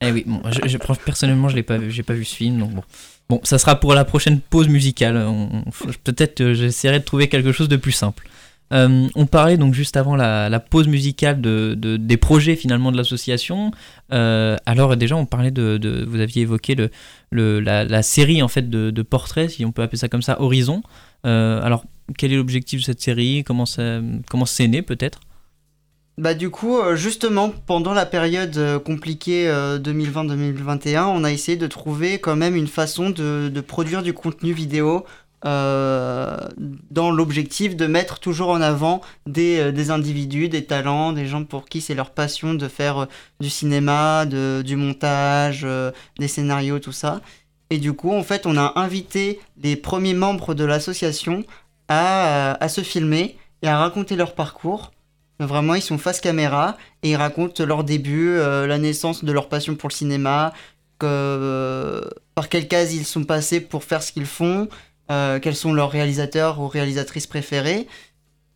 Eh 0.00 0.12
oui, 0.12 0.24
bon, 0.26 0.40
je, 0.64 0.76
personnellement, 1.04 1.48
je 1.48 1.56
l'ai 1.56 1.62
pas 1.62 1.76
vu. 1.76 1.90
J'ai 1.90 2.02
pas 2.02 2.14
vu 2.14 2.24
ce 2.24 2.34
film, 2.34 2.58
donc 2.58 2.70
bon. 2.70 2.82
Bon, 3.28 3.40
ça 3.44 3.58
sera 3.58 3.78
pour 3.78 3.92
la 3.92 4.06
prochaine 4.06 4.40
pause 4.40 4.68
musicale. 4.68 5.22
Peut-être 6.02 6.40
euh, 6.40 6.54
j'essaierai 6.54 7.00
de 7.00 7.04
trouver 7.04 7.28
quelque 7.28 7.52
chose 7.52 7.68
de 7.68 7.76
plus 7.76 7.92
simple. 7.92 8.26
On 8.70 9.26
parlait 9.26 9.56
donc 9.56 9.74
juste 9.74 9.96
avant 9.96 10.16
la, 10.16 10.60
pause 10.60 10.88
musicale 10.88 11.40
de, 11.40 11.74
des 11.74 12.16
projets 12.16 12.56
finalement 12.56 12.92
de 12.92 12.96
l'association. 12.96 13.70
alors 14.10 14.96
déjà 14.96 15.16
on 15.16 15.26
parlait 15.26 15.50
de, 15.50 16.04
vous 16.06 16.20
aviez 16.20 16.42
évoqué 16.42 16.76
le, 17.30 17.60
la, 17.60 18.02
série 18.02 18.42
en 18.42 18.48
fait 18.48 18.68
de, 18.68 19.02
portraits, 19.02 19.50
si 19.50 19.64
on 19.64 19.72
peut 19.72 19.82
appeler 19.82 19.98
ça 19.98 20.08
comme 20.08 20.22
ça, 20.22 20.40
Horizon. 20.40 20.82
alors 21.24 21.84
quel 22.16 22.32
est 22.32 22.36
l'objectif 22.36 22.80
de 22.80 22.84
cette 22.84 23.00
série? 23.00 23.44
Comment 23.44 23.66
ça, 23.66 24.00
comment 24.28 24.46
c'est 24.46 24.68
né 24.68 24.82
peut-être? 24.82 25.20
Bah 26.18 26.34
du 26.34 26.50
coup, 26.50 26.78
euh, 26.78 26.96
justement, 26.96 27.48
pendant 27.48 27.94
la 27.94 28.04
période 28.04 28.56
euh, 28.56 28.80
compliquée 28.80 29.46
2020-2021, 29.46 30.96
euh, 30.96 31.02
on 31.04 31.22
a 31.22 31.30
essayé 31.30 31.56
de 31.56 31.68
trouver 31.68 32.18
quand 32.18 32.34
même 32.34 32.56
une 32.56 32.66
façon 32.66 33.10
de, 33.10 33.60
produire 33.60 34.02
du 34.02 34.12
contenu 34.12 34.52
vidéo 34.52 35.04
dans 35.44 37.10
l'objectif 37.10 37.76
de 37.76 37.86
mettre 37.86 38.18
toujours 38.18 38.48
en 38.48 38.60
avant 38.60 39.00
des, 39.26 39.70
des, 39.72 39.90
individus, 39.90 40.48
des 40.48 40.64
talents, 40.64 41.12
des 41.12 41.26
gens 41.26 41.44
pour 41.44 41.66
qui 41.66 41.80
c'est 41.80 41.94
leur 41.94 42.10
passion 42.10 42.54
de 42.54 42.66
faire 42.68 43.06
du 43.40 43.48
cinéma, 43.48 44.26
du 44.26 44.76
montage, 44.76 45.66
des 46.18 46.28
scénarios, 46.28 46.80
tout 46.80 46.92
ça. 46.92 47.20
Et 47.70 47.78
du 47.78 47.92
coup, 47.92 48.12
en 48.12 48.22
fait, 48.22 48.46
on 48.46 48.56
a 48.56 48.72
invité 48.76 49.40
les 49.62 49.76
premiers 49.76 50.14
membres 50.14 50.54
de 50.54 50.64
l'association 50.64 51.44
à, 51.88 52.52
à 52.62 52.68
se 52.68 52.80
filmer 52.80 53.36
et 53.62 53.68
à 53.68 53.78
raconter 53.78 54.16
leur 54.16 54.34
parcours. 54.34 54.92
Vraiment, 55.40 55.74
ils 55.74 55.82
sont 55.82 55.98
face 55.98 56.20
caméra 56.20 56.76
et 57.02 57.10
ils 57.10 57.16
racontent 57.16 57.64
leur 57.64 57.84
début, 57.84 58.30
euh, 58.30 58.66
la 58.66 58.78
naissance 58.78 59.24
de 59.24 59.32
leur 59.32 59.48
passion 59.48 59.76
pour 59.76 59.88
le 59.88 59.94
cinéma, 59.94 60.52
euh, 61.04 62.02
par 62.34 62.48
quelle 62.48 62.66
case 62.66 62.94
ils 62.94 63.06
sont 63.06 63.24
passés 63.24 63.60
pour 63.60 63.84
faire 63.84 64.02
ce 64.02 64.10
qu'ils 64.10 64.26
font, 64.26 64.68
euh, 65.10 65.38
quels 65.38 65.56
sont 65.56 65.72
leurs 65.72 65.90
réalisateurs 65.90 66.60
ou 66.60 66.68
réalisatrices 66.68 67.26
préférés. 67.26 67.86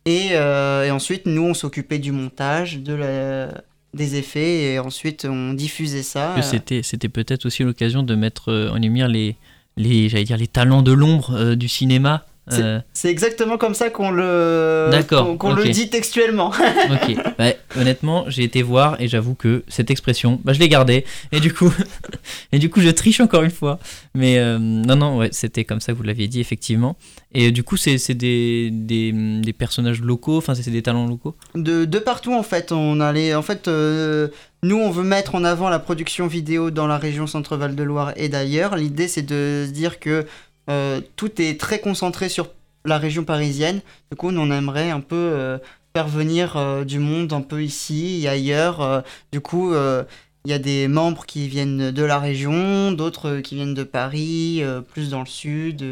Et, 0.05 0.31
et 0.31 0.91
ensuite, 0.91 1.25
nous, 1.25 1.43
on 1.43 1.53
s'occupait 1.53 1.97
du 1.97 2.11
montage, 2.11 2.79
de 2.79 2.93
la, 2.93 3.63
des 3.93 4.17
effets 4.17 4.73
et 4.73 4.79
ensuite 4.79 5.23
on 5.23 5.53
diffusait 5.53 6.03
ça. 6.03 6.35
C'était, 6.41 6.83
c'était 6.83 7.07
peut-être 7.07 7.45
aussi 7.45 7.63
l'occasion 7.63 8.03
de 8.03 8.13
mettre 8.13 8.51
en 8.73 8.75
lumière 8.75 9.07
les, 9.07 9.37
les, 9.77 10.09
j'allais 10.09 10.25
dire, 10.25 10.35
les 10.35 10.47
talents 10.47 10.81
de 10.81 10.91
l'ombre 10.91 11.55
du 11.55 11.69
cinéma 11.69 12.25
euh, 12.51 12.81
c'est 12.91 13.09
exactement 13.09 13.57
comme 13.57 13.73
ça 13.73 13.89
qu'on 13.89 14.11
le, 14.11 14.89
qu'on, 15.37 15.53
le 15.53 15.69
dit 15.69 15.89
textuellement. 15.89 16.49
ok. 16.91 17.15
Bah, 17.37 17.53
honnêtement, 17.77 18.25
j'ai 18.27 18.43
été 18.43 18.61
voir 18.61 18.99
et 18.99 19.07
j'avoue 19.07 19.33
que 19.33 19.63
cette 19.69 19.89
expression, 19.89 20.41
bah, 20.43 20.51
je 20.51 20.59
l'ai 20.59 20.67
gardée. 20.67 21.05
Et 21.31 21.39
du 21.39 21.53
coup, 21.53 21.71
et 22.51 22.59
du 22.59 22.69
coup, 22.69 22.81
je 22.81 22.89
triche 22.89 23.21
encore 23.21 23.43
une 23.43 23.51
fois. 23.51 23.79
Mais 24.13 24.39
euh, 24.39 24.59
non, 24.59 24.97
non, 24.97 25.17
ouais, 25.17 25.29
c'était 25.31 25.63
comme 25.63 25.79
ça 25.79 25.93
que 25.93 25.97
vous 25.97 26.03
l'aviez 26.03 26.27
dit 26.27 26.41
effectivement. 26.41 26.97
Et 27.33 27.51
du 27.51 27.63
coup, 27.63 27.77
c'est, 27.77 27.97
c'est 27.97 28.13
des, 28.13 28.69
des, 28.71 29.13
des, 29.13 29.53
personnages 29.53 30.01
locaux. 30.01 30.37
Enfin, 30.37 30.53
c'est 30.53 30.69
des 30.69 30.83
talents 30.83 31.07
locaux? 31.07 31.35
De, 31.55 31.85
de 31.85 31.99
partout 31.99 32.33
en 32.33 32.43
fait. 32.43 32.73
On 32.73 32.99
allait, 32.99 33.33
en 33.35 33.41
fait. 33.41 33.69
Euh, 33.69 34.27
nous, 34.63 34.77
on 34.77 34.91
veut 34.91 35.03
mettre 35.03 35.35
en 35.35 35.43
avant 35.45 35.69
la 35.69 35.79
production 35.79 36.27
vidéo 36.27 36.71
dans 36.71 36.87
la 36.87 36.97
région 36.97 37.25
Centre-Val 37.25 37.75
de 37.75 37.83
Loire 37.83 38.11
et 38.17 38.27
d'ailleurs. 38.27 38.75
L'idée, 38.75 39.07
c'est 39.07 39.21
de 39.21 39.65
se 39.67 39.71
dire 39.71 39.99
que 39.99 40.25
euh, 40.69 41.01
tout 41.15 41.41
est 41.41 41.59
très 41.59 41.79
concentré 41.79 42.29
sur 42.29 42.49
la 42.85 42.97
région 42.97 43.23
parisienne. 43.23 43.81
Du 44.11 44.17
coup, 44.17 44.29
on 44.29 44.51
aimerait 44.51 44.91
un 44.91 45.01
peu 45.01 45.15
euh, 45.15 45.57
faire 45.95 46.07
venir 46.07 46.57
euh, 46.57 46.83
du 46.83 46.99
monde 46.99 47.33
un 47.33 47.41
peu 47.41 47.63
ici 47.63 48.21
et 48.23 48.27
ailleurs. 48.27 49.03
du 49.31 49.39
coup, 49.39 49.73
il 49.73 50.51
y 50.51 50.53
a 50.53 50.59
des 50.59 50.87
membres 50.87 51.25
qui 51.25 51.47
viennent 51.47 51.91
de 51.91 52.03
la 52.03 52.19
région, 52.19 52.91
d'autres 52.91 53.39
qui 53.39 53.55
viennent 53.55 53.73
de 53.73 53.83
Paris, 53.83 54.61
plus 54.93 55.09
dans 55.09 55.21
le 55.21 55.25
sud. 55.25 55.83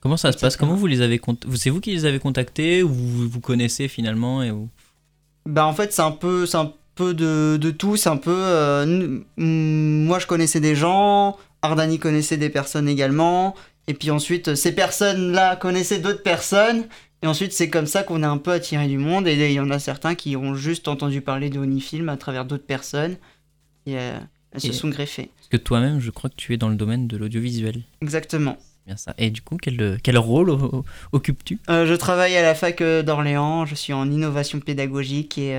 Comment 0.00 0.16
ça 0.16 0.32
se 0.32 0.38
passe? 0.38 0.56
Comment 0.56 0.74
vous 0.74 0.88
les 0.88 1.00
avez 1.00 1.20
C'est 1.54 1.70
vous 1.70 1.80
qui 1.80 1.92
les 1.92 2.04
avez 2.04 2.18
contactés 2.18 2.82
ou 2.82 2.88
vous 2.88 3.28
vous 3.28 3.40
connaissez 3.40 3.86
finalement 3.86 4.42
et 4.42 4.52
Bah 5.46 5.66
en 5.66 5.72
fait 5.72 5.92
c'est 5.92 6.02
un 6.02 6.10
peu 6.10 6.44
c'est 6.46 6.56
un 6.56 6.72
peu 6.96 7.14
de, 7.14 7.56
de 7.56 7.70
tout. 7.70 7.96
C'est 7.96 8.08
un 8.08 8.16
peu 8.16 9.24
moi 9.36 10.18
je 10.18 10.26
connaissais 10.26 10.60
des 10.60 10.74
gens, 10.74 11.36
Ardani 11.62 12.00
connaissait 12.00 12.36
des 12.36 12.50
personnes 12.50 12.88
également. 12.88 13.54
Et 13.92 13.94
puis 13.94 14.10
ensuite, 14.10 14.54
ces 14.54 14.74
personnes-là 14.74 15.54
connaissaient 15.56 15.98
d'autres 15.98 16.22
personnes. 16.22 16.86
Et 17.22 17.26
ensuite, 17.26 17.52
c'est 17.52 17.68
comme 17.68 17.84
ça 17.84 18.02
qu'on 18.02 18.22
est 18.22 18.26
un 18.26 18.38
peu 18.38 18.52
attiré 18.52 18.88
du 18.88 18.96
monde. 18.96 19.28
Et 19.28 19.34
il 19.34 19.52
y 19.52 19.60
en 19.60 19.70
a 19.70 19.78
certains 19.78 20.14
qui 20.14 20.34
ont 20.34 20.54
juste 20.54 20.88
entendu 20.88 21.20
parler 21.20 21.50
de 21.50 21.58
Onifilm 21.58 22.08
à 22.08 22.16
travers 22.16 22.46
d'autres 22.46 22.64
personnes. 22.64 23.18
Et 23.84 23.98
euh, 23.98 24.18
elles 24.52 24.62
se 24.62 24.72
sont 24.72 24.88
greffées. 24.88 25.28
Parce 25.36 25.48
que 25.48 25.58
toi-même, 25.58 26.00
je 26.00 26.10
crois 26.10 26.30
que 26.30 26.36
tu 26.36 26.54
es 26.54 26.56
dans 26.56 26.70
le 26.70 26.76
domaine 26.76 27.06
de 27.06 27.18
l'audiovisuel. 27.18 27.82
Exactement. 28.00 28.56
Bien 28.86 28.96
ça. 28.96 29.12
Et 29.18 29.28
du 29.28 29.42
coup, 29.42 29.58
quel, 29.58 29.98
quel 30.02 30.16
rôle 30.16 30.56
occupes-tu 31.12 31.60
euh, 31.68 31.84
Je 31.84 31.92
travaille 31.92 32.34
à 32.34 32.42
la 32.42 32.54
fac 32.54 32.80
euh, 32.80 33.02
d'Orléans. 33.02 33.66
Je 33.66 33.74
suis 33.74 33.92
en 33.92 34.10
innovation 34.10 34.58
pédagogique 34.58 35.36
et 35.36 35.52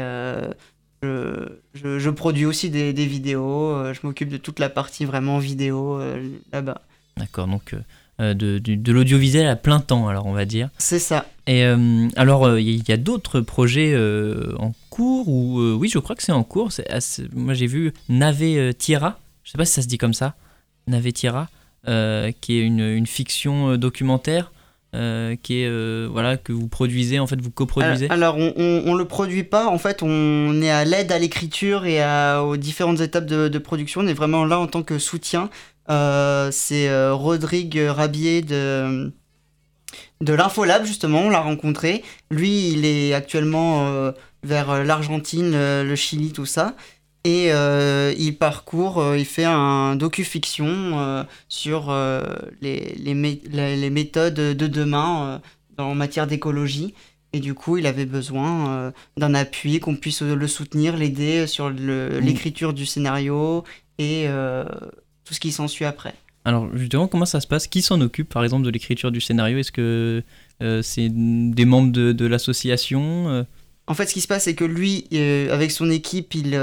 je, 1.04 1.60
je, 1.76 2.10
produis 2.10 2.48
aussi 2.48 2.72
des, 2.72 2.94
des 2.94 3.06
vidéos. 3.06 3.94
je 3.94 4.00
m'occupe 4.02 4.30
de 4.30 4.38
toute 4.38 4.58
la 4.58 4.70
partie 4.70 5.06
vraiment 5.06 5.38
vidéo 5.38 6.02
là-bas. 6.52 6.82
D'accord. 7.16 7.46
Donc 7.46 7.76
euh, 8.22 8.36
de, 8.36 8.60
de, 8.60 8.92
l'audiovisuel 8.92 9.48
à 9.48 9.56
plein 9.56 9.80
temps, 9.80 10.08
alors 10.08 10.28
on 10.28 10.34
va 10.34 10.46
dire. 10.46 10.70
C'est 10.78 11.00
ça. 11.00 11.26
Et 11.48 11.66
euh, 11.66 12.08
alors, 12.16 12.60
il 12.60 12.80
euh, 12.80 12.84
y 12.88 12.92
a 12.92 12.98
d'autres 12.98 13.42
projets 13.42 13.98
en 14.60 14.72
cours, 14.92 15.28
ou 15.30 15.60
oui, 15.80 15.90
je 15.90 15.98
crois 15.98 16.16
que 16.16 16.22
c'est 16.22 16.32
en 16.32 16.44
cours. 16.44 16.70
moi, 17.34 17.56
j'ai 17.56 17.66
vu 17.66 17.92
Nave 18.10 18.74
Tierra, 18.76 19.20
je 19.44 19.52
sais 19.52 19.58
pas 19.58 19.66
si 19.66 19.74
ça 19.74 19.82
se 19.82 19.88
dit 19.88 19.98
comme 19.98 20.14
ça, 20.14 20.36
Nave 20.86 21.12
Tierra, 21.12 21.50
qui 21.86 22.60
est 22.60 22.62
une, 22.62 22.82
une 22.82 23.08
fiction 23.08 23.78
documentaire. 23.78 24.52
qui 24.92 25.62
est 25.62 26.06
voilà 26.06 26.38
que 26.38 26.54
vous 26.54 26.68
produisez 26.68 27.18
en 27.18 27.26
fait 27.26 27.42
vous 27.42 27.50
coproduisez 27.50 28.12
alors 28.12 28.38
on, 28.38 28.54
on, 28.86 28.94
le 28.94 29.06
produit 29.06 29.44
pas 29.44 29.66
en 29.66 29.80
fait 29.80 30.04
on 30.04 30.62
est 30.62 30.70
à 30.70 30.86
l'aide 30.86 31.12
à 31.12 31.18
l'écriture 31.18 31.88
et 31.88 32.00
aux 32.38 32.58
différentes 32.58 33.02
étapes 33.02 33.26
de, 33.26 33.48
de, 33.48 33.58
production 33.58 34.02
on 34.02 34.08
est 34.08 34.14
vraiment 34.14 34.46
là 34.46 34.60
en 34.60 34.68
tant 34.68 34.84
que 34.84 35.00
soutien 35.00 35.50
c'est 35.88 36.90
euh, 36.90 37.14
Rodrigue 37.14 37.80
Rabier 37.88 38.42
de, 38.42 39.12
de 40.22 40.34
l'Infolab, 40.34 40.86
justement, 40.86 41.22
on 41.22 41.30
l'a 41.30 41.42
rencontré. 41.42 42.04
Lui, 42.32 42.70
il 42.72 42.86
est 42.86 43.14
actuellement 43.14 43.88
euh, 43.88 44.12
vers 44.44 44.84
l'Argentine, 44.84 45.52
le 45.52 45.96
Chili, 45.96 46.32
tout 46.32 46.46
ça. 46.46 46.76
Et 47.26 47.52
il 48.18 48.38
parcourt, 48.38 49.16
il 49.16 49.24
fait 49.24 49.46
un 49.46 49.96
docu-fiction 49.96 51.26
sur 51.48 51.96
les, 52.62 52.96
les, 52.98 53.14
les, 53.78 53.90
méthodes 53.90 54.34
de 54.34 54.68
demain 54.68 55.42
en 55.78 55.96
matière 55.96 56.28
d'écologie. 56.28 56.94
Et 57.32 57.40
du 57.40 57.54
coup, 57.54 57.78
il 57.78 57.88
avait 57.88 58.06
besoin 58.06 58.92
d'un 59.16 59.34
appui, 59.36 59.80
qu'on 59.80 59.96
puisse 59.96 60.22
le 60.22 60.48
soutenir, 60.50 60.98
l'aider 60.98 61.48
sur 61.48 61.70
l'écriture 61.70 62.74
du 62.74 62.86
scénario 62.86 63.64
et 64.00 64.28
tout 65.26 65.34
ce 65.34 65.40
qui 65.40 65.52
s'ensuit 65.52 65.86
après. 65.86 66.14
Alors 66.46 66.68
justement, 66.76 67.08
comment 67.08 67.26
ça 67.26 67.40
se 67.40 67.48
passe? 67.48 67.68
Qui 67.68 67.82
s'en 67.82 68.02
occupe 68.02 68.30
par 68.30 68.44
exemple 68.44 68.66
de 68.66 68.70
l'écriture 68.70 69.12
du 69.12 69.22
scénario? 69.22 69.58
Est-ce 69.58 69.72
que 69.72 70.24
euh, 70.62 70.82
c'est 70.82 71.10
des 71.10 71.66
membres 71.66 71.92
de, 71.92 72.26
l'association 72.26 73.30
euh? 73.30 73.44
En 73.88 73.94
fait, 73.94 74.08
ce 74.08 74.14
qui 74.14 74.22
se 74.22 74.28
passe, 74.28 74.46
c'est 74.46 74.56
que 74.56 74.64
lui, 74.64 75.08
euh, 75.14 75.54
avec 75.54 75.72
son 75.72 75.90
équipe, 75.90 76.36
il, 76.36 76.58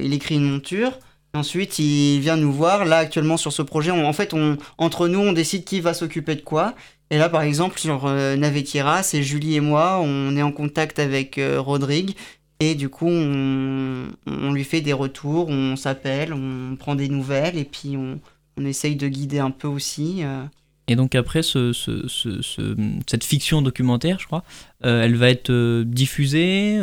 il 0.00 0.12
écrit 0.12 0.36
une 0.36 0.50
monture. 0.50 0.98
Ensuite, 1.32 1.78
il 1.78 2.20
vient 2.20 2.36
nous 2.36 2.52
voir. 2.52 2.84
Là, 2.84 2.98
actuellement, 2.98 3.36
sur 3.36 3.52
ce 3.52 3.62
projet, 3.62 3.90
en 3.90 4.12
fait, 4.12 4.34
on, 4.34 4.56
entre 4.78 5.08
nous, 5.08 5.20
on 5.20 5.32
décide 5.32 5.64
qui 5.64 5.80
va 5.80 5.94
s'occuper 5.94 6.34
de 6.36 6.40
quoi. 6.40 6.74
Et 7.10 7.18
là, 7.18 7.28
par 7.28 7.42
exemple, 7.42 7.78
sur 7.78 8.08
Navetiera, 8.08 9.02
c'est 9.02 9.22
Julie 9.22 9.56
et 9.56 9.60
moi. 9.60 10.00
On 10.00 10.36
est 10.36 10.42
en 10.42 10.52
contact 10.52 10.98
avec 10.98 11.40
Rodrigue. 11.58 12.16
Et 12.60 12.74
du 12.74 12.88
coup, 12.88 13.08
on, 13.08 14.08
on, 14.26 14.52
lui 14.52 14.64
fait 14.64 14.80
des 14.80 14.92
retours, 14.92 15.48
on 15.48 15.76
s'appelle, 15.76 16.32
on 16.32 16.76
prend 16.76 16.94
des 16.94 17.08
nouvelles 17.08 17.58
et 17.58 17.64
puis 17.64 17.96
on, 17.96 18.20
on 18.56 18.64
essaye 18.64 18.96
de 18.96 19.08
guider 19.08 19.38
un 19.38 19.50
peu 19.50 19.68
aussi. 19.68 20.20
Euh. 20.22 20.44
Et 20.86 20.96
donc 20.96 21.14
après, 21.14 21.42
ce, 21.42 21.72
ce, 21.72 22.06
ce, 22.08 22.76
cette 23.06 23.24
fiction 23.24 23.60
documentaire, 23.62 24.18
je 24.20 24.26
crois, 24.26 24.44
euh, 24.84 25.02
elle 25.02 25.16
va 25.16 25.30
être 25.30 25.50
euh, 25.50 25.84
diffusée 25.84 26.78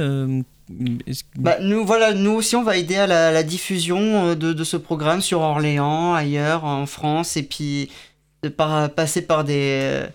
bah, 1.35 1.57
nous, 1.59 1.85
voilà, 1.85 2.13
nous 2.13 2.31
aussi, 2.31 2.55
on 2.55 2.63
va 2.63 2.77
aider 2.77 2.95
à 2.95 3.05
la, 3.05 3.43
diffusion 3.43 4.35
de, 4.35 4.53
de, 4.53 4.63
ce 4.63 4.77
programme 4.77 5.19
sur 5.19 5.41
Orléans, 5.41 6.13
ailleurs, 6.13 6.63
en 6.63 6.85
France, 6.85 7.35
et 7.35 7.43
puis 7.43 7.89
de 8.41 8.47
par, 8.47 8.89
passer 8.93 9.21
par 9.21 9.43
des, 9.43 10.05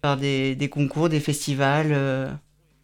par 0.00 0.16
des, 0.16 0.54
des 0.54 0.68
concours, 0.70 1.10
des 1.10 1.20
festivals 1.20 1.90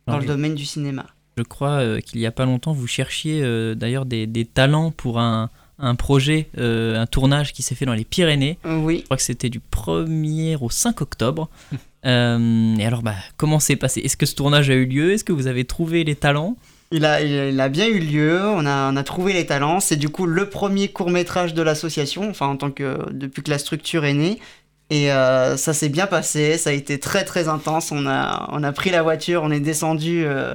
dans 0.07 0.19
le 0.19 0.27
domaine 0.27 0.55
du 0.55 0.67
cinéma. 0.67 1.07
Je 1.37 1.43
crois 1.43 1.81
euh, 1.81 2.01
qu'il 2.01 2.21
n'y 2.21 2.27
a 2.27 2.31
pas 2.31 2.45
longtemps, 2.45 2.73
vous 2.73 2.87
cherchiez 2.87 3.41
euh, 3.43 3.75
d'ailleurs 3.75 4.05
des, 4.05 4.27
des, 4.27 4.45
talents 4.45 4.91
pour 4.91 5.19
un, 5.19 5.49
un 5.79 5.95
projet, 5.95 6.49
euh, 6.59 7.01
un 7.01 7.07
tournage 7.07 7.53
qui 7.53 7.63
s'est 7.63 7.75
fait 7.75 7.87
dans 7.87 7.95
les 7.95 8.05
Pyrénées. 8.05 8.59
Oui. 8.65 8.99
Je 9.01 9.05
crois 9.05 9.17
que 9.17 9.23
c'était 9.23 9.49
du 9.49 9.61
1er 9.61 10.59
au 10.61 10.69
5 10.69 11.01
octobre. 11.01 11.49
et 12.05 12.85
alors, 12.85 13.03
bah, 13.03 13.15
comment 13.39 13.61
s'est 13.61 13.77
passé? 13.77 14.01
Est-ce 14.01 14.17
que 14.17 14.27
ce 14.27 14.35
tournage 14.35 14.69
a 14.69 14.75
eu 14.75 14.85
lieu? 14.85 15.13
Est-ce 15.13 15.25
que 15.25 15.33
vous 15.33 15.47
avez 15.47 15.65
trouvé 15.65 16.05
les 16.05 16.17
talents? 16.17 16.57
Il 16.95 17.07
a, 17.07 17.23
il 17.23 17.59
a, 17.59 17.69
bien 17.71 17.87
eu 17.87 17.99
lieu, 17.99 18.39
on 18.45 18.67
a, 18.67 18.93
on 18.93 18.97
a 18.97 19.03
trouvé 19.03 19.33
les 19.33 19.47
talents. 19.47 19.81
C'est 19.81 19.97
du 19.97 20.11
coup 20.11 20.27
le 20.27 20.51
premier 20.51 20.89
court 20.89 21.09
métrage 21.09 21.55
de 21.55 21.63
l'association, 21.63 22.29
enfin 22.29 22.49
en 22.49 22.57
tant 22.59 22.71
que 22.71 23.11
depuis 23.13 23.43
que 23.43 23.51
la 23.51 23.57
structure 23.57 24.05
est 24.05 24.13
née. 24.13 24.39
Et 24.91 25.07
ça 25.07 25.73
s'est 25.73 25.89
bien 25.89 26.07
passé, 26.07 26.59
ça 26.59 26.69
a 26.69 26.75
été 26.75 27.01
très 27.01 27.25
très 27.25 27.49
intense. 27.49 27.93
On 27.93 28.07
a, 28.07 28.47
on 28.53 28.63
a 28.63 28.73
pris 28.73 28.91
la 28.91 29.03
voiture, 29.03 29.43
on 29.43 29.51
est 29.51 29.59
descendu 29.59 30.23
euh, 30.27 30.55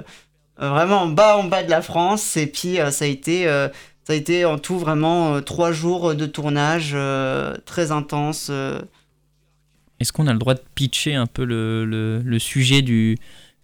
vraiment 0.60 1.04
en 1.04 1.08
bas 1.08 1.38
en 1.38 1.43
bas 1.43 1.63
de 1.63 1.70
la 1.70 1.82
France 1.82 2.38
et 2.38 2.48
puis 2.48 2.80
euh, 2.80 2.91
ça 2.91 3.06
a 3.06 3.08
été 3.08 3.48
euh, 3.48 3.67
ça 4.04 4.13
a 4.13 4.15
été 4.15 4.46
en 4.46 4.58
tout 4.58 4.80
vraiment 4.80 5.41
trois 5.41 5.72
jours 5.72 6.15
de 6.15 6.26
tournage 6.26 6.96
très 7.65 7.91
intense. 7.91 8.50
Est-ce 10.00 10.13
qu'on 10.13 10.28
a 10.28 10.34
le 10.34 10.39
droit 10.39 10.54
de 10.54 10.62
pitcher 10.76 11.15
un 11.15 11.26
peu 11.26 11.43
le, 11.43 11.84
le, 11.84 12.22
le 12.24 12.39
sujet 12.39 12.82
du, 12.82 13.17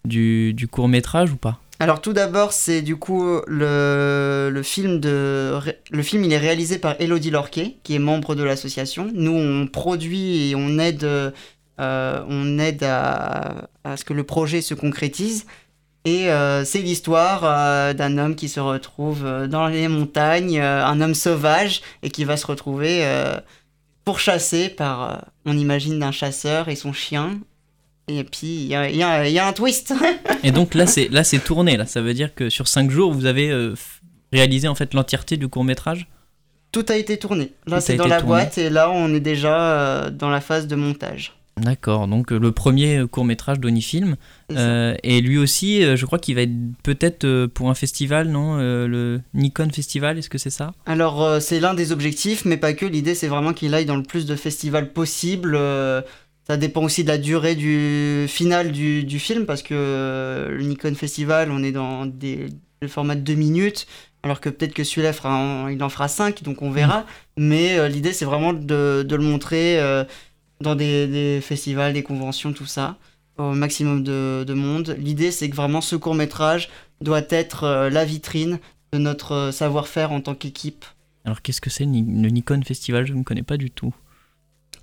du, 0.04 0.52
du, 0.52 0.68
court 0.68 0.86
métrage 0.86 1.32
ou 1.32 1.36
pas? 1.36 1.60
Alors 1.78 2.02
tout 2.02 2.12
d'abord 2.12 2.52
c'est 2.52 2.82
du 2.82 2.96
coup 2.96 3.40
le, 3.46 4.50
le, 4.52 4.62
film 4.62 5.00
de 5.00 5.58
le 5.90 6.02
film 6.02 6.24
il 6.24 6.32
est 6.34 6.38
réalisé 6.38 6.78
par 6.78 7.00
Elodie 7.00 7.30
Lorquet 7.30 7.76
qui 7.82 7.94
est 7.94 7.98
membre 7.98 8.34
de 8.34 8.42
l'association. 8.42 9.10
Nous 9.14 9.32
on 9.32 9.66
produit 9.66 10.50
et 10.50 10.54
on 10.54 10.78
aide 10.78 11.08
on 11.78 12.58
aide 12.58 12.82
à, 12.82 13.68
à, 13.82 13.96
ce 13.96 14.04
que 14.04 14.12
le 14.12 14.24
projet 14.24 14.60
se 14.60 14.74
concrétise. 14.74 15.46
Et 16.04 16.30
euh, 16.30 16.64
c'est 16.64 16.82
l'histoire 16.82 17.42
euh, 17.44 17.94
d'un 17.94 18.18
homme 18.18 18.36
qui 18.36 18.50
se 18.50 18.60
retrouve 18.60 19.24
euh, 19.24 19.46
dans 19.46 19.68
les 19.68 19.88
montagnes, 19.88 20.60
un 20.60 21.00
homme 21.00 21.14
sauvage, 21.14 21.80
et 22.02 22.10
qui 22.10 22.24
va 22.24 22.36
se 22.36 22.46
retrouver 22.46 23.04
pourchassé 24.04 24.68
par, 24.68 25.24
on 25.46 25.56
imagine, 25.56 26.02
un 26.02 26.12
chasseur 26.12 26.68
et 26.68 26.76
son 26.76 26.92
chien. 26.92 27.40
Et 28.08 28.22
puis, 28.22 28.48
il 28.48 28.66
y 28.66 28.74
a, 28.74 28.90
y 28.90 29.38
a, 29.38 29.46
un 29.46 29.52
twist. 29.54 29.94
et 30.42 30.50
donc 30.50 30.74
là, 30.74 30.86
c'est 30.94 31.08
là 31.08 31.24
c'est 31.24 31.38
tourné. 31.38 31.78
Là, 31.78 31.86
ça 31.86 32.02
veut 32.02 32.12
dire 32.12 32.34
que 32.34 32.50
sur 32.50 32.68
5 32.68 32.90
jours, 32.90 33.14
vous 33.14 33.24
avez 33.24 33.72
réalisé 34.30 34.68
en 34.68 34.74
fait 34.74 34.92
l'entièreté 34.92 35.38
du 35.38 35.48
court 35.48 35.64
métrage 35.64 36.06
Tout 36.70 36.84
a 36.90 36.96
été 36.96 37.16
tourné. 37.16 37.52
Là, 37.66 37.80
c'est 37.80 37.96
dans 37.96 38.06
la 38.06 38.20
boîte 38.20 38.58
et 38.58 38.68
là, 38.68 38.90
on 38.90 39.14
est 39.14 39.20
déjà 39.20 40.10
dans 40.10 40.28
la 40.28 40.42
phase 40.42 40.66
de 40.66 40.76
montage. 40.76 41.32
D'accord, 41.56 42.08
donc 42.08 42.32
le 42.32 42.50
premier 42.50 43.04
court 43.08 43.24
métrage 43.24 43.60
d'Onifilm. 43.60 44.16
Euh, 44.52 44.96
et 45.04 45.20
lui 45.20 45.38
aussi, 45.38 45.84
euh, 45.84 45.94
je 45.94 46.04
crois 46.04 46.18
qu'il 46.18 46.34
va 46.34 46.42
être 46.42 46.52
peut-être 46.82 47.24
euh, 47.24 47.46
pour 47.46 47.70
un 47.70 47.74
festival, 47.74 48.28
non 48.28 48.56
Le 48.56 49.20
Nikon 49.34 49.68
Festival, 49.70 50.18
est-ce 50.18 50.28
que 50.28 50.38
c'est 50.38 50.50
ça? 50.50 50.72
Alors, 50.84 51.40
c'est 51.40 51.60
l'un 51.60 51.74
des 51.74 51.92
objectifs, 51.92 52.44
mais 52.44 52.56
pas 52.56 52.72
que. 52.72 52.86
L'idée, 52.86 53.14
c'est 53.14 53.28
vraiment 53.28 53.52
qu'il 53.52 53.72
aille 53.74 53.86
dans 53.86 53.96
le 53.96 54.02
plus 54.02 54.26
de 54.26 54.34
festivals 54.34 54.92
possible. 54.92 55.56
ça 56.46 56.56
dépend 56.56 56.82
aussi 56.82 57.04
de 57.04 57.08
la 57.08 57.18
durée 57.18 57.54
du 57.54 58.26
final 58.28 58.72
du, 58.72 59.04
du 59.04 59.20
film, 59.20 59.46
parce 59.46 59.62
que 59.62 60.48
le 60.50 60.64
Nikon 60.64 60.94
Festival, 60.94 61.50
on 61.52 61.62
est 61.62 61.72
dans 61.72 62.04
des, 62.06 62.48
formats 62.88 63.14
de 63.14 63.20
2 63.20 63.34
minutes. 63.34 63.86
Alors 64.24 64.40
que 64.40 64.48
peut-être 64.48 64.72
que 64.72 64.84
celui-là, 64.84 65.12
il 65.70 65.82
en 65.82 65.88
fera 65.88 66.08
5, 66.08 66.42
donc 66.42 66.62
on 66.62 66.70
verra. 66.70 67.00
Mm. 67.00 67.04
Mais 67.36 67.88
l'idée, 67.88 68.12
c'est 68.12 68.24
vraiment 68.24 68.52
de, 68.52 69.04
de, 69.06 69.16
le 69.16 69.22
montrer 69.22 69.78
dans 70.60 70.74
des, 70.74 71.40
festivals, 71.42 71.92
des 71.92 72.02
conventions, 72.02 72.52
tout 72.52 72.66
ça, 72.66 72.96
au 73.38 73.52
maximum 73.52 74.02
de, 74.02 74.54
monde. 74.54 74.96
L'idée, 74.98 75.30
c'est 75.30 75.50
que 75.50 75.56
vraiment 75.56 75.80
ce 75.80 75.96
court 75.96 76.14
métrage 76.14 76.68
doit 77.00 77.22
être 77.30 77.64
euh, 77.64 77.90
la 77.90 78.04
vitrine 78.04 78.58
de 78.92 78.98
notre 78.98 79.32
euh, 79.32 79.52
savoir-faire 79.52 80.12
en 80.12 80.20
tant 80.20 80.34
qu'équipe. 80.34 80.84
Alors 81.24 81.42
qu'est-ce 81.42 81.60
que 81.60 81.70
c'est 81.70 81.84
le 81.84 81.90
Nikon 81.90 82.62
Festival? 82.62 83.06
Je 83.06 83.14
ne 83.14 83.22
connais 83.22 83.42
pas 83.42 83.56
du 83.56 83.70
tout. 83.70 83.94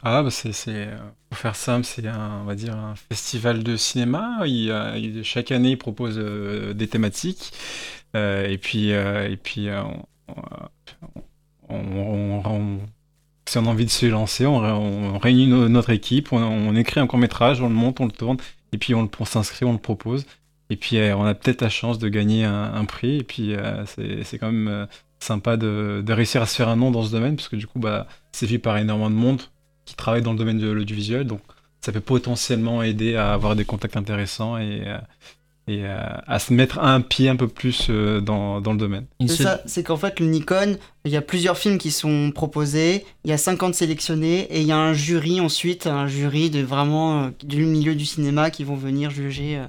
Ah, 0.04 0.24
bah 0.24 0.32
c'est, 0.32 0.90
pour 1.30 1.38
faire 1.38 1.56
simple, 1.56 1.86
c'est 1.86 2.08
un, 2.08 2.40
on 2.42 2.46
va 2.46 2.56
dire 2.56 2.76
un 2.76 2.96
festival 2.96 3.62
de 3.62 3.78
cinéma. 3.78 4.40
Il, 4.48 5.22
chaque 5.24 5.52
année, 5.52 5.72
il 5.72 5.78
propose 5.78 6.16
euh, 6.18 6.74
des 6.74 6.88
thématiques. 6.88 7.54
et 8.16 8.58
puis, 8.60 8.90
et 8.90 9.38
puis 9.42 9.70
on, 11.70 12.80
si 13.52 13.58
on 13.58 13.66
a 13.66 13.70
envie 13.70 13.84
de 13.84 13.90
se 13.90 14.06
lancer, 14.06 14.46
on, 14.46 15.18
réunit 15.18 15.46
notre 15.46 15.90
équipe, 15.90 16.32
on, 16.32 16.74
écrit 16.74 17.02
un 17.02 17.08
court 17.08 17.20
métrage, 17.20 17.62
on 17.62 17.68
le 17.68 17.76
monte, 17.76 18.00
on 18.00 18.06
le 18.06 18.12
tourne, 18.14 18.38
et 18.72 18.78
puis 18.78 18.96
on, 18.96 19.10
s'inscrit, 19.26 19.66
on 19.66 19.74
le 19.74 19.78
propose. 19.78 20.26
Et 20.70 20.78
puis 20.78 20.96
euh, 20.96 21.18
on 21.18 21.26
a 21.26 21.34
peut-être 21.34 21.62
la 21.62 21.68
chance 21.68 22.00
de 22.00 22.08
gagner 22.08 22.46
un, 22.46 22.86
prix, 22.86 23.18
et 23.18 23.24
puis 23.24 23.54
euh, 23.54 23.84
c'est 23.86 24.38
quand 24.38 24.54
même 24.54 24.70
euh, 24.70 24.86
sympa 25.20 25.58
de, 25.58 26.02
réussir 26.08 26.42
à 26.42 26.46
se 26.46 26.56
faire 26.56 26.70
un 26.70 26.78
nom 26.78 26.92
dans 26.92 27.04
ce 27.04 27.12
domaine, 27.12 27.36
parce 27.36 27.50
que 27.50 27.58
du 27.58 27.68
coup, 27.68 27.80
bah, 27.80 28.08
c'est 28.32 28.46
vu 28.46 28.58
par 28.58 28.78
énormément 28.78 29.10
de 29.10 29.16
monde 29.16 29.42
qui 29.84 29.96
travaille 29.96 30.22
dans 30.22 30.32
le 30.32 30.38
domaine 30.38 30.58
de 30.58 30.72
l'audiovisuel, 30.72 31.28
donc 31.28 31.42
ça 31.82 31.92
peut 31.92 32.00
potentiellement 32.00 32.82
aider 32.84 33.18
à 33.18 33.34
avoir 33.34 33.58
des 33.58 33.66
contacts 33.66 33.98
intéressants 33.98 34.58
et, 34.60 34.86
et 35.68 35.86
euh, 35.86 35.96
à 36.28 36.40
se 36.40 36.54
mettre 36.54 36.80
un 36.80 37.02
pied 37.02 37.30
un 37.30 37.36
peu 37.36 37.48
plus 37.48 37.88
euh, 37.90 38.20
dans, 38.20 38.62
dans, 38.62 38.72
le 38.74 38.78
domaine. 38.78 39.06
C'est 39.28 39.44
ça, 39.44 39.62
c'est 39.66 39.84
qu'en 39.84 39.98
fait 39.98 40.20
le 40.20 40.26
Nikon, 40.26 40.78
il 41.06 41.12
y 41.12 41.18
a 41.18 41.22
plusieurs 41.22 41.58
films 41.58 41.78
qui 41.78 41.92
sont 41.92 42.32
proposés, 42.32 43.06
il 43.24 43.30
y 43.30 43.34
a 43.34 43.38
50 43.38 43.76
sélectionnés 43.76 44.48
et 44.50 44.62
il 44.62 44.68
y 44.68 44.72
a 44.72 44.78
un 44.78 44.94
jury 44.94 45.40
ensuite, 45.40 45.86
un 45.86 46.08
jury 46.08 46.50
de 46.50 46.62
vraiment 46.62 47.24
euh, 47.24 47.30
du 47.44 47.66
milieu 47.66 47.96
du 47.96 48.06
cinéma 48.06 48.50
qui 48.50 48.64
vont 48.64 48.76
venir 48.76 49.12
juger 49.12 49.62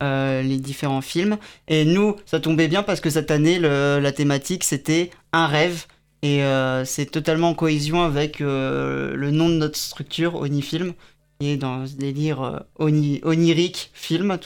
les 0.00 0.58
différents 0.58 1.00
films. 1.00 1.36
Et 1.68 1.84
nous, 1.84 2.16
ça 2.26 2.40
tombait 2.40 2.66
bien 2.66 2.82
parce 2.82 3.00
que 3.00 3.08
cette 3.08 3.30
année, 3.30 3.60
la 3.60 4.10
thématique 4.10 4.64
c'était 4.64 5.10
un 5.32 5.46
rêve. 5.46 5.86
Et 6.22 6.42
c'est 6.84 7.06
totalement 7.06 7.50
en 7.50 7.54
cohésion 7.54 8.02
avec 8.02 8.40
le 8.40 9.30
nom 9.30 9.48
de 9.48 9.54
notre 9.54 9.78
structure, 9.78 10.34
Onifilm, 10.34 10.94
qui 11.38 11.50
est 11.50 11.56
dans 11.56 11.86
ce 11.86 11.94
délire 11.94 12.64
onirique 12.80 13.92
film, 13.94 14.36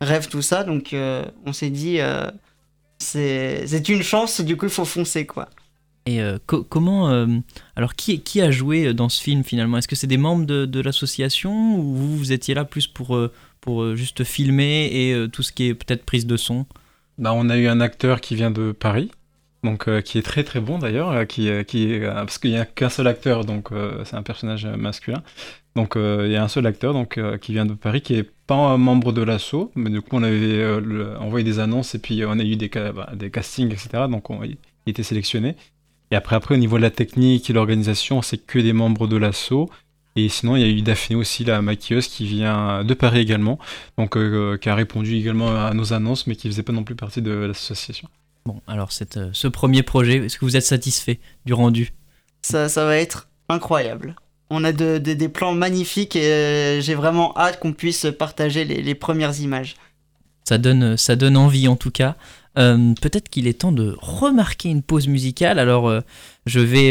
rêve, 0.00 0.28
tout 0.28 0.42
ça. 0.42 0.64
Donc 0.64 0.92
euh, 0.92 1.24
on 1.46 1.52
s'est 1.52 1.70
dit, 1.70 2.00
euh, 2.00 2.30
c'est 2.98 3.88
une 3.88 4.02
chance, 4.02 4.40
du 4.40 4.56
coup 4.56 4.66
il 4.66 4.70
faut 4.70 4.84
foncer 4.84 5.26
quoi. 5.26 5.48
Et 6.06 6.20
euh, 6.20 6.38
comment. 6.46 7.08
alors, 7.76 7.94
qui, 7.94 8.20
qui 8.20 8.42
a 8.42 8.50
joué 8.50 8.92
dans 8.92 9.08
ce 9.08 9.22
film 9.22 9.42
finalement? 9.42 9.78
Est-ce 9.78 9.88
que 9.88 9.96
c'est 9.96 10.06
des 10.06 10.18
membres 10.18 10.44
de, 10.44 10.66
de 10.66 10.80
l'association 10.80 11.78
ou 11.78 11.94
vous, 11.94 12.16
vous 12.18 12.32
étiez 12.32 12.54
là 12.54 12.64
plus 12.66 12.86
pour, 12.86 13.18
pour 13.62 13.96
juste 13.96 14.22
filmer 14.22 14.90
et 14.92 15.28
tout 15.30 15.42
ce 15.42 15.50
qui 15.50 15.68
est 15.68 15.74
peut-être 15.74 16.04
prise 16.04 16.26
de 16.26 16.36
son? 16.36 16.66
Bah, 17.16 17.32
On 17.32 17.48
a 17.48 17.56
eu 17.56 17.68
un 17.68 17.80
acteur 17.80 18.20
qui 18.20 18.34
vient 18.34 18.50
de 18.50 18.72
Paris, 18.72 19.10
donc 19.62 19.88
qui 20.02 20.18
est 20.18 20.22
très 20.22 20.44
très 20.44 20.60
bon 20.60 20.78
d'ailleurs, 20.78 21.26
qui, 21.26 21.48
qui, 21.64 22.00
parce 22.00 22.36
qu'il 22.36 22.50
n'y 22.50 22.58
a 22.58 22.66
qu'un 22.66 22.90
seul 22.90 23.06
acteur, 23.06 23.46
donc 23.46 23.70
c'est 24.04 24.16
un 24.16 24.22
personnage 24.22 24.66
masculin. 24.66 25.22
Donc 25.76 25.94
il 25.96 26.30
y 26.30 26.36
a 26.36 26.42
un 26.42 26.48
seul 26.48 26.66
acteur 26.66 26.92
donc, 26.92 27.18
qui 27.40 27.52
vient 27.52 27.66
de 27.66 27.74
Paris, 27.74 28.00
qui 28.00 28.14
est 28.14 28.30
pas 28.46 28.54
un 28.54 28.78
membre 28.78 29.12
de 29.12 29.22
l'assaut, 29.22 29.72
mais 29.74 29.90
du 29.90 30.00
coup 30.00 30.16
on 30.16 30.22
avait 30.22 30.36
euh, 30.36 31.18
envoyé 31.18 31.44
des 31.44 31.58
annonces 31.58 31.94
et 31.94 31.98
puis 31.98 32.22
euh, 32.22 32.28
on 32.28 32.38
a 32.38 32.44
eu 32.44 32.56
des, 32.56 32.68
bah, 32.68 33.10
des 33.14 33.30
castings, 33.30 33.72
etc. 33.72 34.04
Donc 34.10 34.30
on, 34.30 34.42
il 34.44 34.58
était 34.86 35.02
sélectionné. 35.02 35.56
Et 36.10 36.16
après, 36.16 36.36
après, 36.36 36.54
au 36.54 36.58
niveau 36.58 36.76
de 36.76 36.82
la 36.82 36.90
technique 36.90 37.48
et 37.48 37.52
l'organisation, 37.52 38.22
c'est 38.22 38.38
que 38.38 38.58
des 38.58 38.72
membres 38.72 39.06
de 39.06 39.16
l'assaut. 39.16 39.70
Et 40.16 40.28
sinon, 40.28 40.54
il 40.54 40.60
y 40.60 40.64
a 40.64 40.68
eu 40.68 40.82
Daphné 40.82 41.16
aussi, 41.16 41.42
la 41.42 41.60
maquilleuse, 41.60 42.06
qui 42.06 42.24
vient 42.24 42.84
de 42.84 42.94
Paris 42.94 43.18
également, 43.18 43.58
donc 43.98 44.16
euh, 44.16 44.56
qui 44.58 44.68
a 44.68 44.74
répondu 44.74 45.16
également 45.16 45.56
à 45.56 45.74
nos 45.74 45.92
annonces, 45.92 46.28
mais 46.28 46.36
qui 46.36 46.46
faisait 46.48 46.62
pas 46.62 46.72
non 46.72 46.84
plus 46.84 46.94
partie 46.94 47.20
de 47.20 47.32
l'association. 47.32 48.08
Bon, 48.44 48.60
alors 48.68 48.92
cette, 48.92 49.18
ce 49.32 49.48
premier 49.48 49.82
projet, 49.82 50.18
est-ce 50.18 50.38
que 50.38 50.44
vous 50.44 50.56
êtes 50.56 50.66
satisfait 50.66 51.18
du 51.46 51.54
rendu? 51.54 51.94
Ça, 52.42 52.68
ça 52.68 52.84
va 52.84 52.96
être 52.96 53.28
incroyable. 53.48 54.14
On 54.50 54.62
a 54.62 54.72
des 54.72 55.28
plans 55.28 55.54
magnifiques 55.54 56.16
et 56.16 56.26
euh, 56.26 56.80
j'ai 56.80 56.94
vraiment 56.94 57.36
hâte 57.36 57.58
qu'on 57.60 57.72
puisse 57.72 58.06
partager 58.18 58.64
les, 58.64 58.94
premières 58.94 59.40
images. 59.40 59.74
Ça 60.44 60.58
donne, 60.58 60.96
ça 60.96 61.16
donne 61.16 61.36
envie 61.36 61.66
en 61.66 61.76
tout 61.76 61.90
cas. 61.90 62.16
Euh, 62.56 62.92
peut-être 63.00 63.28
qu'il 63.30 63.48
est 63.48 63.60
temps 63.60 63.72
de 63.72 63.96
remarquer 63.98 64.68
une 64.68 64.82
pause 64.82 65.08
musicale. 65.08 65.58
Alors, 65.58 65.88
euh, 65.88 66.00
je 66.46 66.60
vais 66.60 66.88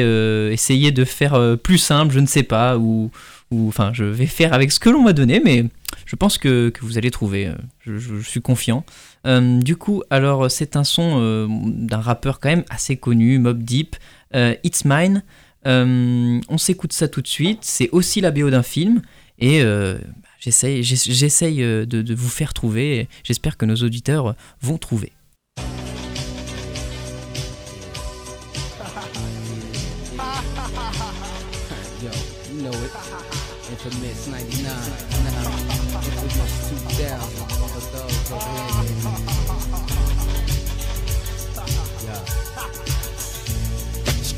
essayer 0.52 0.92
de 0.92 1.06
faire 1.06 1.58
plus 1.62 1.78
simple, 1.78 2.14
je 2.14 2.20
ne 2.20 2.26
sais 2.26 2.44
pas, 2.44 2.78
ou, 2.78 3.12
enfin, 3.52 3.92
je 3.94 4.04
vais 4.04 4.26
faire 4.26 4.54
avec 4.54 4.72
ce 4.72 4.80
que 4.80 4.90
l'on 4.90 5.04
m'a 5.04 5.14
donné, 5.14 5.40
mais 5.40 5.66
je 6.06 6.16
pense 6.16 6.40
que, 6.40 6.74
vous 6.82 6.98
allez 6.98 7.12
trouver. 7.12 7.52
Je, 7.86 8.20
suis 8.22 8.42
confiant. 8.42 8.84
du 9.26 9.76
coup, 9.76 10.02
alors, 10.10 10.50
c'est 10.50 10.76
un 10.76 10.84
son 10.84 11.48
d'un 11.68 12.02
rappeur 12.02 12.40
quand 12.40 12.50
même 12.50 12.66
assez 12.70 12.98
connu, 12.98 13.38
Mob 13.38 13.62
Deep, 13.64 13.96
It's 14.34 14.86
Mine. 14.86 15.24
Euh, 15.66 16.40
on 16.50 16.58
s'écoute 16.58 16.94
ça 16.94 17.08
tout 17.08 17.22
de 17.22 17.28
suite. 17.28 17.60
C'est 17.62 17.90
aussi 17.92 18.22
la 18.22 18.32
BO 18.32 18.50
d'un 18.50 18.64
film. 18.64 19.02
Et 19.40 19.62
euh, 19.62 19.98
j'essaye, 20.40 21.64
euh, 21.64 21.86
de, 21.86 22.14
vous 22.14 22.30
faire 22.30 22.54
trouver. 22.54 23.08
J'espère 23.24 23.58
que 23.58 23.66
nos 23.66 23.76
auditeurs 23.76 24.36
vont 24.62 24.78
trouver. 24.78 25.12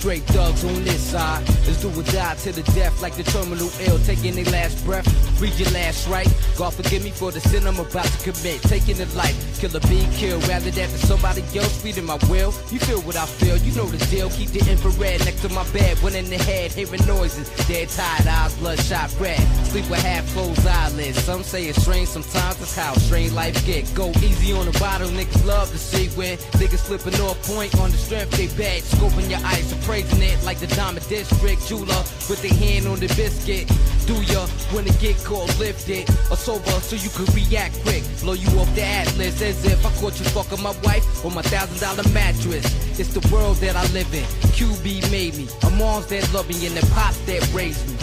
Straight 0.05 0.23
thugs 0.25 0.63
on 0.63 0.83
this 0.83 1.01
side. 1.01 1.41
Let's 1.65 1.81
do 1.81 1.89
or 1.89 2.03
die 2.03 2.35
to 2.35 2.51
the 2.51 2.61
death 2.77 3.01
like 3.01 3.15
the 3.15 3.23
terminal 3.23 3.71
ill. 3.89 3.97
Taking 4.05 4.35
their 4.35 4.45
last 4.53 4.85
breath. 4.85 5.07
Read 5.41 5.57
your 5.57 5.71
last 5.71 6.07
right. 6.07 6.31
God 6.55 6.75
forgive 6.75 7.03
me 7.03 7.09
for 7.09 7.31
the 7.31 7.39
sin 7.39 7.65
I'm 7.65 7.79
about 7.79 8.05
to 8.05 8.31
commit. 8.31 8.61
Taking 8.61 8.97
the 8.97 9.07
life. 9.17 9.33
Kill 9.59 9.75
a 9.75 9.79
being 9.87 10.11
killed 10.11 10.47
rather 10.47 10.69
than 10.69 10.89
somebody 10.89 11.41
else 11.57 11.81
feeding 11.81 12.05
my 12.05 12.19
will. 12.29 12.53
You 12.69 12.77
feel 12.77 13.01
what 13.01 13.15
I 13.15 13.25
feel. 13.25 13.57
You 13.57 13.73
know 13.75 13.87
the 13.87 13.97
deal. 14.13 14.29
Keep 14.29 14.51
the 14.51 14.59
infrared 14.69 15.25
next 15.25 15.41
to 15.41 15.49
my 15.49 15.67
bed. 15.73 15.97
One 16.03 16.13
in 16.13 16.29
the 16.29 16.37
head. 16.37 16.71
Hearing 16.71 17.03
noises. 17.07 17.49
Dead 17.65 17.89
tired 17.89 18.27
eyes. 18.27 18.53
Bloodshot 18.57 19.09
red. 19.19 19.41
Sleep 19.73 19.89
with 19.89 20.03
half 20.03 20.23
closed 20.35 20.67
eyelids. 20.67 21.17
Some 21.23 21.41
say 21.41 21.65
it's 21.65 21.81
strange. 21.81 22.09
Sometimes 22.09 22.61
it's 22.61 22.75
how 22.75 22.93
strange 22.93 23.31
life 23.31 23.57
get. 23.65 23.91
Go 23.95 24.11
easy 24.21 24.53
on 24.53 24.67
the 24.67 24.77
bottle, 24.77 25.09
Niggas 25.09 25.45
love 25.47 25.71
to 25.71 25.79
see 25.79 26.09
when 26.09 26.37
niggas 26.61 26.85
slipping 26.85 27.19
off 27.21 27.41
point 27.47 27.73
on 27.79 27.89
the 27.89 27.97
strength 27.97 28.37
they 28.37 28.45
bad. 28.53 28.83
Scoping 28.83 29.31
your 29.31 29.39
eyes 29.43 29.73
praising 29.95 30.23
it 30.23 30.43
like 30.43 30.59
the 30.59 30.67
Diamond 30.75 31.07
District 31.07 31.65
jeweler 31.67 32.03
with 32.27 32.41
their 32.41 32.53
hand 32.53 32.85
on 32.85 32.99
the 32.99 33.07
biscuit. 33.15 33.65
Do 34.05 34.15
ya 34.27 34.45
when 34.75 34.85
it 34.85 34.99
get 34.99 35.15
cold, 35.23 35.47
lift 35.57 35.87
it 35.87 36.09
or 36.29 36.35
sober 36.35 36.77
so 36.83 36.97
you 36.97 37.09
can 37.15 37.23
react 37.33 37.79
quick? 37.81 38.03
Blow 38.19 38.33
you 38.33 38.49
off 38.59 38.67
the 38.75 38.83
atlas 38.83 39.41
as 39.41 39.63
if 39.63 39.85
I 39.85 39.91
caught 40.01 40.19
you 40.19 40.25
fucking 40.35 40.61
my 40.61 40.75
wife 40.83 41.05
on 41.23 41.33
my 41.33 41.43
thousand 41.43 41.79
dollar 41.79 42.07
mattress. 42.11 42.65
It's 42.99 43.13
the 43.13 43.23
world 43.33 43.55
that 43.57 43.77
I 43.77 43.85
live 43.93 44.13
in. 44.13 44.25
QB 44.51 45.11
made 45.11 45.37
me. 45.37 45.47
A 45.63 45.69
mom's 45.69 46.07
that 46.07 46.27
love 46.33 46.49
me 46.49 46.67
and 46.67 46.75
the 46.75 46.85
pops 46.93 47.19
that 47.27 47.41
raised 47.53 47.87
me. 47.87 47.95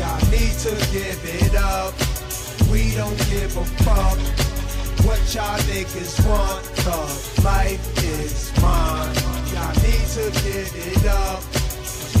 Y'all 0.00 0.16
need 0.32 0.56
to 0.64 0.72
give 0.96 1.20
it 1.44 1.54
up. 1.56 1.92
We 2.72 2.94
don't 2.96 3.18
give 3.28 3.54
a 3.54 3.64
fuck 3.84 4.55
what 5.04 5.20
y'all 5.34 5.58
niggas 5.70 6.26
want. 6.28 6.64
Cause 6.84 7.44
life 7.44 7.84
is 8.04 8.52
mine. 8.62 9.14
Y'all 9.52 9.74
need 9.84 10.06
to 10.16 10.30
give 10.42 10.72
it 10.74 11.06
up. 11.06 11.42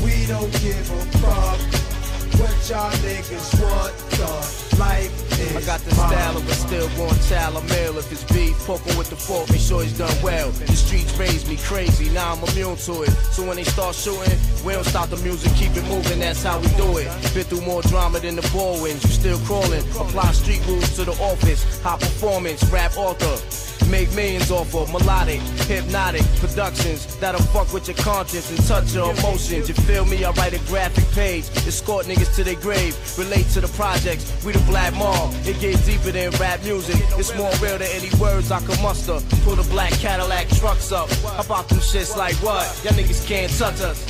we 0.04 0.26
don't 0.26 0.52
give 0.60 0.90
a 0.90 1.18
fuck 1.18 1.95
what 2.38 2.68
y'all 2.68 2.90
niggas 3.02 3.60
want. 3.62 3.92
Cause 4.16 4.78
life 4.78 5.12
is 5.40 5.56
I 5.56 5.60
got 5.66 5.80
the 5.80 5.94
style 5.94 6.36
of 6.36 6.48
a 6.48 6.54
stillborn 6.54 7.16
child. 7.28 7.56
I'm 7.56 7.68
ill 7.84 7.98
if 7.98 8.10
it's 8.12 8.24
beef. 8.32 8.56
Poking 8.66 8.96
with 8.96 9.10
the 9.10 9.16
fork, 9.16 9.48
make 9.50 9.60
sure 9.60 9.82
he's 9.82 9.96
done 9.96 10.14
well. 10.22 10.50
The 10.50 10.72
streets 10.72 11.16
raised 11.18 11.48
me 11.48 11.56
crazy, 11.56 12.10
now 12.10 12.34
I'm 12.34 12.42
immune 12.50 12.76
to 12.88 13.02
it. 13.02 13.10
So 13.32 13.46
when 13.46 13.56
they 13.56 13.64
start 13.64 13.94
shooting, 13.94 14.38
we 14.64 14.72
don't 14.72 14.84
stop 14.84 15.08
the 15.08 15.18
music, 15.18 15.52
keep 15.54 15.76
it 15.76 15.84
moving, 15.84 16.18
that's 16.18 16.42
how 16.42 16.58
we 16.58 16.68
do 16.76 16.98
it. 16.98 17.06
Been 17.34 17.44
through 17.44 17.62
more 17.62 17.82
drama 17.82 18.18
than 18.20 18.36
the 18.36 18.48
ball 18.52 18.82
wins, 18.82 19.02
you 19.04 19.10
still 19.10 19.38
crawling. 19.40 19.84
Apply 20.00 20.32
street 20.32 20.66
rules 20.66 20.94
to 20.96 21.04
the 21.04 21.12
office, 21.22 21.80
high 21.82 21.98
performance, 21.98 22.64
rap 22.70 22.96
author. 22.96 23.65
Make 23.90 24.12
millions 24.14 24.50
off 24.50 24.74
of 24.74 24.92
melodic, 24.92 25.40
hypnotic 25.68 26.22
productions 26.40 27.06
that'll 27.16 27.40
fuck 27.40 27.72
with 27.72 27.86
your 27.86 27.96
conscience 27.96 28.50
and 28.50 28.66
touch 28.66 28.92
your 28.92 29.12
emotions. 29.12 29.68
You 29.68 29.74
feel 29.74 30.04
me? 30.04 30.24
I 30.24 30.30
write 30.32 30.52
a 30.54 30.58
graphic 30.66 31.08
page, 31.12 31.44
escort 31.66 32.06
niggas 32.06 32.34
to 32.36 32.44
their 32.44 32.56
grave, 32.56 32.96
relate 33.16 33.46
to 33.50 33.60
the 33.60 33.68
projects. 33.68 34.44
We 34.44 34.52
the 34.52 34.58
black 34.60 34.92
mall, 34.94 35.32
it 35.44 35.60
gets 35.60 35.86
deeper 35.86 36.10
than 36.10 36.30
rap 36.32 36.62
music. 36.64 36.96
It's 37.16 37.34
more 37.36 37.52
real 37.62 37.78
than 37.78 37.88
any 37.92 38.10
words 38.18 38.50
I 38.50 38.60
can 38.60 38.80
muster. 38.82 39.20
Pull 39.44 39.56
the 39.56 39.68
black 39.70 39.92
Cadillac 39.92 40.48
trucks 40.48 40.90
up. 40.90 41.08
How 41.10 41.44
about 41.44 41.68
them 41.68 41.78
shits 41.78 42.16
like 42.16 42.34
what? 42.36 42.66
Y'all 42.84 42.92
niggas 42.94 43.26
can't 43.26 43.52
touch 43.52 43.80
us. 43.80 44.02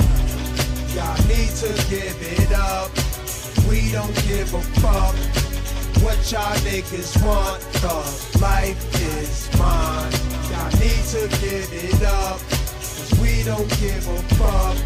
Y'all 0.95 1.17
need 1.29 1.51
to 1.61 1.69
give 1.91 2.17
it 2.23 2.53
up. 2.53 2.91
We 3.69 3.93
don't 3.93 4.15
give 4.27 4.55
a 4.55 4.61
fuck 4.81 5.45
what 6.02 6.18
y'all 6.30 6.56
niggas 6.66 7.22
want. 7.24 7.61
Cause 7.82 8.40
life 8.40 8.80
is 9.18 9.48
mine. 9.59 10.12
Y'all 10.50 10.70
need 10.80 11.04
to 11.14 11.22
give 11.40 11.68
it 11.72 12.02
up. 12.04 12.38
Cause 12.48 13.18
we 13.20 13.42
don't 13.44 13.68
give 13.80 14.06
a 14.09 14.18
fuck 14.37 14.76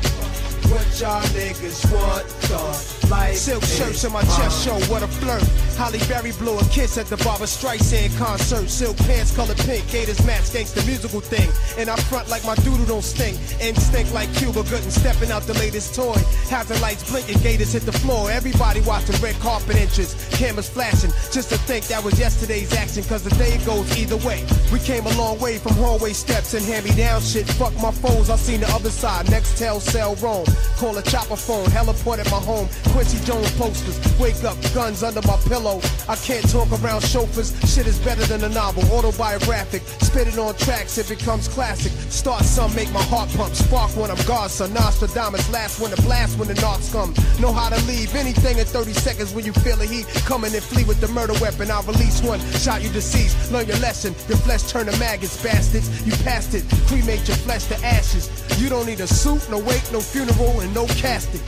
what 0.71 1.01
y'all 1.01 1.23
niggas 1.35 1.91
want. 1.93 2.27
Cause 2.49 3.00
life 3.11 3.35
Silk 3.35 3.65
shirts 3.65 4.05
in 4.05 4.13
my 4.13 4.23
chest 4.23 4.65
show, 4.65 4.79
what 4.93 5.03
a 5.03 5.09
flirt. 5.09 5.43
Holly 5.77 5.99
Berry 6.09 6.33
blew 6.33 6.59
a 6.59 6.65
kiss 6.65 6.99
at 6.99 7.07
the 7.07 7.17
Barbara 7.25 7.47
Streisand 7.47 8.17
concert. 8.19 8.69
Silk 8.69 8.97
pants 8.99 9.35
colored 9.35 9.57
pink, 9.59 9.91
Gators 9.91 10.25
match 10.27 10.53
gangsta 10.53 10.85
musical 10.87 11.21
thing. 11.21 11.49
And 11.79 11.89
I 11.89 11.97
front 11.97 12.29
like 12.29 12.45
my 12.45 12.55
doodle 12.57 12.85
don't 12.87 13.03
stink. 13.03 13.39
Instinct 13.61 14.13
like 14.13 14.33
Cuba 14.37 14.63
Gooden 14.63 14.91
stepping 14.91 15.31
out 15.31 15.43
the 15.43 15.55
latest 15.55 15.95
toy. 15.95 16.21
Hazard 16.49 16.81
lights 16.81 17.11
blinking, 17.11 17.41
Gators 17.41 17.73
hit 17.73 17.83
the 17.83 17.93
floor. 17.93 18.31
Everybody 18.31 18.83
watching 18.83 19.17
red 19.23 19.37
carpet 19.41 19.77
entrance. 19.77 20.13
Cameras 20.37 20.69
flashing, 20.69 21.11
just 21.33 21.49
to 21.49 21.57
think 21.65 21.87
that 21.87 22.05
was 22.05 22.19
yesterday's 22.19 22.73
action. 22.75 23.03
Cause 23.05 23.25
the 23.25 23.35
day 23.37 23.57
goes 23.65 23.89
either 23.97 24.19
way. 24.19 24.45
We 24.71 24.79
came 24.81 25.07
a 25.07 25.17
long 25.17 25.41
way 25.41 25.57
from 25.59 25.73
hallway 25.75 26.13
steps 26.13 26.53
and 26.53 26.65
hand 26.65 26.85
me 26.85 26.93
down 26.95 27.23
shit. 27.23 27.47
Fuck 27.57 27.75
my 27.81 27.91
foes, 27.91 28.29
I 28.29 28.37
seen 28.37 28.61
the 28.61 28.69
other 28.69 28.91
side. 28.91 29.31
Next 29.31 29.57
tell 29.57 29.81
cell 29.81 30.15
roam. 30.17 30.45
Call 30.77 30.97
a 30.99 31.03
chopper 31.03 31.37
phone, 31.37 31.67
heliport 31.73 32.19
at 32.19 32.31
my 32.31 32.39
home. 32.39 32.69
Quincy 33.01 33.25
Jones 33.25 33.51
posters, 33.53 33.97
wake 34.21 34.45
up, 34.45 34.59
guns 34.75 35.03
under 35.03 35.23
my 35.23 35.39
pillow. 35.49 35.81
I 36.07 36.17
can't 36.17 36.47
talk 36.51 36.69
around 36.71 37.01
chauffeurs, 37.01 37.49
shit 37.65 37.87
is 37.87 37.99
better 38.01 38.27
than 38.27 38.45
a 38.45 38.51
novel. 38.51 38.83
Autobiographic, 38.93 39.81
spit 40.05 40.29
it 40.29 40.37
on 40.37 40.55
tracks, 40.57 40.99
it 40.99 41.09
becomes 41.09 41.49
classic. 41.49 41.93
Start 42.13 42.45
some, 42.45 42.75
make 42.75 42.93
my 42.93 43.03
heart 43.05 43.31
pump. 43.31 43.55
Spark 43.55 43.97
when 43.97 44.11
I'm 44.11 44.23
Godson, 44.27 44.75
Nostradamus, 44.75 45.51
last 45.51 45.81
when 45.81 45.91
the 45.93 46.03
blast 46.03 46.39
when 46.39 46.49
the 46.49 46.61
knocks 46.61 46.93
come. 46.93 47.15
Know 47.41 47.55
how 47.55 47.71
to 47.71 47.81
leave 47.87 48.15
anything 48.15 48.59
in 48.59 48.67
30 48.67 48.93
seconds 48.93 49.33
when 49.33 49.47
you 49.47 49.55
feel 49.55 49.79
the 49.79 49.87
heat. 49.87 50.05
Coming 50.27 50.55
and 50.55 50.63
flee 50.63 50.85
with 50.85 51.01
the 51.01 51.09
murder 51.09 51.33
weapon, 51.41 51.71
I'll 51.71 51.83
release 51.85 52.21
one. 52.21 52.39
Shot 52.61 52.83
you 52.83 52.91
deceased, 52.91 53.51
learn 53.51 53.67
your 53.67 53.79
lesson. 53.79 54.15
Your 54.29 54.37
flesh 54.45 54.65
turn 54.65 54.93
to 54.93 54.99
maggots, 54.99 55.43
bastards. 55.43 55.89
You 56.05 56.13
passed 56.23 56.53
it, 56.53 56.65
cremate 56.87 57.27
your 57.27 57.39
flesh 57.49 57.65
to 57.73 57.77
ashes. 57.83 58.29
You 58.61 58.69
don't 58.69 58.85
need 58.85 59.01
a 59.01 59.07
suit, 59.07 59.49
no 59.49 59.57
wake, 59.57 59.91
no 59.91 60.01
funeral, 60.01 60.61
and 60.61 60.75
no 60.75 60.85
casket. 61.01 61.41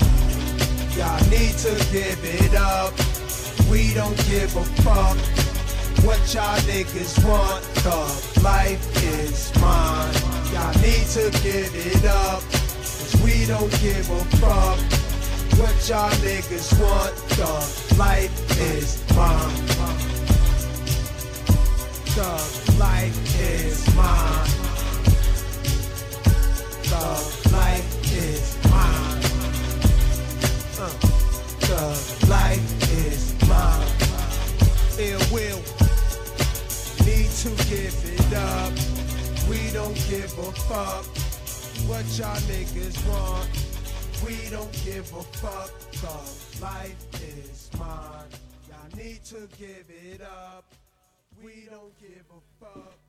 Y'all 0.96 1.30
need 1.30 1.56
to 1.56 1.72
give 1.90 2.20
it 2.22 2.54
up. 2.54 2.92
We 3.70 3.94
don't 3.94 4.16
give 4.28 4.54
a 4.56 4.64
fuck 4.82 5.16
what 6.04 6.20
y'all 6.34 6.58
niggas 6.68 7.24
want. 7.24 7.62
The 7.82 8.40
life 8.42 8.84
is 9.02 9.50
mine. 9.60 10.14
Y'all 10.52 10.74
need 10.82 11.06
to 11.16 11.30
give 11.42 11.72
it 11.74 12.04
up. 12.04 12.42
Cause 12.42 13.16
we 13.24 13.46
don't 13.46 13.70
give 13.80 14.10
a 14.10 14.24
fuck 14.36 14.78
what 15.58 15.88
y'all 15.88 16.10
niggas 16.20 16.78
want. 16.78 17.14
The 17.36 17.96
life 17.98 18.60
is 18.60 19.02
mine. 19.16 19.72
The 22.14 22.32
life 22.78 23.40
is 23.40 23.94
mine. 23.96 24.48
The 26.90 27.50
life 27.50 28.12
is 28.12 28.70
mine. 28.70 29.01
Cause 30.90 32.28
life 32.28 32.82
is 33.06 33.34
mine. 33.48 33.86
Ill 34.98 35.20
will. 35.32 35.62
Need 37.06 37.30
to 37.42 37.50
give 37.70 37.96
it 38.04 38.34
up. 38.34 38.72
We 39.48 39.70
don't 39.72 39.94
give 40.08 40.32
a 40.38 40.52
fuck 40.52 41.06
what 41.86 42.04
y'all 42.18 42.36
niggas 42.50 42.98
want. 43.08 43.48
We 44.24 44.36
don't 44.50 44.72
give 44.84 45.12
a 45.12 45.22
fuck. 45.22 45.70
Cause 46.00 46.60
life 46.60 46.96
is 47.14 47.70
mine. 47.78 48.28
Y'all 48.68 48.96
need 48.96 49.24
to 49.24 49.48
give 49.58 49.86
it 49.88 50.20
up. 50.20 50.64
We 51.44 51.68
don't 51.70 51.96
give 52.00 52.24
a 52.30 52.64
fuck. 52.64 53.01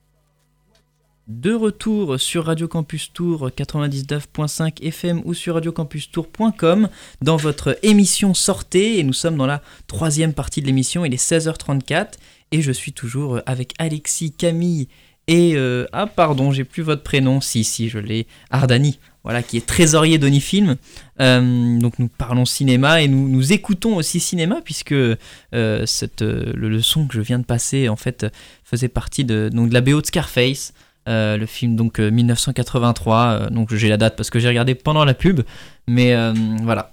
De 1.30 1.54
retour 1.54 2.20
sur 2.20 2.48
Radio 2.48 2.68
Campus 2.68 3.14
Tour 3.14 3.50
99.5 3.56 4.84
FM 4.84 5.22
ou 5.24 5.34
sur 5.34 5.54
radiocampustour.com 5.54 6.90
dans 7.22 7.38
votre 7.38 7.80
émission 7.82 8.34
Sortez 8.34 9.00
et 9.00 9.04
nous 9.04 9.14
sommes 9.14 9.38
dans 9.38 9.46
la 9.46 9.62
troisième 9.88 10.34
partie 10.34 10.62
de 10.62 10.66
l'émission, 10.66 11.06
il 11.06 11.14
est 11.14 11.32
16h34 11.32 12.16
et 12.52 12.62
je 12.62 12.74
suis 12.74 12.92
toujours 12.92 13.40
avec 13.46 13.74
Alexis, 13.80 14.34
Camille 14.34 14.90
et... 15.30 15.54
euh, 15.56 15.86
ah 15.94 16.08
pardon, 16.08 16.52
j'ai 16.52 16.66
plus 16.66 16.84
votre 16.84 17.04
prénom, 17.04 17.40
si 17.40 17.64
si 17.64 17.88
je 17.88 18.00
l'ai, 18.00 18.28
Ardani, 18.50 19.00
voilà, 19.24 19.42
qui 19.44 19.56
est 19.56 19.66
trésorier 19.66 20.18
d'Onifilm. 20.18 20.76
Euh, 21.22 21.80
donc 21.80 22.00
nous 22.00 22.10
parlons 22.10 22.44
cinéma 22.44 23.02
et 23.02 23.08
nous, 23.08 23.30
nous 23.30 23.54
écoutons 23.54 23.96
aussi 23.96 24.20
cinéma 24.20 24.60
puisque 24.62 24.92
euh, 24.92 25.16
le 25.54 26.82
son 26.82 27.08
que 27.08 27.16
je 27.16 27.22
viens 27.22 27.40
de 27.40 27.46
passer 27.46 27.88
en 27.88 27.96
fait 27.96 28.26
faisait 28.66 28.90
partie 28.90 29.24
de, 29.24 29.50
donc, 29.54 29.70
de 29.70 29.74
la 29.74 29.80
BO 29.80 30.02
de 30.02 30.06
Scarface. 30.06 30.74
Euh, 31.10 31.36
le 31.38 31.46
film 31.46 31.76
donc 31.76 32.00
euh, 32.00 32.10
1983 32.12 33.18
euh, 33.18 33.50
donc 33.50 33.74
j'ai 33.74 33.90
la 33.90 33.98
date 33.98 34.16
parce 34.16 34.30
que 34.30 34.40
j'ai 34.40 34.48
regardé 34.48 34.74
pendant 34.74 35.04
la 35.04 35.14
pub 35.14 35.42
mais 35.88 36.14
euh, 36.14 36.34
voilà. 36.62 36.92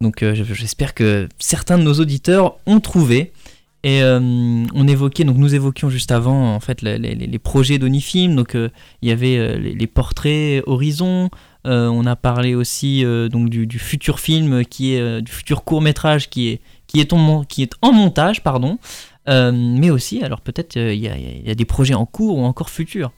Donc 0.00 0.22
euh, 0.24 0.34
je- 0.34 0.42
j'espère 0.54 0.94
que 0.94 1.28
certains 1.38 1.78
de 1.78 1.84
nos 1.84 1.94
auditeurs 1.94 2.56
ont 2.66 2.80
trouvé. 2.80 3.32
Et 3.84 4.00
euh, 4.02 4.18
on 4.74 4.86
évoquait 4.88 5.24
donc 5.24 5.36
nous 5.36 5.54
évoquions 5.56 5.90
juste 5.90 6.12
avant 6.12 6.54
en 6.54 6.60
fait 6.60 6.82
les, 6.82 6.98
les- 6.98 7.14
les 7.14 7.38
projets 7.40 7.78
d'Onifilm 7.78 8.36
donc 8.36 8.54
euh, 8.54 8.68
il 9.00 9.08
y 9.08 9.12
avait 9.12 9.36
euh, 9.38 9.56
les, 9.58 9.86
portraits 9.86 10.62
Horizon. 10.66 11.30
Euh, 11.66 11.86
on 11.88 12.04
a 12.06 12.16
parlé 12.16 12.54
aussi 12.56 13.04
euh, 13.04 13.28
donc 13.28 13.48
du, 13.48 13.78
futur 13.78 14.18
film 14.20 14.64
qui 14.64 14.94
est 14.94 15.00
euh, 15.00 15.20
du 15.20 15.30
futur 15.30 15.62
court 15.64 15.82
métrage 15.82 16.30
qui 16.30 16.48
est 16.48 16.60
qui 16.88 17.00
est 17.00 17.12
en, 17.12 17.44
qui 17.44 17.62
est 17.62 17.72
en 17.82 17.92
montage 17.92 18.42
pardon. 18.42 18.78
Euh, 19.28 19.52
mais 19.52 19.90
aussi 19.90 20.22
alors 20.24 20.40
peut-être 20.40 20.76
euh, 20.76 20.92
il 20.92 21.00
y 21.00 21.50
a 21.50 21.54
des 21.54 21.64
projets 21.64 21.94
en 21.94 22.06
cours 22.06 22.38
ou 22.38 22.44
encore 22.44 22.70
futurs 22.70 23.12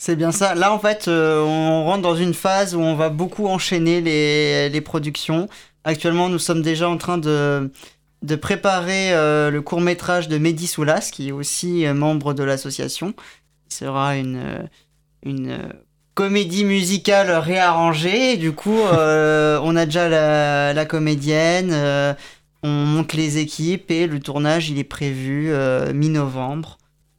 C'est 0.00 0.14
bien 0.14 0.30
ça. 0.30 0.54
Là, 0.54 0.72
en 0.72 0.78
fait, 0.78 1.08
euh, 1.08 1.42
on 1.42 1.84
rentre 1.84 2.02
dans 2.02 2.14
une 2.14 2.32
phase 2.32 2.76
où 2.76 2.80
on 2.80 2.94
va 2.94 3.10
beaucoup 3.10 3.48
enchaîner 3.48 4.00
les, 4.00 4.80
productions. 4.80 5.48
Actuellement, 5.82 6.28
nous 6.28 6.38
sommes 6.38 6.62
déjà 6.62 6.88
en 6.88 6.96
train 6.98 7.18
de, 7.18 7.70
préparer 8.40 9.12
euh, 9.12 9.50
le 9.50 9.60
court 9.60 9.80
métrage 9.80 10.28
de 10.28 10.38
Mehdi 10.38 10.68
Soulas, 10.68 11.10
qui 11.12 11.28
est 11.28 11.32
aussi 11.32 11.84
euh, 11.84 11.94
membre 11.94 12.32
de 12.32 12.44
l'association. 12.44 13.12
Il 13.70 13.74
sera 13.74 14.16
une, 14.16 14.68
comédie 16.14 16.64
musicale 16.64 17.30
réarrangée. 17.32 18.36
Du 18.36 18.52
coup, 18.52 18.78
on 18.80 19.76
a 19.76 19.84
déjà 19.84 20.08
la, 20.08 20.72
la 20.74 20.84
comédienne, 20.84 21.74
on 22.62 22.68
monte 22.68 23.14
les 23.14 23.38
équipes 23.38 23.90
et 23.90 24.06
le 24.06 24.20
tournage, 24.20 24.70
il 24.70 24.78
est 24.78 24.84
prévu 24.84 25.52
mi-novembre. 25.92 26.77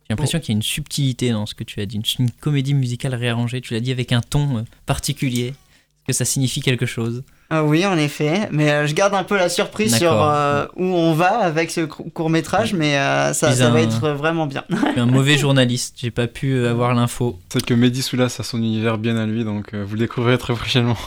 J'ai 0.10 0.14
l'impression 0.16 0.40
qu'il 0.40 0.50
y 0.50 0.56
a 0.56 0.58
une 0.58 0.64
subtilité 0.64 1.30
dans 1.30 1.46
ce 1.46 1.54
que 1.54 1.64
tu 1.64 1.80
as 1.82 1.86
dit, 1.86 1.98
une, 1.98 2.04
une 2.26 2.32
comédie 2.32 2.74
musicale 2.74 3.14
réarrangée. 3.14 3.62
Tu 3.62 3.76
l'as 3.76 3.80
dit 3.80 3.92
avec 3.92 4.12
un 4.12 4.22
ton 4.22 4.58
euh, 4.58 4.62
particulier. 4.88 5.50
Est-ce 5.50 6.06
que 6.08 6.14
ça 6.14 6.26
signifie 6.26 6.62
quelque 6.62 6.88
chose? 6.88 7.22
Ah 7.52 7.64
oui, 7.64 7.86
en 7.86 7.96
effet, 7.96 8.50
mais 8.52 8.72
euh, 8.72 8.88
je 8.88 8.96
garde 8.96 9.14
un 9.14 9.24
peu 9.24 9.38
la 9.38 9.50
surprise 9.50 9.96
sur 9.96 10.12
euh, 10.12 10.66
où 10.76 10.84
on 10.84 11.14
va 11.14 11.38
avec 11.38 11.70
ce 11.70 11.82
court 11.82 12.32
métrage, 12.32 12.74
mais 12.74 12.98
euh, 12.98 13.34
ça, 13.34 13.52
va 13.70 13.82
être 13.82 14.10
vraiment 14.10 14.48
bien. 14.48 14.64
Je 14.72 14.76
suis 14.92 15.00
un 15.00 15.06
mauvais 15.06 15.38
journaliste, 15.38 15.96
j'ai 16.02 16.10
pas 16.10 16.26
pu 16.26 16.54
euh, 16.54 16.72
avoir 16.72 16.96
l'info. 16.96 17.40
C'est 17.54 17.64
que 17.64 17.76
Mehdi 17.76 18.02
Soulas 18.02 18.36
a 18.40 18.44
son 18.44 18.58
univers 18.58 18.98
bien 18.98 19.16
à 19.18 19.28
lui, 19.28 19.44
donc 19.44 19.76
euh, 19.76 19.84
vous 19.86 19.94
le 19.94 20.00
découvrirez 20.00 20.40
très 20.40 20.54
prochainement. 20.56 20.98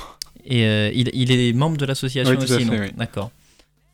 Et 0.46 0.64
euh, 0.66 0.90
il, 0.94 1.10
il 1.12 1.32
est 1.32 1.52
membre 1.52 1.76
de 1.76 1.86
l'association 1.86 2.36
Oui, 2.36 2.42
aussi, 2.42 2.68
oui. 2.70 2.90
D'accord. 2.96 3.32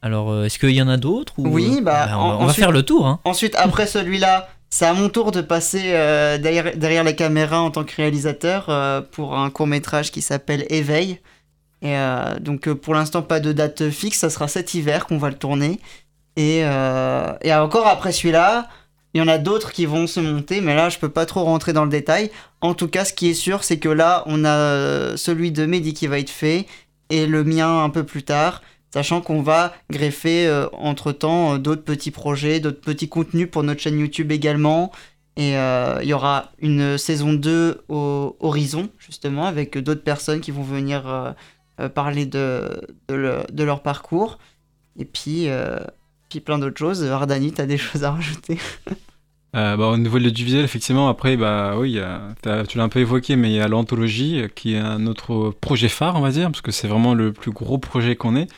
Alors, 0.02 0.44
est-ce 0.44 0.59
qu'il 0.59 0.70
y 0.70 0.80
en 0.82 0.88
a 0.88 0.96
d'autres 0.98 1.32
ou... 1.38 1.48
Oui, 1.48 1.80
bah, 1.82 2.04
on, 2.09 2.11
va, 2.11 2.18
en- 2.18 2.34
on 2.34 2.38
va 2.40 2.44
ensuite- 2.44 2.61
faire 2.64 2.72
le 2.72 2.82
tour. 2.82 3.06
Hein. 3.06 3.20
Ensuite, 3.24 3.54
après 3.56 3.86
celui-là, 3.86 4.48
c'est 4.70 4.84
à 4.84 4.92
mon 4.92 5.08
tour 5.08 5.32
de 5.32 5.40
passer 5.40 5.92
euh, 5.92 6.36
derrière, 6.36 7.04
la 7.04 7.12
caméra 7.12 7.60
en 7.60 7.70
tant 7.70 7.84
que 7.84 7.94
réalisateur 7.96 8.66
euh, 8.68 9.00
pour 9.00 9.38
un 9.38 9.50
court 9.50 9.66
métrage 9.66 10.10
qui 10.10 10.20
s'appelle 10.20 10.66
Éveil. 10.68 11.20
Et 11.80 11.96
euh, 11.96 12.38
donc 12.40 12.70
pour 12.72 12.94
l'instant 12.94 13.22
pas 13.22 13.40
de 13.40 13.52
date 13.52 13.88
fixe, 13.90 14.18
ça 14.18 14.30
sera 14.30 14.48
cet 14.48 14.74
hiver 14.74 15.06
qu'on 15.06 15.18
va 15.18 15.30
le 15.30 15.36
tourner. 15.36 15.80
Et, 16.36 16.58
et 16.60 17.54
encore 17.54 17.88
après 17.88 18.12
celui-là, 18.12 18.68
il 19.12 19.18
y 19.18 19.24
en 19.24 19.26
a 19.26 19.38
d'autres 19.38 19.72
qui 19.72 19.86
vont 19.86 20.06
se 20.06 20.20
monter, 20.20 20.60
mais 20.60 20.76
là 20.76 20.88
je 20.88 20.98
peux 20.98 21.08
pas 21.08 21.26
trop 21.26 21.42
rentrer 21.42 21.72
dans 21.72 21.84
le 21.84 21.90
détail. 21.90 22.30
En 22.60 22.74
tout 22.74 22.86
cas, 22.86 23.04
ce 23.04 23.12
qui 23.12 23.30
est 23.30 23.34
sûr, 23.34 23.64
c'est 23.64 23.78
que 23.78 23.88
là 23.88 24.22
on 24.26 24.44
a 24.44 25.16
celui 25.16 25.50
de 25.50 25.66
Mehdi 25.66 25.94
qui 25.94 26.06
va 26.06 26.18
être 26.20 26.30
fait 26.30 26.66
et 27.10 27.26
le 27.26 27.42
mien 27.42 27.82
un 27.82 27.90
peu 27.90 28.04
plus 28.04 28.22
tard 28.22 28.62
sachant 28.91 29.20
qu'on 29.20 29.43
va 29.43 29.74
greffer 29.91 30.47
euh, 30.47 30.66
entre-temps 30.72 31.55
euh, 31.55 31.59
d'autres 31.59 31.84
petits 31.84 32.11
projets, 32.11 32.61
d'autres 32.61 32.80
petits 32.80 33.09
contenus 33.09 33.49
pour 33.51 33.62
notre 33.62 33.80
chaîne 33.80 33.99
YouTube 33.99 34.32
également. 34.32 34.93
Et 35.36 35.57
euh, 35.57 35.99
il 36.03 36.09
y 36.09 36.12
aura 36.12 36.51
une 36.59 36.99
saison 36.99 37.32
2 37.32 37.82
au 37.89 38.36
Horizon, 38.41 38.91
justement, 38.99 39.47
avec 39.47 39.78
d'autres 39.78 40.03
personnes 40.03 40.41
qui 40.41 40.51
vont 40.51 40.64
venir 40.64 41.34
parler 41.95 42.26
de, 42.26 42.80
de, 43.09 43.62
leur 43.62 43.82
parcours. 43.82 44.41
Et 44.99 45.05
puis, 45.05 45.47
puis 46.28 46.41
plein 46.41 46.59
d'autres 46.59 46.76
choses. 46.76 47.05
Ardani, 47.05 47.53
tu 47.53 47.61
as 47.61 47.66
des 47.66 47.78
choses 47.78 48.03
à 48.03 48.11
rajouter? 48.11 48.59
Bah, 49.53 49.76
au 49.76 49.97
niveau 49.97 50.18
de 50.18 50.24
l'audiovisuel, 50.24 50.64
effectivement, 50.64 51.09
après, 51.09 51.36
bah, 51.36 51.76
oui, 51.78 52.01
tu 52.43 52.78
l'as 52.78 52.82
un 52.82 52.89
peu 52.89 52.99
évoqué, 52.99 53.36
mais 53.36 53.51
il 53.51 53.55
y 53.55 53.61
a 53.61 53.68
l'anthologie, 53.68 54.43
qui 54.57 54.74
est 54.74 54.80
un 54.80 55.07
autre 55.07 55.55
projet 55.61 55.89
phare, 55.89 56.16
on 56.16 56.20
va 56.20 56.32
dire, 56.32 56.51
parce 56.51 56.62
que 56.62 56.72
c'est 56.72 56.89
vraiment 56.89 57.14
le 57.14 57.32
plus 57.32 57.53
gros 57.53 57.78
projet 57.78 58.16
qu'on 58.16 58.34
ait 58.34 58.49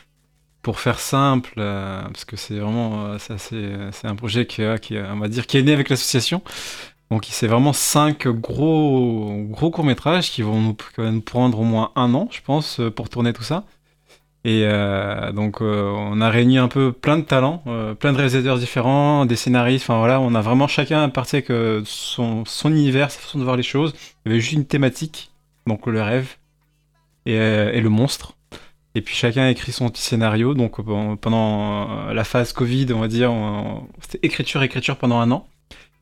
pour 0.61 0.79
faire 0.79 0.99
simple, 0.99 1.53
euh, 1.57 2.01
parce 2.03 2.25
que 2.25 2.35
c'est 2.35 2.55
vraiment 2.55 3.05
euh, 3.05 3.17
c'est 3.91 4.07
un 4.07 4.15
projet 4.15 4.45
qui, 4.45 4.61
qui, 4.81 4.97
on 4.97 5.17
va 5.17 5.27
dire, 5.27 5.47
qui 5.47 5.57
est 5.57 5.63
né 5.63 5.73
avec 5.73 5.89
l'association. 5.89 6.41
Donc 7.09 7.27
c'est 7.29 7.47
vraiment 7.47 7.73
cinq 7.73 8.27
gros, 8.27 9.43
gros 9.49 9.69
courts-métrages 9.71 10.31
qui 10.31 10.43
vont, 10.43 10.61
nous, 10.61 11.21
prendre 11.21 11.59
au 11.59 11.63
moins 11.63 11.91
un 11.95 12.13
an, 12.13 12.29
je 12.31 12.39
pense, 12.41 12.79
pour 12.95 13.09
tourner 13.09 13.33
tout 13.33 13.43
ça. 13.43 13.65
Et 14.43 14.63
euh, 14.65 15.31
donc 15.33 15.61
on 15.61 16.21
a 16.21 16.29
réuni 16.29 16.57
un 16.57 16.67
peu 16.67 16.91
plein 16.93 17.17
de 17.17 17.23
talents, 17.23 17.63
plein 17.99 18.13
de 18.13 18.17
réalisateurs 18.17 18.57
différents, 18.57 19.25
des 19.25 19.35
scénaristes, 19.35 19.85
enfin 19.85 19.99
voilà, 19.99 20.21
on 20.21 20.33
a 20.35 20.41
vraiment 20.41 20.67
chacun 20.67 21.09
parti 21.09 21.37
avec 21.37 21.51
son, 21.85 22.45
univers, 22.65 23.11
sa 23.11 23.19
façon 23.19 23.39
de 23.39 23.43
voir 23.43 23.57
les 23.57 23.63
choses. 23.63 23.93
Il 24.25 24.29
y 24.29 24.31
avait 24.31 24.41
juste 24.41 24.53
une 24.53 24.65
thématique, 24.65 25.31
donc 25.67 25.87
le 25.87 26.01
rêve 26.01 26.37
et 27.25 27.81
le 27.81 27.89
monstre. 27.89 28.35
Et 28.93 29.01
puis 29.01 29.15
chacun 29.15 29.43
a 29.43 29.49
écrit 29.49 29.71
son 29.71 29.89
petit 29.89 30.01
scénario. 30.01 30.53
Donc 30.53 30.79
euh, 30.79 31.15
pendant 31.15 32.09
euh, 32.09 32.13
la 32.13 32.23
phase 32.23 32.53
Covid, 32.53 32.87
on 32.93 32.99
va 32.99 33.07
dire, 33.07 33.31
c'était 34.01 34.25
écriture, 34.25 34.63
écriture 34.63 34.97
pendant 34.97 35.19
un 35.19 35.31
an. 35.31 35.47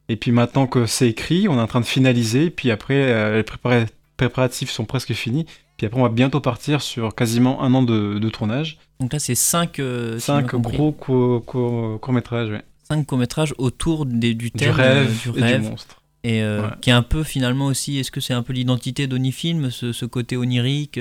Et 0.08 0.16
puis 0.16 0.32
maintenant 0.32 0.66
que 0.66 0.88
c'est 0.88 1.08
écrit, 1.08 1.48
on 1.48 1.58
est 1.58 1.62
en 1.62 1.68
train 1.68 1.82
de 1.82 1.86
finaliser. 1.86 2.50
Puis 2.50 2.72
après, 2.72 3.12
euh, 3.12 3.38
les 3.38 3.86
préparatifs 4.18 4.72
sont 4.72 4.86
presque 4.86 5.14
finis. 5.14 5.46
Puis 5.78 5.86
après, 5.86 6.00
on 6.00 6.04
va 6.04 6.10
bientôt 6.10 6.42
partir 6.42 6.82
sur 6.82 7.14
quasiment 7.16 7.62
un 7.62 7.74
an 7.74 7.84
de, 7.84 8.30
tournage. 8.30 8.80
Donc 9.00 9.14
là, 9.14 9.20
c'est 9.20 9.36
cinq, 9.36 9.80
cinq 10.18 10.56
gros 10.56 10.92
courts-métrages. 10.92 12.50
ouais. 12.50 12.64
Cinq 12.84 13.06
courts-métrages 13.06 13.54
autour 13.60 14.06
des, 14.06 14.34
du 14.34 14.52
thème 14.52 14.74
du 14.74 14.76
rêve, 14.76 15.22
du 15.22 15.30
rêve. 15.30 15.56
Et 15.56 15.64
du 15.64 15.70
monstre. 15.70 16.02
Et 16.26 16.44
qui 16.82 16.90
est 16.90 16.94
un 16.94 17.04
peu 17.04 17.24
finalement 17.24 17.68
aussi, 17.68 17.98
est-ce 17.98 18.12
que 18.12 18.20
c'est 18.20 18.34
un 18.34 18.44
peu 18.44 18.52
l'identité 18.52 19.08
d'Onifilm, 19.08 19.72
ce, 19.72 19.94
ce 19.94 20.06
côté 20.06 20.36
onirique, 20.36 21.00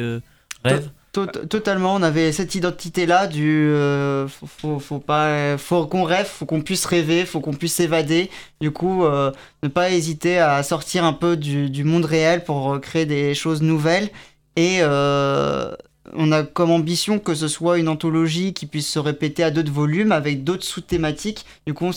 rêve? 0.64 0.90
Totalement, 1.26 1.94
on 1.94 2.02
avait 2.02 2.32
cette 2.32 2.54
identité-là 2.54 3.26
du 3.26 3.68
euh, 3.70 4.28
faut, 4.28 4.98
pas, 4.98 5.56
faut 5.58 5.86
qu'on 5.86 6.04
rêve, 6.04 6.26
faut 6.26 6.46
qu'on 6.46 6.60
puisse 6.60 6.84
rêver, 6.84 7.24
faut 7.24 7.40
qu'on 7.40 7.54
puisse 7.54 7.74
s'évader. 7.74 8.30
Du 8.60 8.70
coup, 8.70 9.04
euh, 9.04 9.32
ne 9.62 9.68
pas 9.68 9.90
hésiter 9.90 10.38
à 10.38 10.62
sortir 10.62 11.04
un 11.04 11.12
peu 11.12 11.36
du, 11.36 11.84
monde 11.84 12.04
réel 12.04 12.44
pour 12.44 12.80
créer 12.80 13.06
des 13.06 13.34
choses 13.34 13.62
nouvelles. 13.62 14.10
Et 14.56 14.78
euh, 14.80 15.74
on 16.14 16.32
a 16.32 16.42
comme 16.42 16.70
ambition 16.70 17.18
que 17.18 17.34
ce 17.34 17.48
soit 17.48 17.78
une 17.78 17.88
anthologie 17.88 18.52
qui 18.54 18.66
puisse 18.66 18.88
se 18.88 18.98
répéter 18.98 19.42
à 19.44 19.50
d'autres 19.50 19.72
volumes 19.72 20.12
avec 20.12 20.44
d'autres 20.44 20.64
sous-thématiques. 20.64 21.44
Du 21.66 21.74
coup, 21.74 21.90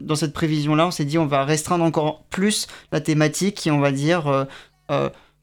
dans 0.00 0.16
cette 0.16 0.32
prévision-là, 0.32 0.88
on 0.88 0.90
s'est 0.90 1.04
dit 1.04 1.18
on 1.18 1.26
va 1.26 1.44
restreindre 1.44 1.84
encore 1.84 2.24
plus 2.24 2.66
la 2.92 3.00
thématique 3.00 3.66
et 3.66 3.70
on 3.70 3.80
va 3.80 3.92
dire 3.92 4.46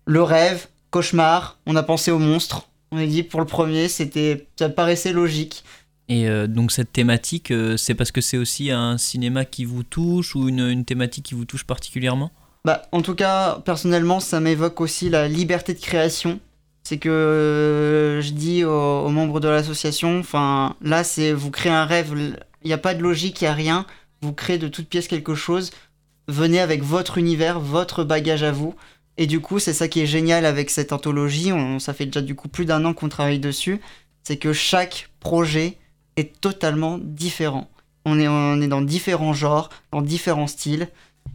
le 0.05 0.22
rêve, 0.22 0.68
cauchemar. 0.91 1.57
On 1.66 1.76
a 1.76 1.84
pensé 1.84 2.11
aux 2.11 2.20
monstres 2.20 2.68
on 2.94 2.98
a 2.98 3.06
dit 3.06 3.24
pour 3.24 3.39
le 3.39 3.46
premier, 3.46 3.88
c'était, 3.88 4.48
ça 4.58 4.70
paraissait 4.70 5.14
logique. 5.14 5.64
Et 6.10 6.28
euh, 6.28 6.48
donc 6.48 6.72
cette 6.72 6.94
thématique, 6.94 7.52
euh, 7.52 7.76
c'est 7.78 7.96
parce 7.96 8.12
que 8.12 8.22
c'est 8.22 8.38
aussi 8.38 8.72
un 8.72 8.98
cinéma 8.98 9.46
qui 9.46 9.66
vous 9.66 9.84
touche 9.84 10.36
ou 10.36 10.48
une, 10.48 10.86
thématique 10.86 11.26
qui 11.26 11.34
vous 11.34 11.46
touche 11.46 11.64
particulièrement? 11.64 12.32
Bah 12.66 12.84
en 12.91 13.02
tout 13.02 13.16
cas, 13.16 13.62
personnellement, 13.66 14.20
ça 14.20 14.39
m'évoque 14.39 14.80
aussi 14.80 15.10
la 15.10 15.28
liberté 15.28 15.74
de 15.74 15.80
création. 15.80 16.39
C'est 16.84 16.98
que 16.98 17.10
euh, 17.10 18.22
je 18.22 18.32
dis 18.32 18.64
aux, 18.64 19.10
membres 19.10 19.39
de 19.39 19.48
l'association, 19.48 20.20
enfin 20.20 20.76
là 20.82 21.04
c'est 21.04 21.32
vous 21.32 21.50
créez 21.50 21.72
un 21.72 21.86
rêve, 21.86 22.14
il 22.16 22.68
n'y 22.68 22.74
a 22.74 22.78
pas 22.78 22.94
de 22.94 23.02
logique, 23.02 23.41
il 23.41 23.46
n'y 23.46 23.50
a 23.50 23.54
rien, 23.54 23.86
vous 24.22 24.34
créez 24.34 24.58
de 24.58 24.68
toute 24.68 24.89
pièce 24.89 25.08
quelque 25.08 25.34
chose, 25.34 25.72
venez 26.28 26.60
avec 26.60 26.84
votre 26.84 27.18
univers, 27.18 27.60
votre 27.60 28.04
bagage 28.04 28.44
à 28.44 28.52
vous. 28.52 28.76
Et 29.18 29.28
du 29.28 29.39
coup, 29.39 29.59
c'est 29.59 29.74
ça 29.74 29.88
qui 29.88 30.01
est 30.01 30.07
génial 30.07 30.45
avec 30.45 30.70
cette 30.70 30.91
anthologie. 30.91 31.51
On, 31.51 31.80
ça 31.80 31.93
fait 31.93 32.05
déjà 32.05 32.22
du 32.22 32.36
coup 32.36 32.47
plus 32.47 32.66
d'un 32.66 32.84
an 32.86 32.93
qu'on 32.93 33.09
travaille 33.09 33.39
dessus. 33.39 33.80
C'est 34.24 34.38
que 34.38 34.53
chaque 34.53 35.09
projet 35.20 35.78
est 36.16 36.39
totalement 36.39 36.97
différent. 36.99 37.70
On 38.05 38.20
est, 38.20 38.28
on 38.28 38.61
est 38.61 38.68
dans 38.68 38.82
différents 38.82 39.34
genres, 39.34 39.70
dans 39.91 40.01
différents 40.01 40.47
styles. 40.47 40.89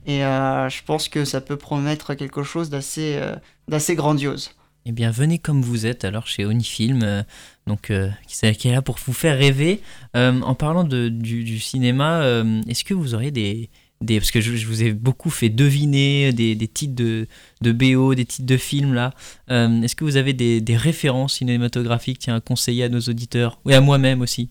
Et 0.06 0.24
euh, 0.24 0.68
je 0.68 0.82
pense 0.84 1.08
que 1.08 1.24
ça 1.24 1.40
peut 1.40 1.56
promettre 1.56 2.14
quelque 2.14 2.42
chose 2.42 2.70
d'assez 2.70 3.16
euh, 3.16 3.36
d'assez 3.68 3.94
grandiose. 3.94 4.52
Eh 4.86 4.92
bien, 4.92 5.10
venez 5.10 5.38
comme 5.38 5.60
vous 5.60 5.86
êtes 5.86 6.04
alors 6.04 6.26
chez 6.26 6.46
Onifilm, 6.46 7.02
euh, 7.02 8.10
qui 8.26 8.68
est 8.68 8.72
là 8.72 8.80
pour 8.80 8.98
vous 9.04 9.12
faire 9.12 9.36
rêver. 9.36 9.82
en 10.14 10.54
parlant 10.54 10.84
de, 10.84 11.08
du, 11.08 11.44
du, 11.44 11.58
cinéma, 11.58 12.22
est-ce 12.66 12.84
que 12.84 12.94
vous 12.94 13.14
auriez 13.14 13.30
des, 13.30 13.68
parce 14.06 14.30
que 14.30 14.40
je, 14.40 14.66
vous 14.66 14.82
ai 14.82 14.92
beaucoup 14.92 15.30
fait 15.30 15.48
deviner 15.48 16.32
des, 16.32 16.56
titres 16.68 16.94
de, 16.94 17.72
BO, 17.72 18.14
des 18.14 18.24
titres 18.24 18.46
de 18.46 18.56
films 18.56 18.94
là. 18.94 19.12
Euh, 19.50 19.82
est-ce 19.82 19.96
que 19.96 20.04
vous 20.04 20.16
avez 20.16 20.32
des, 20.32 20.76
références 20.76 21.34
cinématographiques? 21.34 22.20
Tiens, 22.20 22.36
à 22.36 22.40
conseiller 22.40 22.84
à 22.84 22.88
nos 22.88 23.00
auditeurs 23.00 23.58
Oui, 23.64 23.74
à 23.74 23.80
moi-même 23.80 24.20
aussi. 24.20 24.50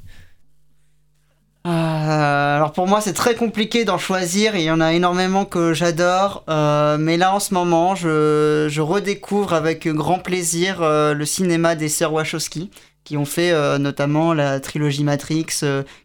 Euh, 1.65 2.55
alors 2.55 2.71
pour 2.71 2.87
moi 2.87 3.01
c'est 3.01 3.13
très 3.13 3.35
compliqué 3.35 3.83
d'en 3.83 3.97
choisir, 3.97 4.55
il 4.55 4.61
y 4.61 4.71
en 4.71 4.79
a 4.79 4.93
énormément 4.93 5.43
que 5.43 5.73
j'adore, 5.73 6.45
euh, 6.47 6.97
mais 6.97 7.17
là 7.17 7.33
en 7.35 7.41
ce 7.41 7.53
moment 7.53 7.93
je, 7.93 8.67
je 8.69 8.79
redécouvre 8.79 9.51
avec 9.53 9.85
grand 9.85 10.19
plaisir 10.19 10.77
le 10.81 11.25
cinéma 11.25 11.75
des 11.75 11.89
sœurs 11.89 12.13
Wachowski 12.13 12.69
qui 13.03 13.17
ont 13.17 13.25
fait 13.25 13.79
notamment 13.79 14.33
la 14.33 14.61
trilogie 14.61 15.03
Matrix, 15.03 15.47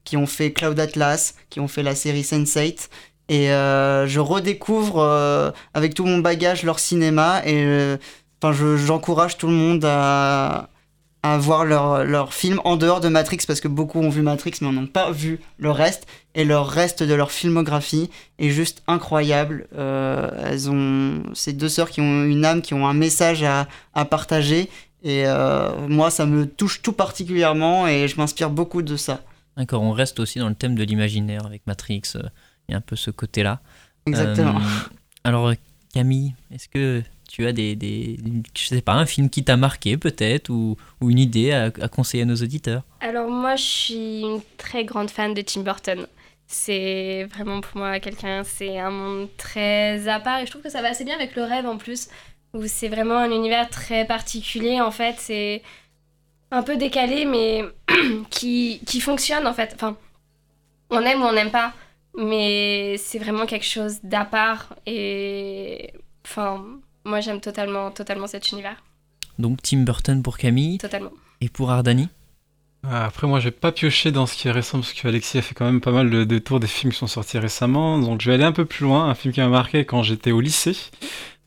qui 0.05 0.17
ont 0.17 0.27
fait 0.27 0.53
Cloud 0.53 0.79
Atlas, 0.81 1.35
qui 1.49 1.61
ont 1.61 1.69
fait 1.69 1.83
la 1.85 1.95
série 1.95 2.23
Sense8 2.23 2.89
et 3.29 3.51
euh, 3.51 4.07
je 4.07 4.21
redécouvre 4.21 4.99
euh, 4.99 5.51
avec 5.75 5.95
tout 5.95 6.05
mon 6.05 6.19
bagage 6.19 6.65
leur 6.65 6.79
cinéma 6.79 7.43
et 7.45 7.65
euh, 7.65 7.97
enfin 8.43 8.53
j'encourage 8.77 9.39
tout 9.39 9.47
le 9.47 9.53
monde 9.53 9.85
à, 9.85 10.69
à 11.23 11.39
voir 11.39 11.65
leur, 11.65 12.05
leur 12.05 12.35
film 12.35 12.61
en 12.65 12.77
dehors 12.77 13.01
de 13.01 13.09
Matrix 13.09 13.39
parce 13.47 13.61
que 13.61 13.69
beaucoup 13.69 14.01
ont 14.01 14.09
vu 14.09 14.23
Matrix 14.23 14.55
mais 14.61 14.73
n'ont 14.73 14.87
pas 14.87 15.13
vu 15.13 15.41
le 15.59 15.71
reste 15.71 16.07
et 16.35 16.45
le 16.45 16.59
reste 16.59 17.03
de 17.03 17.15
leur 17.15 17.31
filmographie 17.31 18.11
est 18.39 18.51
juste 18.51 18.83
incroyable. 18.89 19.69
elles 19.77 20.69
ont 20.71 21.23
ces 21.33 21.53
deux 21.53 21.69
sœurs 21.69 21.91
qui 21.91 22.01
ont 22.01 22.25
une 22.25 22.45
âme, 22.45 22.61
qui 22.61 22.75
ont 22.75 22.89
un 22.89 22.95
message 22.95 23.45
à, 23.45 23.69
à 23.95 24.05
partager 24.05 24.69
et 25.05 25.25
moi 25.89 26.11
ça 26.11 26.27
me 26.27 26.47
touche 26.47 26.83
tout 26.83 26.93
particulièrement 26.93 27.87
et 27.87 28.09
je 28.09 28.17
m'inspire 28.17 28.51
beaucoup 28.51 28.83
de 28.83 28.97
ça. 28.97 29.21
D'accord, 29.57 29.83
on 29.83 29.93
reste 29.93 30.19
aussi 30.19 30.39
dans 30.39 30.49
le 30.49 30.55
thème 30.55 30.75
de 30.75 30.83
l'imaginaire 30.83 31.45
avec 31.47 31.67
Matrix 31.67 32.03
il 32.73 32.75
y 32.75 32.75
a 32.75 32.79
un 32.79 32.81
peu 32.83 32.97
ce 32.97 33.11
côté-là. 33.11 33.61
Exactement. 34.07 34.57
Euh, 34.57 34.95
alors 35.25 35.53
Camille, 35.93 36.35
est-ce 36.51 36.69
que 36.69 37.03
tu 37.31 37.47
as 37.47 37.53
des, 37.53 37.77
des, 37.77 38.19
je 38.57 38.67
sais 38.67 38.81
pas, 38.81 38.95
un 38.95 39.07
film 39.07 39.31
qui 39.31 39.45
t'a 39.45 39.57
marqué 39.57 39.97
peut-être 39.97 40.49
ou, 40.49 40.77
ou, 41.01 41.11
une 41.11 41.19
idée 41.19 41.53
à, 41.53 41.71
conseiller 41.89 42.25
à 42.25 42.27
nos 42.27 42.37
auditeurs? 42.37 42.83
Alors 43.01 43.31
moi, 43.31 43.57
je 43.57 43.63
suis 43.63 44.21
une 44.21 44.41
très 44.57 44.85
grande 44.85 45.11
fan 45.11 45.35
de 45.35 45.43
Tim 45.43 45.63
Burton. 45.63 46.07
C'est 46.47 47.25
vraiment 47.35 47.61
pour 47.61 47.79
moi 47.79 48.01
quelqu'un, 48.01 48.43
c'est 48.45 48.79
un 48.79 48.91
monde 48.91 49.29
très 49.37 50.09
à 50.09 50.21
part 50.21 50.41
et 50.41 50.47
je 50.47 50.51
trouve 50.51 50.63
que 50.63 50.71
ça 50.71 50.83
va 50.83 50.89
assez 50.89 51.05
bien 51.05 51.15
avec 51.15 51.37
le 51.37 51.45
rêve 51.45 51.67
en 51.67 51.79
plus, 51.79 52.09
où 52.53 52.67
c'est 52.67 52.89
vraiment 52.89 53.17
un 53.17 53.31
univers 53.31 53.71
très 53.71 54.05
particulier 54.07 54.81
en 54.81 54.91
fait, 54.91 55.15
c'est 55.19 55.63
un 56.51 56.63
peu 56.63 56.77
décalé 56.77 57.25
mais 57.25 57.65
qui, 58.31 58.81
qui 58.87 59.01
fonctionne 59.01 59.47
en 59.47 59.55
fait. 59.55 59.73
Enfin, 59.75 59.97
on 60.91 61.01
aime 61.01 61.23
ou 61.23 61.25
on 61.25 61.33
n'aime 61.33 61.51
pas 61.51 61.73
mais 62.17 62.97
c'est 62.99 63.19
vraiment 63.19 63.47
quelque 63.47 63.67
chose 63.67 64.01
d'à 64.03 64.25
part 64.25 64.75
et 64.87 65.93
enfin 66.25 66.65
moi 67.05 67.21
j'aime 67.21 67.41
totalement 67.41 67.91
totalement 67.91 68.27
cet 68.27 68.51
univers. 68.51 68.83
Donc 69.39 69.63
Tim 69.63 69.79
Burton 69.79 70.23
pour 70.23 70.39
Camille. 70.39 70.79
Totalement. 70.79 71.13
Et 71.41 71.49
pour 71.49 71.71
Ardani 71.71 72.09
ah, 72.85 73.07
Après 73.07 73.27
moi 73.27 73.41
je 73.41 73.47
vais 73.47 73.51
pas 73.51 73.73
piocher 73.73 74.13
dans 74.13 74.27
ce 74.27 74.35
qui 74.35 74.49
est 74.49 74.53
récent 74.53 74.79
parce 74.79 74.93
qu'Alexis 74.93 75.39
a 75.39 75.43
fait 75.43 75.55
quand 75.55 75.65
même 75.65 75.81
pas 75.81 75.91
mal 75.91 76.11
de, 76.11 76.39
tours 76.39 76.61
des 76.61 76.67
films 76.67 76.93
qui 76.93 76.99
sont 76.99 77.07
sortis 77.07 77.39
récemment. 77.39 77.99
Donc 77.99 78.21
je 78.21 78.29
vais 78.29 78.35
aller 78.35 78.45
un 78.45 78.53
peu 78.53 78.65
plus 78.65 78.85
loin, 78.85 79.09
un 79.09 79.15
film 79.15 79.33
qui 79.33 79.41
m'a 79.41 79.49
marqué 79.49 79.85
quand 79.85 80.03
j'étais 80.03 80.33
au 80.33 80.41
lycée. 80.41 80.77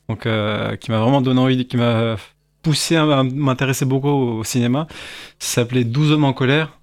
Donc 0.08 0.26
euh, 0.26 0.76
qui 0.76 0.90
m'a 0.90 0.98
vraiment 0.98 1.20
donné 1.20 1.40
envie, 1.40 1.66
qui 1.66 1.76
m'a 1.76 2.16
poussé 2.62 2.96
à 2.96 3.22
m'intéresser 3.22 3.84
beaucoup 3.84 4.08
au 4.08 4.44
cinéma. 4.44 4.88
Ça 5.38 5.62
s'appelait 5.62 5.84
12 5.84 6.12
hommes 6.12 6.24
en 6.24 6.32
colère 6.32 6.76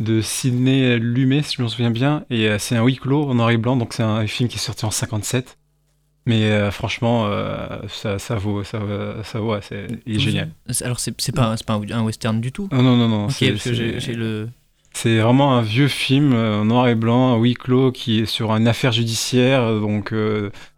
de 0.00 0.22
Sidney 0.22 0.98
Lumet, 0.98 1.42
si 1.42 1.56
je 1.56 1.62
me 1.62 1.68
souviens 1.68 1.90
bien. 1.90 2.24
Et 2.30 2.48
euh, 2.48 2.58
c'est 2.58 2.74
un 2.74 2.84
huis 2.84 2.96
clos 2.96 3.28
en 3.28 3.34
noir 3.34 3.50
et 3.50 3.58
blanc, 3.58 3.76
donc 3.76 3.92
c'est 3.92 4.02
un 4.02 4.26
film 4.26 4.48
qui 4.48 4.56
est 4.56 4.60
sorti 4.60 4.84
en 4.84 4.90
57. 4.90 5.58
Mais 6.26 6.44
euh, 6.44 6.70
franchement, 6.70 7.26
euh, 7.26 7.80
ça, 7.88 8.18
ça, 8.18 8.36
vaut, 8.36 8.64
ça, 8.64 8.80
ça 9.24 9.40
vaut, 9.40 9.54
c'est, 9.62 9.86
il 10.06 10.16
est 10.16 10.18
génial. 10.18 10.50
Alors 10.82 11.00
c'est, 11.00 11.14
c'est 11.20 11.34
pas, 11.34 11.56
c'est 11.56 11.66
pas 11.66 11.74
un 11.74 12.02
western 12.02 12.40
du 12.40 12.52
tout? 12.52 12.68
Non, 12.72 12.82
non, 12.82 12.96
non, 12.96 13.08
non. 13.08 13.28
c'est, 13.28 13.56
j'ai, 13.56 14.14
le... 14.14 14.48
c'est 14.92 15.18
vraiment 15.18 15.56
un 15.56 15.62
vieux 15.62 15.88
film 15.88 16.34
en 16.34 16.64
noir 16.64 16.88
et 16.88 16.94
blanc, 16.94 17.34
un 17.34 17.38
huis 17.38 17.54
clos 17.54 17.90
qui 17.90 18.20
est 18.20 18.26
sur 18.26 18.52
une 18.52 18.68
affaire 18.68 18.92
judiciaire, 18.92 19.80
donc 19.80 20.14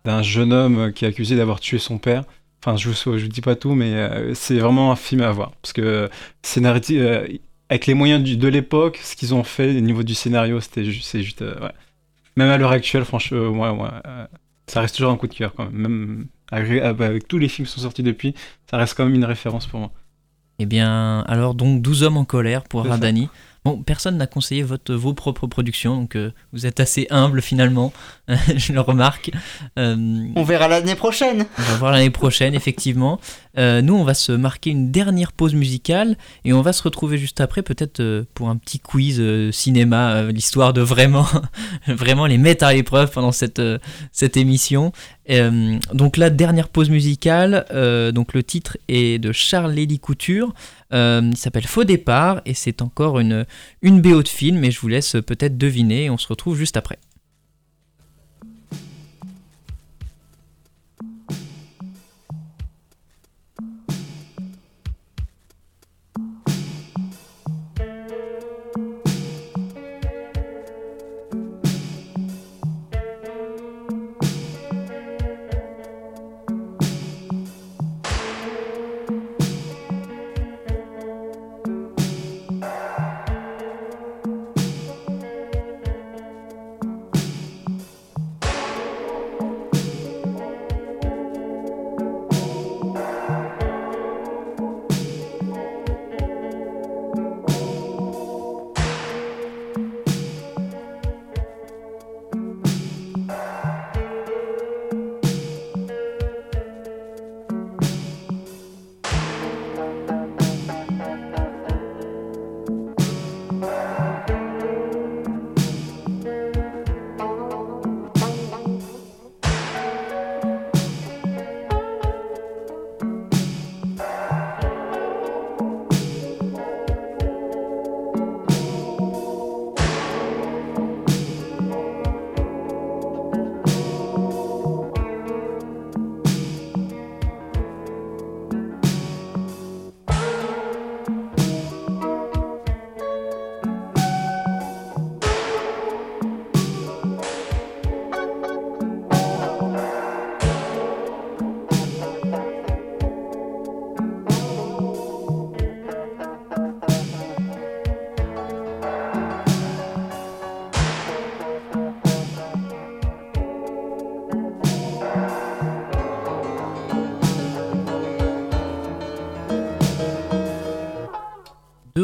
d'un 0.04 0.22
jeune 0.22 0.52
homme 0.52 0.92
qui 0.92 1.04
est 1.04 1.08
accusé 1.08 1.36
d'avoir 1.36 1.60
tué 1.60 1.78
son 1.78 1.98
père. 1.98 2.24
Enfin, 2.64 2.76
je 2.76 2.88
vous, 2.88 2.94
je 2.94 3.24
vous 3.24 3.28
dis 3.28 3.40
pas 3.40 3.56
tout, 3.56 3.74
mais 3.74 4.34
c'est 4.34 4.58
vraiment 4.58 4.92
un 4.92 4.96
film 4.96 5.22
à 5.22 5.32
voir. 5.32 5.52
Parce 5.60 5.72
que 5.72 6.08
scénario, 6.42 6.80
avec 7.72 7.86
les 7.86 7.94
moyens 7.94 8.22
de 8.22 8.48
l'époque, 8.48 9.00
ce 9.02 9.16
qu'ils 9.16 9.34
ont 9.34 9.44
fait 9.44 9.76
au 9.76 9.80
niveau 9.80 10.02
du 10.02 10.14
scénario, 10.14 10.60
c'était 10.60 10.84
juste, 10.84 11.08
c'est 11.08 11.22
juste, 11.22 11.40
ouais. 11.40 11.72
Même 12.36 12.50
à 12.50 12.56
l'heure 12.56 12.70
actuelle, 12.70 13.04
franchement, 13.04 13.50
moi, 13.50 13.72
moi 13.72 14.02
ça 14.66 14.80
reste 14.80 14.96
toujours 14.96 15.12
un 15.12 15.16
coup 15.16 15.26
de 15.26 15.34
cœur 15.34 15.52
quand 15.54 15.64
même. 15.64 15.74
Même 15.74 16.26
avec, 16.50 17.28
tous 17.28 17.38
les 17.38 17.48
films 17.48 17.66
qui 17.66 17.72
sont 17.72 17.80
sortis 17.80 18.02
depuis, 18.02 18.34
ça 18.70 18.76
reste 18.76 18.94
quand 18.94 19.04
même 19.04 19.14
une 19.14 19.24
référence 19.24 19.66
pour 19.66 19.80
moi. 19.80 19.90
Eh 20.58 20.66
bien, 20.66 21.20
alors 21.20 21.54
donc 21.54 21.82
12 21.82 22.02
hommes 22.04 22.16
en 22.18 22.24
colère 22.24 22.62
pour 22.62 22.86
Radani. 22.86 23.28
Bon, 23.64 23.80
personne 23.80 24.16
n'a 24.16 24.26
conseillé 24.26 24.64
votre, 24.64 24.92
vos 24.92 25.14
propres 25.14 25.46
productions, 25.46 25.96
donc 25.96 26.16
euh, 26.16 26.32
vous 26.52 26.66
êtes 26.66 26.80
assez 26.80 27.06
humble 27.10 27.40
finalement, 27.40 27.92
je 28.56 28.72
le 28.72 28.80
remarque. 28.80 29.30
Euh, 29.78 30.26
on 30.34 30.42
verra 30.42 30.66
l'année 30.66 30.96
prochaine. 30.96 31.46
On 31.58 31.62
va 31.62 31.74
voir 31.76 31.92
l'année 31.92 32.10
prochaine, 32.10 32.54
effectivement. 32.54 33.20
Euh, 33.58 33.82
nous, 33.82 33.94
on 33.94 34.04
va 34.04 34.14
se 34.14 34.32
marquer 34.32 34.70
une 34.70 34.90
dernière 34.90 35.32
pause 35.32 35.54
musicale 35.54 36.16
et 36.44 36.52
on 36.52 36.62
va 36.62 36.72
se 36.72 36.82
retrouver 36.82 37.18
juste 37.18 37.40
après, 37.40 37.62
peut-être 37.62 38.24
pour 38.34 38.48
un 38.48 38.56
petit 38.56 38.78
quiz 38.78 39.22
cinéma, 39.50 40.22
l'histoire 40.24 40.72
de 40.72 40.80
vraiment, 40.80 41.26
vraiment 41.86 42.26
les 42.26 42.38
mettre 42.38 42.64
à 42.64 42.72
l'épreuve 42.72 43.10
pendant 43.10 43.32
cette, 43.32 43.62
cette 44.10 44.36
émission. 44.36 44.92
donc 45.92 46.16
la 46.16 46.30
dernière 46.30 46.68
pause 46.68 46.90
musicale, 46.90 47.66
donc 48.14 48.34
le 48.34 48.42
titre 48.42 48.78
est 48.88 49.18
de 49.18 49.32
Charles 49.32 49.72
Lély 49.72 49.98
Couture. 49.98 50.54
Euh, 50.92 51.22
il 51.24 51.36
s'appelle 51.36 51.66
Faux 51.66 51.84
départ 51.84 52.42
et 52.44 52.54
c'est 52.54 52.82
encore 52.82 53.18
une, 53.18 53.46
une 53.80 54.00
BO 54.00 54.22
de 54.22 54.28
film 54.28 54.62
et 54.64 54.70
je 54.70 54.80
vous 54.80 54.88
laisse 54.88 55.16
peut-être 55.26 55.56
deviner 55.56 56.04
et 56.04 56.10
on 56.10 56.18
se 56.18 56.28
retrouve 56.28 56.56
juste 56.56 56.76
après. 56.76 56.98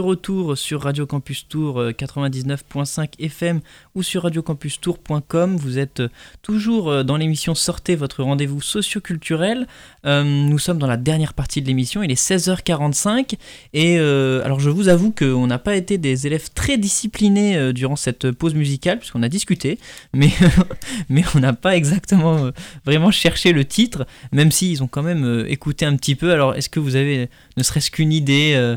Retour 0.01 0.57
sur 0.57 0.83
Radio 0.83 1.07
Campus 1.07 1.49
Tour 1.49 1.83
99.5 1.83 3.01
euh, 3.01 3.07
FM 3.19 3.61
ou 3.95 4.03
sur 4.03 4.23
radiocampustour.com. 4.23 5.57
Vous 5.57 5.79
êtes 5.79 6.01
euh, 6.01 6.09
toujours 6.43 6.91
euh, 6.91 7.03
dans 7.03 7.17
l'émission 7.17 7.55
Sortez 7.55 7.97
votre 7.97 8.23
rendez-vous 8.23 8.61
socio-culturel. 8.61 9.67
nous 10.05 10.59
sommes 10.59 10.79
dans 10.79 10.87
la 10.87 10.97
dernière 10.97 11.35
partie 11.35 11.63
de 11.63 11.67
l'émission, 11.67 12.03
il 12.03 12.11
est 12.11 12.21
16h45 12.21 13.35
et 13.75 13.99
alors 13.99 14.61
je 14.61 14.71
vous 14.71 14.89
avoue 14.89 15.13
qu'on 15.13 15.47
n'a 15.47 15.59
pas 15.59 15.77
été 15.77 15.99
des 15.99 16.27
élèves 16.27 16.51
très 16.55 16.79
disciplinés 16.79 17.73
durant 17.73 17.97
cette 17.97 18.31
pause 18.31 18.55
musicale 18.55 18.99
puisqu'on 18.99 19.23
a 19.23 19.29
discuté, 19.29 19.79
mais, 20.15 20.31
mais 21.09 21.25
on 21.35 21.41
n'a 21.41 21.53
pas 21.53 21.77
exactement 21.77 22.51
vraiment 22.85 23.11
cherché 23.11 23.53
le 23.53 23.65
titre, 23.65 24.07
même 24.33 24.51
s'ils 24.51 24.83
ont 24.83 24.89
quand 24.89 25.03
même 25.03 25.45
écouté 25.49 25.85
un 25.85 25.97
petit 25.97 26.15
peu. 26.15 26.33
Alors 26.33 26.55
est-ce 26.55 26.69
que 26.69 26.81
vous 26.81 26.97
avez 26.97 27.29
ne 27.57 27.63
serait-ce 27.63 27.91
qu'une 27.91 28.13
idée 28.13 28.77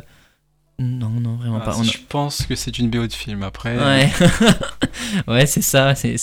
non, 0.81 1.09
non, 1.09 1.35
vraiment 1.35 1.59
ah, 1.61 1.65
pas. 1.65 1.83
Je 1.83 1.97
pense 2.09 2.45
que 2.45 2.55
c'est 2.55 2.79
une 2.79 2.89
BO 2.89 3.05
de 3.05 3.13
film 3.13 3.43
après. 3.43 3.77
Ouais, 3.77 4.09
ouais 5.27 5.45
c'est 5.45 5.61
ça, 5.61 5.93
c'est, 5.93 6.15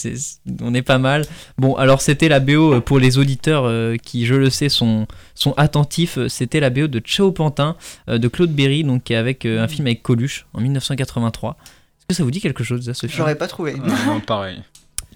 on 0.60 0.74
est 0.74 0.82
pas 0.82 0.98
mal. 0.98 1.24
Bon, 1.58 1.76
alors 1.76 2.00
c'était 2.00 2.28
la 2.28 2.40
BO 2.40 2.74
euh, 2.74 2.80
pour 2.80 2.98
les 2.98 3.18
auditeurs 3.18 3.64
euh, 3.66 3.96
qui, 3.96 4.26
je 4.26 4.34
le 4.34 4.50
sais, 4.50 4.68
sont, 4.68 5.06
sont 5.34 5.54
attentifs. 5.56 6.18
C'était 6.28 6.58
la 6.58 6.70
BO 6.70 6.88
de 6.88 6.98
Ciao 6.98 7.30
Pantin 7.30 7.76
euh, 8.08 8.18
de 8.18 8.26
Claude 8.26 8.50
Berry, 8.50 8.82
donc 8.82 9.10
avec 9.12 9.46
un 9.46 9.68
film 9.68 9.86
avec 9.86 10.02
Coluche 10.02 10.46
en 10.54 10.60
1983. 10.60 11.56
Est-ce 11.60 12.06
que 12.08 12.14
ça 12.14 12.24
vous 12.24 12.30
dit 12.30 12.40
quelque 12.40 12.64
chose, 12.64 12.84
ça, 12.84 12.94
ce 12.94 13.06
film? 13.06 13.16
J'aurais 13.16 13.38
pas 13.38 13.46
trouvé. 13.46 13.74
non, 13.74 14.20
pareil. 14.26 14.60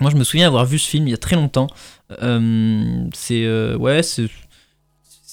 Moi, 0.00 0.10
je 0.10 0.16
me 0.16 0.24
souviens 0.24 0.46
avoir 0.46 0.66
vu 0.66 0.78
ce 0.78 0.88
film 0.88 1.08
il 1.08 1.10
y 1.10 1.14
a 1.14 1.18
très 1.18 1.36
longtemps. 1.36 1.66
c'est. 2.10 3.74
ouais, 3.76 4.02
c'est 4.02 4.28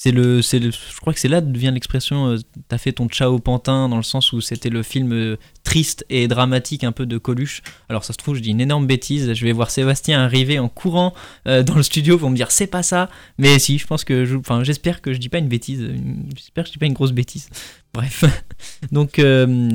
c'est 0.01 0.13
le, 0.13 0.41
c'est 0.41 0.61
je 0.61 1.01
crois 1.01 1.11
que 1.11 1.19
c'est 1.19 1.27
là 1.27 1.41
vient 1.41 1.71
l'expression 1.71 2.27
euh, 2.27 2.37
t'as 2.69 2.77
fait 2.77 2.93
ton 2.93 3.09
ciao 3.09 3.37
pantin 3.37 3.89
dans 3.89 3.97
le 3.97 4.03
sens 4.03 4.31
où 4.31 4.39
c'était 4.39 4.69
le 4.69 4.81
film 4.81 5.11
euh, 5.11 5.35
triste 5.65 6.05
et 6.09 6.29
dramatique 6.29 6.85
un 6.85 6.93
peu 6.93 7.05
de 7.05 7.17
Coluche. 7.17 7.61
Alors 7.89 8.05
ça 8.05 8.13
se 8.13 8.17
trouve 8.17 8.35
je 8.35 8.39
dis 8.39 8.51
une 8.51 8.61
énorme 8.61 8.87
bêtise, 8.87 9.33
je 9.33 9.45
vais 9.45 9.51
voir 9.51 9.69
Sébastien 9.69 10.21
arriver 10.21 10.57
en 10.57 10.69
courant 10.69 11.13
euh, 11.47 11.63
dans 11.63 11.75
le 11.75 11.83
studio 11.83 12.17
pour 12.17 12.29
me 12.29 12.35
dire 12.37 12.49
c'est 12.49 12.67
pas 12.67 12.81
ça, 12.81 13.09
mais 13.37 13.59
si 13.59 13.77
je 13.77 13.85
pense 13.85 14.05
que, 14.05 14.23
je, 14.23 14.37
enfin 14.37 14.63
j'espère 14.63 15.01
que 15.01 15.11
je 15.11 15.17
dis 15.17 15.27
pas 15.27 15.39
une 15.39 15.49
bêtise, 15.49 15.85
j'espère 16.33 16.63
que 16.63 16.69
je 16.69 16.71
dis 16.71 16.79
pas 16.79 16.85
une 16.85 16.93
grosse 16.93 17.11
bêtise. 17.11 17.49
Bref, 17.93 18.23
donc 18.93 19.19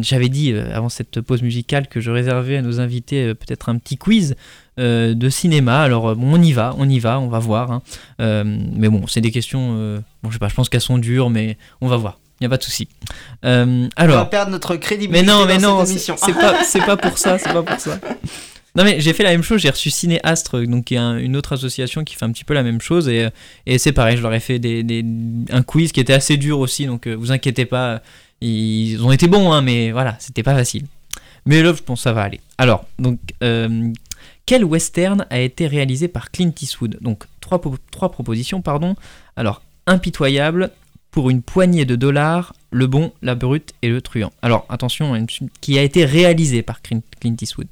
j'avais 0.01 0.29
dit 0.31 0.55
avant 0.55 0.89
cette 0.89 1.21
pause 1.21 1.43
musicale 1.43 1.89
que 1.89 2.01
je 2.01 2.11
réservais 2.11 2.57
à 2.57 2.63
nos 2.63 2.81
invités 2.81 3.35
peut-être 3.35 3.69
un 3.69 3.77
petit 3.77 3.99
quiz. 3.99 4.37
Euh, 4.81 5.15
de 5.15 5.29
cinéma. 5.29 5.83
Alors 5.83 6.09
euh, 6.11 6.15
bon, 6.17 6.35
on 6.35 6.43
y 6.43 6.53
va, 6.53 6.75
on 6.79 6.89
y 6.89 6.99
va, 6.99 7.21
on 7.21 7.29
va 7.29 7.39
voir. 7.39 7.71
Hein. 7.71 7.83
Euh, 8.21 8.43
mais 8.45 8.89
bon, 8.89 9.07
c'est 9.07 9.21
des 9.21 9.31
questions. 9.31 10.03
bon, 10.23 10.31
je 10.31 10.33
sais 10.33 10.39
pas, 10.41 10.49
je 10.49 10.55
pense 10.55 10.69
qu'elles 10.69 10.81
sont 10.81 10.99
dures, 10.99 11.31
mais 11.31 11.57
on 11.81 11.87
va 11.89 11.97
voir. 11.97 12.19
Il 12.41 12.43
n'y 12.43 12.47
a 12.47 12.51
pas 12.51 12.57
de 12.57 12.65
souci. 12.65 12.89
alors, 13.43 13.89
on 13.99 14.07
va 14.07 14.25
perdre 14.25 14.51
notre 14.51 14.75
crédibilité. 14.77 15.25
Mais 15.25 15.33
non, 15.33 15.47
mais 15.47 15.59
non, 15.59 15.85
c'est 15.85 16.33
pas, 16.35 16.87
pas 16.87 16.97
pour 16.97 17.19
ça, 17.19 17.39
c'est 17.39 17.53
pas 17.53 17.63
pour 17.63 17.79
ça. 17.79 17.99
Non 18.77 18.83
mais 18.83 18.99
j'ai 18.99 19.13
fait 19.13 19.23
la 19.23 19.31
même 19.31 19.45
chose, 19.45 19.61
j'ai 19.61 19.71
reçu 19.71 19.89
Ciné 19.89 20.19
Astre, 20.25 20.59
donc 20.67 20.87
qui 20.87 20.97
est 20.97 20.99
un- 20.99 21.17
une 21.19 21.37
autre 21.37 21.53
association 21.53 22.03
qui 22.03 22.17
fait 22.17 22.25
un 22.25 22.33
petit 22.33 22.43
peu 22.43 22.55
la 22.55 22.65
même 22.65 22.81
chose 22.81 23.09
et, 23.09 23.29
et 23.67 23.79
c'est 23.79 23.93
pareil, 23.93 24.17
je 24.17 24.23
leur 24.23 24.35
ai 24.35 24.41
fait 24.41 24.59
des, 24.59 24.83
des- 24.83 25.05
un 25.53 25.63
quiz 25.63 25.93
qui 25.93 26.01
était 26.01 26.13
assez 26.13 26.37
dur 26.37 26.59
aussi, 26.59 26.87
donc 26.87 27.07
vous 27.07 27.31
inquiétez 27.31 27.67
pas, 27.67 28.03
ils 28.41 29.01
ont 29.05 29.13
été 29.13 29.29
bons, 29.29 29.53
hein, 29.53 29.63
mais 29.63 29.93
voilà, 29.93 30.17
c'était 30.19 30.43
pas 30.43 30.57
facile. 30.57 30.87
Mais 31.47 31.63
là, 31.63 31.73
je 31.73 31.83
pense 31.85 32.01
que 32.01 32.03
ça 32.03 32.13
va 32.13 32.23
aller. 32.23 32.41
Alors, 32.59 32.85
donc, 32.99 33.21
euh, 33.45 33.93
quel 34.47 34.65
western 34.65 35.27
a 35.31 35.41
été 35.41 35.67
réalisé 35.67 36.09
par 36.09 36.31
Clint 36.31 36.53
Eastwood? 36.61 36.99
Donc, 37.01 37.25
trois, 37.41 37.61
po- 37.61 37.77
trois 37.91 38.11
propositions, 38.11 38.61
pardon. 38.63 38.95
Alors, 39.37 39.63
impitoyable, 39.87 40.71
pour 41.11 41.31
une 41.31 41.43
poignée 41.43 41.85
de 41.85 41.97
dollars, 41.97 42.55
le 42.71 42.87
bon, 42.87 43.13
la 43.23 43.35
brute 43.35 43.73
et 43.83 43.89
le 43.89 44.03
truand. 44.03 44.33
Alors, 44.43 44.67
attention, 44.69 45.15
qui 45.61 45.79
a 45.79 45.83
été 45.83 46.05
réalisé 46.05 46.63
par 46.63 46.83
Clint 46.83 47.03
Eastwood. 47.41 47.69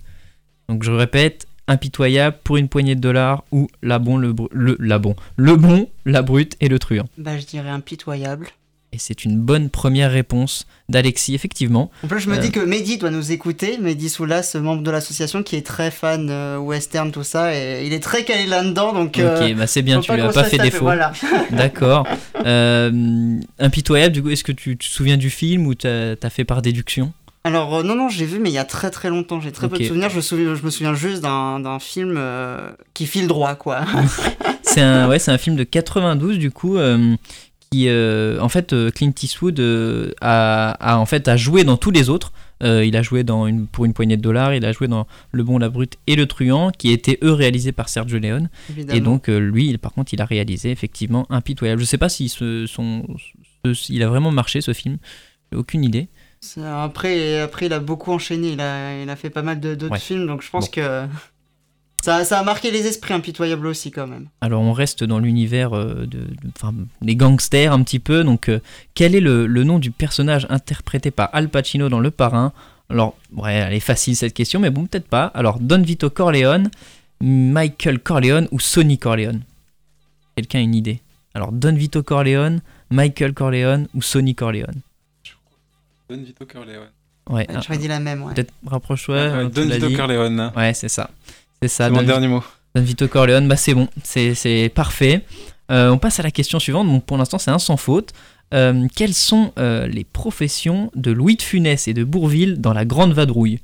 Donc, 0.68 0.84
je 0.84 0.92
répète, 0.92 1.46
impitoyable, 1.66 2.38
pour 2.44 2.56
une 2.56 2.68
poignée 2.68 2.94
de 2.94 3.00
dollars, 3.00 3.44
ou 3.50 3.68
la 3.82 3.98
bon, 3.98 4.16
le, 4.16 4.34
le, 4.52 4.76
la 4.78 4.98
bon, 4.98 5.16
le 5.36 5.56
bon, 5.56 5.88
la 6.04 6.22
brute 6.22 6.56
et 6.60 6.68
le 6.68 6.78
truand. 6.78 7.08
Bah, 7.18 7.36
je 7.36 7.44
dirais 7.44 7.70
impitoyable. 7.70 8.48
Et 8.94 8.98
c'est 8.98 9.24
une 9.24 9.38
bonne 9.38 9.70
première 9.70 10.10
réponse 10.12 10.66
d'Alexis, 10.90 11.34
effectivement. 11.34 11.90
En 12.04 12.08
plus, 12.08 12.20
je 12.20 12.28
me 12.28 12.34
Euh. 12.36 12.38
dis 12.38 12.50
que 12.50 12.60
Mehdi 12.60 12.98
doit 12.98 13.10
nous 13.10 13.32
écouter. 13.32 13.78
Mehdi 13.80 14.10
Soulas, 14.10 14.54
membre 14.60 14.82
de 14.82 14.90
l'association, 14.90 15.42
qui 15.42 15.56
est 15.56 15.66
très 15.66 15.90
fan 15.90 16.28
euh, 16.30 16.58
western, 16.58 17.10
tout 17.10 17.22
ça, 17.22 17.56
et 17.56 17.86
il 17.86 17.94
est 17.94 18.00
très 18.02 18.24
calé 18.24 18.44
là-dedans, 18.46 18.92
donc. 18.92 19.18
euh, 19.18 19.48
ok, 19.50 19.56
bah 19.56 19.66
c'est 19.66 19.80
bien, 19.80 20.00
tu 20.00 20.12
lui 20.12 20.20
as 20.20 20.28
pas 20.28 20.44
fait 20.44 20.58
taper, 20.58 20.70
défaut. 20.70 20.84
Voilà. 20.84 21.12
D'accord. 21.50 22.06
Euh, 22.44 23.38
impitoyable, 23.58 24.12
du 24.14 24.22
coup, 24.22 24.28
est-ce 24.28 24.44
que 24.44 24.52
tu, 24.52 24.76
tu 24.76 24.88
te 24.88 24.92
souviens 24.94 25.16
du 25.16 25.30
film 25.30 25.66
ou 25.66 25.74
t'as 25.74 26.14
as 26.22 26.30
fait 26.30 26.44
par 26.44 26.60
déduction? 26.60 27.14
Alors, 27.44 27.76
euh, 27.76 27.82
non, 27.82 27.94
non, 27.96 28.08
j'ai 28.10 28.26
vu, 28.26 28.38
mais 28.40 28.50
il 28.50 28.54
y 28.54 28.58
a 28.58 28.64
très 28.64 28.90
très 28.90 29.08
longtemps. 29.08 29.40
J'ai 29.40 29.52
très 29.52 29.68
peu 29.70 29.78
de 29.78 29.84
souvenirs. 29.84 30.10
Je 30.10 30.16
me 30.16 30.20
souviens, 30.20 30.54
je 30.54 30.62
me 30.62 30.70
souviens 30.70 30.94
juste 30.94 31.22
d'un 31.22 31.58
d'un 31.60 31.78
film 31.80 32.14
euh, 32.18 32.70
qui 32.94 33.06
file 33.06 33.26
droit, 33.26 33.54
quoi. 33.54 33.80
C'est 34.62 34.80
un, 34.80 35.08
ouais, 35.08 35.18
c'est 35.18 35.30
un 35.32 35.38
film 35.38 35.56
de 35.56 35.64
92 35.64 36.38
du 36.38 36.50
coup. 36.50 36.76
euh, 36.78 37.16
qui, 37.72 37.88
euh, 37.88 38.38
en 38.40 38.48
fait, 38.48 38.72
euh, 38.72 38.90
Clint 38.90 39.12
Eastwood 39.22 39.58
euh, 39.58 40.12
a, 40.20 40.70
a, 40.72 40.98
en 40.98 41.06
fait 41.06 41.26
a 41.26 41.36
joué 41.36 41.64
dans 41.64 41.76
tous 41.76 41.90
les 41.90 42.08
autres. 42.10 42.32
Euh, 42.62 42.84
il 42.84 42.96
a 42.96 43.02
joué 43.02 43.24
dans 43.24 43.48
une, 43.48 43.66
pour 43.66 43.84
une 43.86 43.92
poignée 43.92 44.16
de 44.16 44.22
dollars. 44.22 44.54
Il 44.54 44.64
a 44.64 44.70
joué 44.70 44.86
dans 44.86 45.08
Le 45.32 45.42
Bon, 45.42 45.58
la 45.58 45.68
Brute 45.68 45.96
et 46.06 46.14
Le 46.14 46.26
Truand, 46.26 46.70
qui 46.70 46.92
étaient 46.92 47.18
eux 47.24 47.32
réalisés 47.32 47.72
par 47.72 47.88
Sergio 47.88 48.18
Leone. 48.20 48.50
évidemment. 48.70 48.96
Et 48.96 49.00
donc 49.00 49.28
euh, 49.28 49.38
lui, 49.38 49.68
il- 49.70 49.78
par 49.80 49.92
contre, 49.92 50.14
il 50.14 50.20
a 50.22 50.24
réalisé 50.24 50.70
effectivement 50.70 51.26
Impitoyable. 51.28 51.80
Je 51.80 51.86
sais 51.86 51.98
pas 51.98 52.08
si 52.08 52.28
ce, 52.28 52.66
son, 52.66 53.04
ce- 53.64 53.92
il 53.92 54.02
a 54.04 54.08
vraiment 54.08 54.30
marché 54.30 54.60
ce 54.60 54.72
film. 54.72 54.98
Aucune 55.54 55.82
idée. 55.84 56.08
Après, 56.64 57.40
après, 57.40 57.66
il 57.66 57.72
a 57.72 57.78
beaucoup 57.80 58.12
enchaîné. 58.12 58.52
Il 58.52 58.60
a, 58.60 59.02
il 59.02 59.08
a 59.10 59.16
fait 59.16 59.30
pas 59.30 59.42
mal 59.42 59.60
d'autres 59.60 59.90
Ouais. 59.90 59.98
films, 59.98 60.26
donc 60.26 60.42
je 60.42 60.50
pense 60.50 60.66
Bon. 60.66 60.72
que 60.72 61.06
ça, 62.02 62.24
ça 62.24 62.40
a 62.40 62.42
marqué 62.42 62.70
les 62.70 62.86
esprits 62.86 63.14
impitoyables 63.14 63.66
aussi, 63.66 63.90
quand 63.90 64.06
même. 64.06 64.26
Alors 64.40 64.60
on 64.62 64.72
reste 64.72 65.04
dans 65.04 65.18
l'univers 65.18 65.72
euh, 65.74 66.00
de, 66.06 66.18
de- 66.18 66.28
enfin, 66.56 66.74
des 67.00 67.16
gangsters 67.16 67.72
un 67.72 67.82
petit 67.82 67.98
peu. 68.00 68.24
Donc 68.24 68.48
euh, 68.48 68.60
quel 68.94 69.14
est 69.14 69.20
le, 69.20 69.46
le 69.46 69.64
nom 69.64 69.78
du 69.78 69.90
personnage 69.90 70.46
interprété 70.50 71.10
par 71.10 71.30
Al 71.32 71.48
Pacino 71.48 71.88
dans 71.88 72.00
Le 72.00 72.10
Parrain? 72.10 72.52
Alors 72.90 73.16
ouais, 73.34 73.54
elle 73.54 73.72
est 73.72 73.80
facile 73.80 74.16
cette 74.16 74.34
question, 74.34 74.60
mais 74.60 74.70
bon 74.70 74.86
peut-être 74.86 75.08
pas. 75.08 75.26
Alors 75.34 75.58
Don 75.60 75.80
Vito 75.82 76.10
Corleone, 76.10 76.70
Michael 77.20 78.00
Corleone 78.00 78.48
ou 78.50 78.60
Sonny 78.60 78.98
Corleone? 78.98 79.40
Quelqu'un 80.36 80.58
a 80.58 80.62
une 80.62 80.74
idée? 80.74 81.00
Alors 81.34 81.52
Don 81.52 81.74
Vito 81.74 82.02
Corleone, 82.02 82.60
Michael 82.90 83.32
Corleone 83.32 83.86
ou 83.94 84.02
Sonny 84.02 84.34
Corleone? 84.34 84.80
Don 86.10 86.16
Vito 86.22 86.44
Corleone. 86.46 86.76
Ouais, 86.80 86.86
Ouais, 87.30 87.46
ah, 87.48 87.60
J'aurais 87.64 87.78
dit 87.78 87.86
la 87.86 88.00
même, 88.00 88.22
ouais. 88.24 88.34
peut-être 88.34 88.52
rapproche-toi. 88.66 89.14
Euh, 89.14 89.48
tu 89.48 89.54
Don 89.60 89.68
Vito 89.72 89.86
dit. 89.88 89.94
Corleone. 89.94 90.52
Ouais, 90.56 90.74
c'est 90.74 90.88
ça. 90.88 91.08
C'est 91.62 91.68
ça. 91.68 91.90
Mon 91.90 92.02
dernier 92.02 92.28
mot. 92.28 92.42
Don 92.74 92.82
Vito 92.82 93.06
Corleone, 93.06 93.46
bah 93.46 93.56
c'est 93.56 93.74
bon, 93.74 93.88
c'est 94.02 94.72
parfait. 94.74 95.24
Euh, 95.70 95.90
on 95.90 95.98
passe 95.98 96.18
à 96.18 96.22
la 96.22 96.30
question 96.30 96.58
suivante. 96.58 96.88
Bon, 96.88 97.00
pour 97.00 97.16
l'instant, 97.16 97.38
c'est 97.38 97.50
un 97.50 97.58
sans 97.58 97.76
faute. 97.76 98.12
Euh, 98.52 98.86
quelles 98.96 99.14
sont 99.14 99.52
euh, 99.58 99.86
les 99.86 100.04
professions 100.04 100.90
de 100.94 101.10
Louis 101.10 101.36
de 101.36 101.42
Funès 101.42 101.88
et 101.88 101.94
de 101.94 102.04
Bourville 102.04 102.60
dans 102.60 102.72
la 102.72 102.84
Grande 102.84 103.12
Vadrouille? 103.12 103.60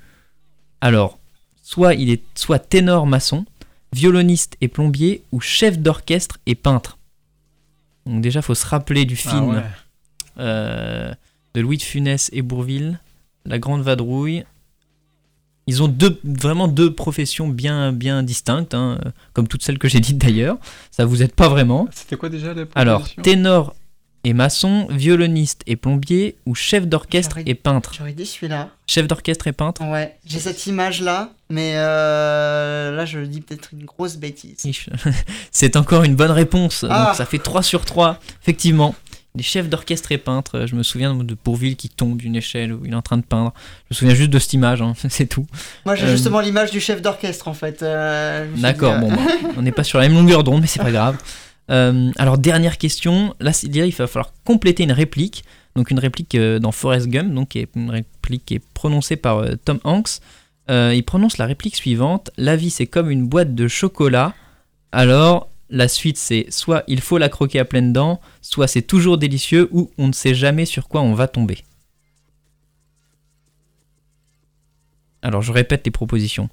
Alors, 0.80 1.18
soit 1.62 1.94
il 1.94 2.11
est 2.11 2.22
soit 2.34 2.59
ténor 2.59 3.07
maçon, 3.07 3.44
violoniste 3.92 4.57
et 4.61 4.68
plombier, 4.68 5.22
ou 5.32 5.40
chef 5.40 5.78
d'orchestre 5.78 6.38
et 6.46 6.55
peintre. 6.55 6.99
Donc 8.07 8.22
déjà, 8.22 8.42
faut 8.42 8.55
se 8.55 8.66
rappeler 8.66 9.05
du 9.05 9.18
Ah 9.26 9.30
film 9.30 9.49
ouais. 9.49 11.14
de 11.55 11.61
Louis 11.61 11.78
de 11.78 11.82
Funès 11.82 12.30
et 12.32 12.42
Bourville, 12.42 13.01
La 13.44 13.59
Grande 13.59 13.82
Vadrouille. 13.82 14.44
Ils 15.69 15.83
ont 15.83 15.89
deux, 15.89 16.19
vraiment 16.25 16.66
deux 16.66 16.95
professions 16.95 17.47
bien, 17.47 17.93
bien 17.93 18.23
distinctes, 18.23 18.73
hein, 18.73 18.99
comme 19.35 19.47
toutes 19.47 19.62
celles 19.62 19.79
que 19.79 19.87
j'ai 19.87 20.01
dites 20.01 20.16
d'ailleurs. 20.16 20.57
Ça 20.91 21.05
vous 21.05 21.23
aide 21.23 21.35
pas 21.35 21.51
vraiment. 21.51 21.87
C'était 21.93 22.16
quoi 22.16 22.31
déjà 22.31 22.55
les 22.55 22.64
Alors, 22.75 23.07
ténor 23.23 23.75
et 24.25 24.33
maçon, 24.33 24.89
violoniste 24.91 25.61
et 25.66 25.77
plombier, 25.77 26.37
ou 26.47 26.55
chef 26.55 26.87
d'orchestre 26.87 27.41
et 27.45 27.55
peintre? 27.55 27.93
J'aurais 27.99 28.14
dit 28.14 28.25
celui-là. 28.25 28.71
Chef 28.87 29.07
d'orchestre 29.07 29.47
et 29.47 29.53
peintre? 29.53 29.85
Ouais, 29.85 30.16
j'ai 30.25 30.39
cette 30.39 30.66
image-là, 30.66 31.33
mais 31.51 31.73
euh, 31.75 32.97
là, 32.97 33.05
je 33.05 33.19
dis 33.21 33.43
peut-être 33.43 33.75
une 33.75 33.85
grosse 33.85 34.16
bêtise. 34.16 34.66
C'est 35.53 35.77
encore 35.77 36.03
une 36.05 36.16
bonne 36.16 36.31
réponse. 36.31 36.87
Ah. 36.89 37.09
Donc 37.09 37.16
ça 37.16 37.27
fait 37.27 37.39
3 37.39 37.62
sur 37.62 37.85
3. 37.85 38.19
Effectivement. 38.41 38.95
Les 39.35 39.43
chefs 39.43 39.68
d'orchestre 39.68 40.11
et 40.12 40.18
peintres. 40.18 40.57
euh, 40.59 40.66
Je 40.66 40.74
me 40.74 40.83
souviens 40.83 41.14
de 41.14 41.37
Bourville 41.45 41.76
qui 41.76 41.89
tombe 41.89 42.16
d'une 42.16 42.35
échelle 42.35 42.72
où 42.72 42.81
il 42.85 42.93
est 42.93 42.97
en 42.97 43.03
train 43.03 43.18
de 43.18 43.22
peindre. 43.22 43.53
Je 43.89 43.95
me 43.95 43.97
souviens 43.97 44.14
juste 44.14 44.31
de 44.31 44.39
cette 44.39 44.53
image, 44.55 44.83
hein, 44.83 44.95
c'est 45.09 45.26
tout. 45.26 45.47
Moi, 45.85 45.95
j'ai 45.95 46.07
Euh, 46.07 46.12
justement 46.12 46.41
l'image 46.41 46.70
du 46.70 46.81
chef 46.81 47.03
d'orchestre, 47.03 47.47
en 47.49 47.55
fait. 47.55 47.83
euh, 47.83 48.47
D'accord, 48.57 48.99
dit, 48.99 49.05
euh, 49.05 49.09
bon, 49.09 49.14
bah, 49.14 49.51
on 49.57 49.62
n'est 49.62 49.72
pas 49.72 49.85
sur 49.85 49.99
la 49.99 50.09
même 50.09 50.16
longueur 50.16 50.43
d'onde, 50.45 50.62
mais 50.62 50.66
c'est 50.66 50.81
pas 50.83 50.91
grave. 50.93 51.16
Alors, 51.68 52.39
dernière 52.39 52.79
question. 52.79 53.35
Là, 53.41 53.53
il 53.62 53.95
va 53.95 54.07
falloir 54.07 54.33
compléter 54.45 54.83
une 54.85 54.93
réplique. 54.93 55.45
Donc, 55.76 55.91
une 55.91 55.99
réplique 55.99 56.37
dans 56.37 56.72
Forrest 56.72 57.07
Gump, 57.09 57.33
donc 57.35 57.51
qui 57.51 57.59
est 57.61 57.68
une 57.76 57.91
réplique 57.91 58.45
qui 58.47 58.55
est 58.55 58.62
prononcée 58.74 59.16
par 59.16 59.45
Tom 59.64 59.79
Hanks. 59.85 60.20
Il 60.70 61.03
prononce 61.07 61.37
la 61.39 61.45
réplique 61.47 61.76
suivante 61.76 62.31
La 62.39 62.57
vie, 62.57 62.70
c'est 62.70 62.87
comme 62.87 63.11
une 63.11 63.26
boîte 63.29 63.55
de 63.55 63.68
chocolat. 63.68 64.33
Alors, 64.93 65.49
la 65.71 65.89
suite, 65.89 66.16
c'est 66.16 66.47
soit 66.51 66.85
il 66.89 67.01
faut 67.01 67.19
la 67.19 67.29
croquer 67.29 67.59
à 67.59 67.64
pleines 67.64 67.93
dents, 67.93 68.21
soit 68.41 68.66
c'est 68.66 68.83
toujours 68.83 69.19
délicieux, 69.19 69.69
ou 69.73 69.91
on 69.99 70.09
ne 70.09 70.12
sait 70.12 70.35
jamais 70.35 70.64
sur 70.64 70.89
quoi 70.89 71.03
on 71.03 71.14
va 71.14 71.29
tomber. 71.29 71.64
Alors, 75.23 75.43
je 75.43 75.53
répète 75.53 75.85
les 75.85 75.91
propositions. 75.91 76.49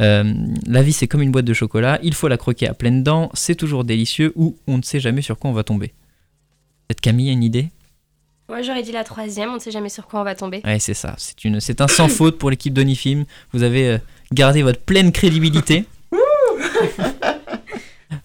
Euh, 0.00 0.32
la 0.66 0.82
vie 0.82 0.92
c'est 0.92 1.08
comme 1.08 1.22
une 1.22 1.32
boîte 1.32 1.44
de 1.44 1.54
chocolat, 1.54 1.98
il 2.02 2.14
faut 2.14 2.28
la 2.28 2.36
croquer 2.36 2.68
à 2.68 2.74
pleines 2.74 3.02
dents, 3.02 3.30
c'est 3.34 3.54
toujours 3.54 3.84
délicieux 3.84 4.32
ou 4.34 4.56
on 4.66 4.78
ne 4.78 4.82
sait 4.82 5.00
jamais 5.00 5.20
sur 5.20 5.38
quoi 5.38 5.50
on 5.50 5.54
va 5.54 5.64
tomber. 5.64 5.88
Peut-être 6.88 7.00
Camille 7.00 7.28
a 7.28 7.32
une 7.32 7.42
idée? 7.42 7.70
Moi, 8.48 8.62
j'aurais 8.62 8.82
dit 8.82 8.92
la 8.92 9.04
troisième, 9.04 9.50
on 9.50 9.54
ne 9.54 9.58
sait 9.60 9.70
jamais 9.70 9.90
sur 9.90 10.06
quoi 10.06 10.20
on 10.20 10.24
va 10.24 10.34
tomber. 10.34 10.60
Ouais, 10.64 10.80
c'est 10.80 10.94
ça. 10.94 11.14
C'est 11.18 11.44
une, 11.44 11.60
c'est 11.60 11.80
un 11.80 11.86
sans 11.86 12.08
faute 12.08 12.36
pour 12.36 12.50
l'équipe 12.50 12.74
d'Onifilm. 12.74 13.24
Vous 13.52 13.62
avez 13.62 13.88
euh, 13.88 13.98
gardé 14.32 14.62
votre 14.62 14.80
pleine 14.80 15.12
crédibilité. 15.12 15.84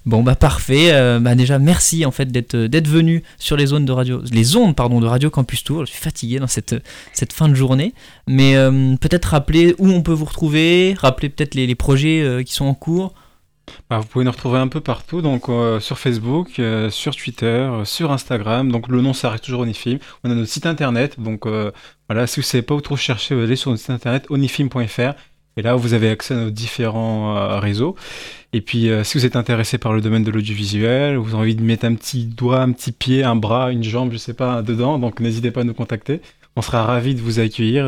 bon 0.05 0.23
bah 0.23 0.35
parfait. 0.35 0.91
Euh, 0.93 1.19
bah 1.19 1.35
déjà 1.35 1.59
merci 1.59 2.05
en 2.05 2.11
fait 2.11 2.31
d'être 2.31 2.55
d'être 2.55 2.87
venu 2.87 3.23
sur 3.37 3.57
les 3.57 3.67
zones 3.67 3.85
de 3.85 3.91
radio, 3.91 4.21
les 4.31 4.55
ondes 4.55 4.75
pardon 4.75 4.99
de 4.99 5.07
Radio 5.07 5.29
Campus 5.29 5.63
Tour. 5.63 5.85
Je 5.85 5.91
suis 5.91 6.01
fatigué 6.01 6.39
dans 6.39 6.47
cette 6.47 6.75
cette 7.13 7.33
fin 7.33 7.49
de 7.49 7.55
journée, 7.55 7.93
mais 8.27 8.55
euh, 8.55 8.95
peut-être 8.97 9.25
rappeler 9.25 9.75
où 9.77 9.87
on 9.89 10.01
peut 10.01 10.13
vous 10.13 10.25
retrouver, 10.25 10.95
rappeler 10.97 11.29
peut-être 11.29 11.55
les, 11.55 11.67
les 11.67 11.75
projets 11.75 12.21
euh, 12.21 12.43
qui 12.43 12.53
sont 12.53 12.65
en 12.65 12.73
cours. 12.73 13.13
Bah, 13.89 13.99
vous 13.99 14.05
pouvez 14.05 14.25
nous 14.25 14.31
retrouver 14.31 14.59
un 14.59 14.67
peu 14.67 14.81
partout, 14.81 15.21
donc 15.21 15.49
euh, 15.49 15.79
sur 15.79 15.97
Facebook, 15.97 16.59
euh, 16.59 16.89
sur 16.89 17.15
Twitter, 17.15 17.45
euh, 17.45 17.85
sur 17.85 18.11
Instagram. 18.11 18.71
Donc 18.71 18.87
le 18.87 19.01
nom 19.01 19.13
ça 19.13 19.29
reste 19.29 19.45
toujours 19.45 19.61
Onifilm. 19.61 19.99
On 20.23 20.31
a 20.31 20.35
notre 20.35 20.49
site 20.49 20.65
internet, 20.65 21.19
donc 21.19 21.45
euh, 21.45 21.71
voilà, 22.09 22.27
si 22.27 22.39
vous 22.39 22.45
savez 22.45 22.61
pas 22.61 22.75
où 22.75 22.81
trop 22.81 22.95
chercher, 22.97 23.35
vous 23.35 23.41
allez 23.41 23.55
sur 23.55 23.71
notre 23.71 23.81
site 23.81 23.91
internet 23.91 24.25
onifilm.fr. 24.29 25.13
Et 25.57 25.61
là, 25.61 25.75
vous 25.75 25.93
avez 25.93 26.09
accès 26.09 26.33
à 26.33 26.37
nos 26.37 26.49
différents 26.49 27.37
euh, 27.37 27.59
réseaux. 27.59 27.95
Et 28.51 28.59
puis, 28.59 28.89
euh, 28.89 29.03
si 29.05 29.17
vous 29.17 29.25
êtes 29.25 29.37
intéressé 29.37 29.77
par 29.77 29.93
le 29.93 30.01
domaine 30.01 30.23
de 30.23 30.31
l'audiovisuel, 30.31 31.15
vous 31.15 31.29
avez 31.29 31.37
envie 31.37 31.55
de 31.55 31.63
mettre 31.63 31.85
un 31.85 31.95
petit 31.95 32.25
doigt, 32.25 32.59
un 32.59 32.73
petit 32.73 32.91
pied, 32.91 33.23
un 33.23 33.37
bras, 33.37 33.71
une 33.71 33.83
jambe, 33.83 34.11
je 34.11 34.17
sais 34.17 34.33
pas, 34.33 34.61
dedans, 34.61 34.99
donc 34.99 35.21
n'hésitez 35.21 35.51
pas 35.51 35.61
à 35.61 35.63
nous 35.63 35.73
contacter. 35.73 36.21
On 36.57 36.61
sera 36.61 36.83
ravis 36.83 37.15
de 37.15 37.21
vous 37.21 37.39
accueillir. 37.39 37.85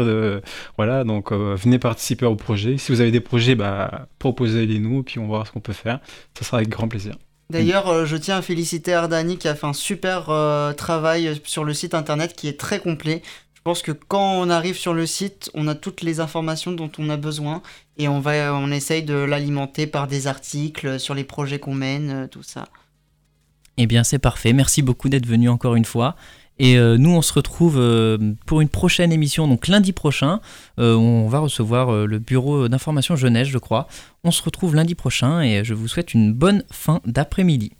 voilà, 0.77 1.03
donc 1.03 1.31
euh, 1.31 1.55
venez 1.55 1.79
participer 1.79 2.25
au 2.25 2.35
projet. 2.35 2.77
Si 2.77 2.91
vous 2.91 3.01
avez 3.01 3.11
des 3.11 3.21
projets, 3.21 3.55
bah, 3.55 4.07
proposez-les 4.19 4.79
nous, 4.79 5.03
puis 5.03 5.19
on 5.19 5.23
va 5.23 5.27
voir 5.27 5.47
ce 5.47 5.51
qu'on 5.51 5.61
peut 5.61 5.73
faire. 5.73 5.99
Ça 6.37 6.45
sera 6.45 6.57
avec 6.57 6.69
grand 6.69 6.87
plaisir. 6.87 7.15
D'ailleurs, 7.49 8.05
je 8.05 8.17
tiens 8.17 8.37
à 8.37 8.41
féliciter 8.41 8.93
Ardani 8.93 9.37
qui 9.37 9.47
a 9.47 9.55
fait 9.55 9.67
un 9.67 9.73
super 9.73 10.25
travail 10.75 11.39
sur 11.45 11.63
le 11.63 11.73
site 11.73 11.93
internet 11.93 12.33
qui 12.35 12.49
est 12.49 12.59
très 12.59 12.79
complet. 12.79 13.21
Je 13.67 13.69
pense 13.69 13.81
que 13.81 13.91
quand 13.91 14.39
on 14.39 14.49
arrive 14.49 14.77
sur 14.77 14.93
le 14.93 15.05
site, 15.05 15.51
on 15.53 15.67
a 15.67 15.75
toutes 15.75 15.99
les 15.99 16.21
informations 16.21 16.71
dont 16.71 16.89
on 16.99 17.09
a 17.09 17.17
besoin 17.17 17.61
et 17.97 18.07
on 18.07 18.21
va, 18.21 18.55
on 18.55 18.71
essaye 18.71 19.03
de 19.03 19.13
l'alimenter 19.13 19.87
par 19.87 20.07
des 20.07 20.27
articles 20.27 21.01
sur 21.01 21.13
les 21.13 21.25
projets 21.25 21.59
qu'on 21.59 21.73
mène, 21.73 22.09
euh, 22.09 22.27
tout 22.27 22.43
ça. 22.43 22.69
Eh 23.75 23.85
bien, 23.85 24.05
c'est 24.05 24.19
parfait. 24.19 24.53
Merci 24.53 24.81
beaucoup 24.83 25.09
d'être 25.09 25.25
venu 25.25 25.49
encore 25.49 25.75
une 25.75 25.83
fois. 25.83 26.15
Et 26.59 26.77
euh, 26.77 26.97
nous, 26.97 27.09
on 27.09 27.21
se 27.21 27.33
retrouve 27.33 27.75
euh, 27.77 28.17
pour 28.45 28.61
une 28.61 28.69
prochaine 28.69 29.11
émission, 29.11 29.49
donc 29.49 29.67
lundi 29.67 29.91
prochain. 29.91 30.39
On 30.77 31.27
va 31.27 31.39
recevoir 31.39 31.91
le 31.91 32.19
bureau 32.19 32.69
d'information 32.69 33.17
jeunesse, 33.17 33.49
je 33.49 33.57
crois. 33.57 33.89
On 34.23 34.31
se 34.31 34.41
retrouve 34.43 34.75
lundi 34.75 34.95
prochain 34.95 35.41
et 35.41 35.65
je 35.65 35.73
vous 35.73 35.89
souhaite 35.89 36.13
une 36.13 36.31
bonne 36.31 36.63
fin 36.71 37.01
d'après-midi. 37.05 37.73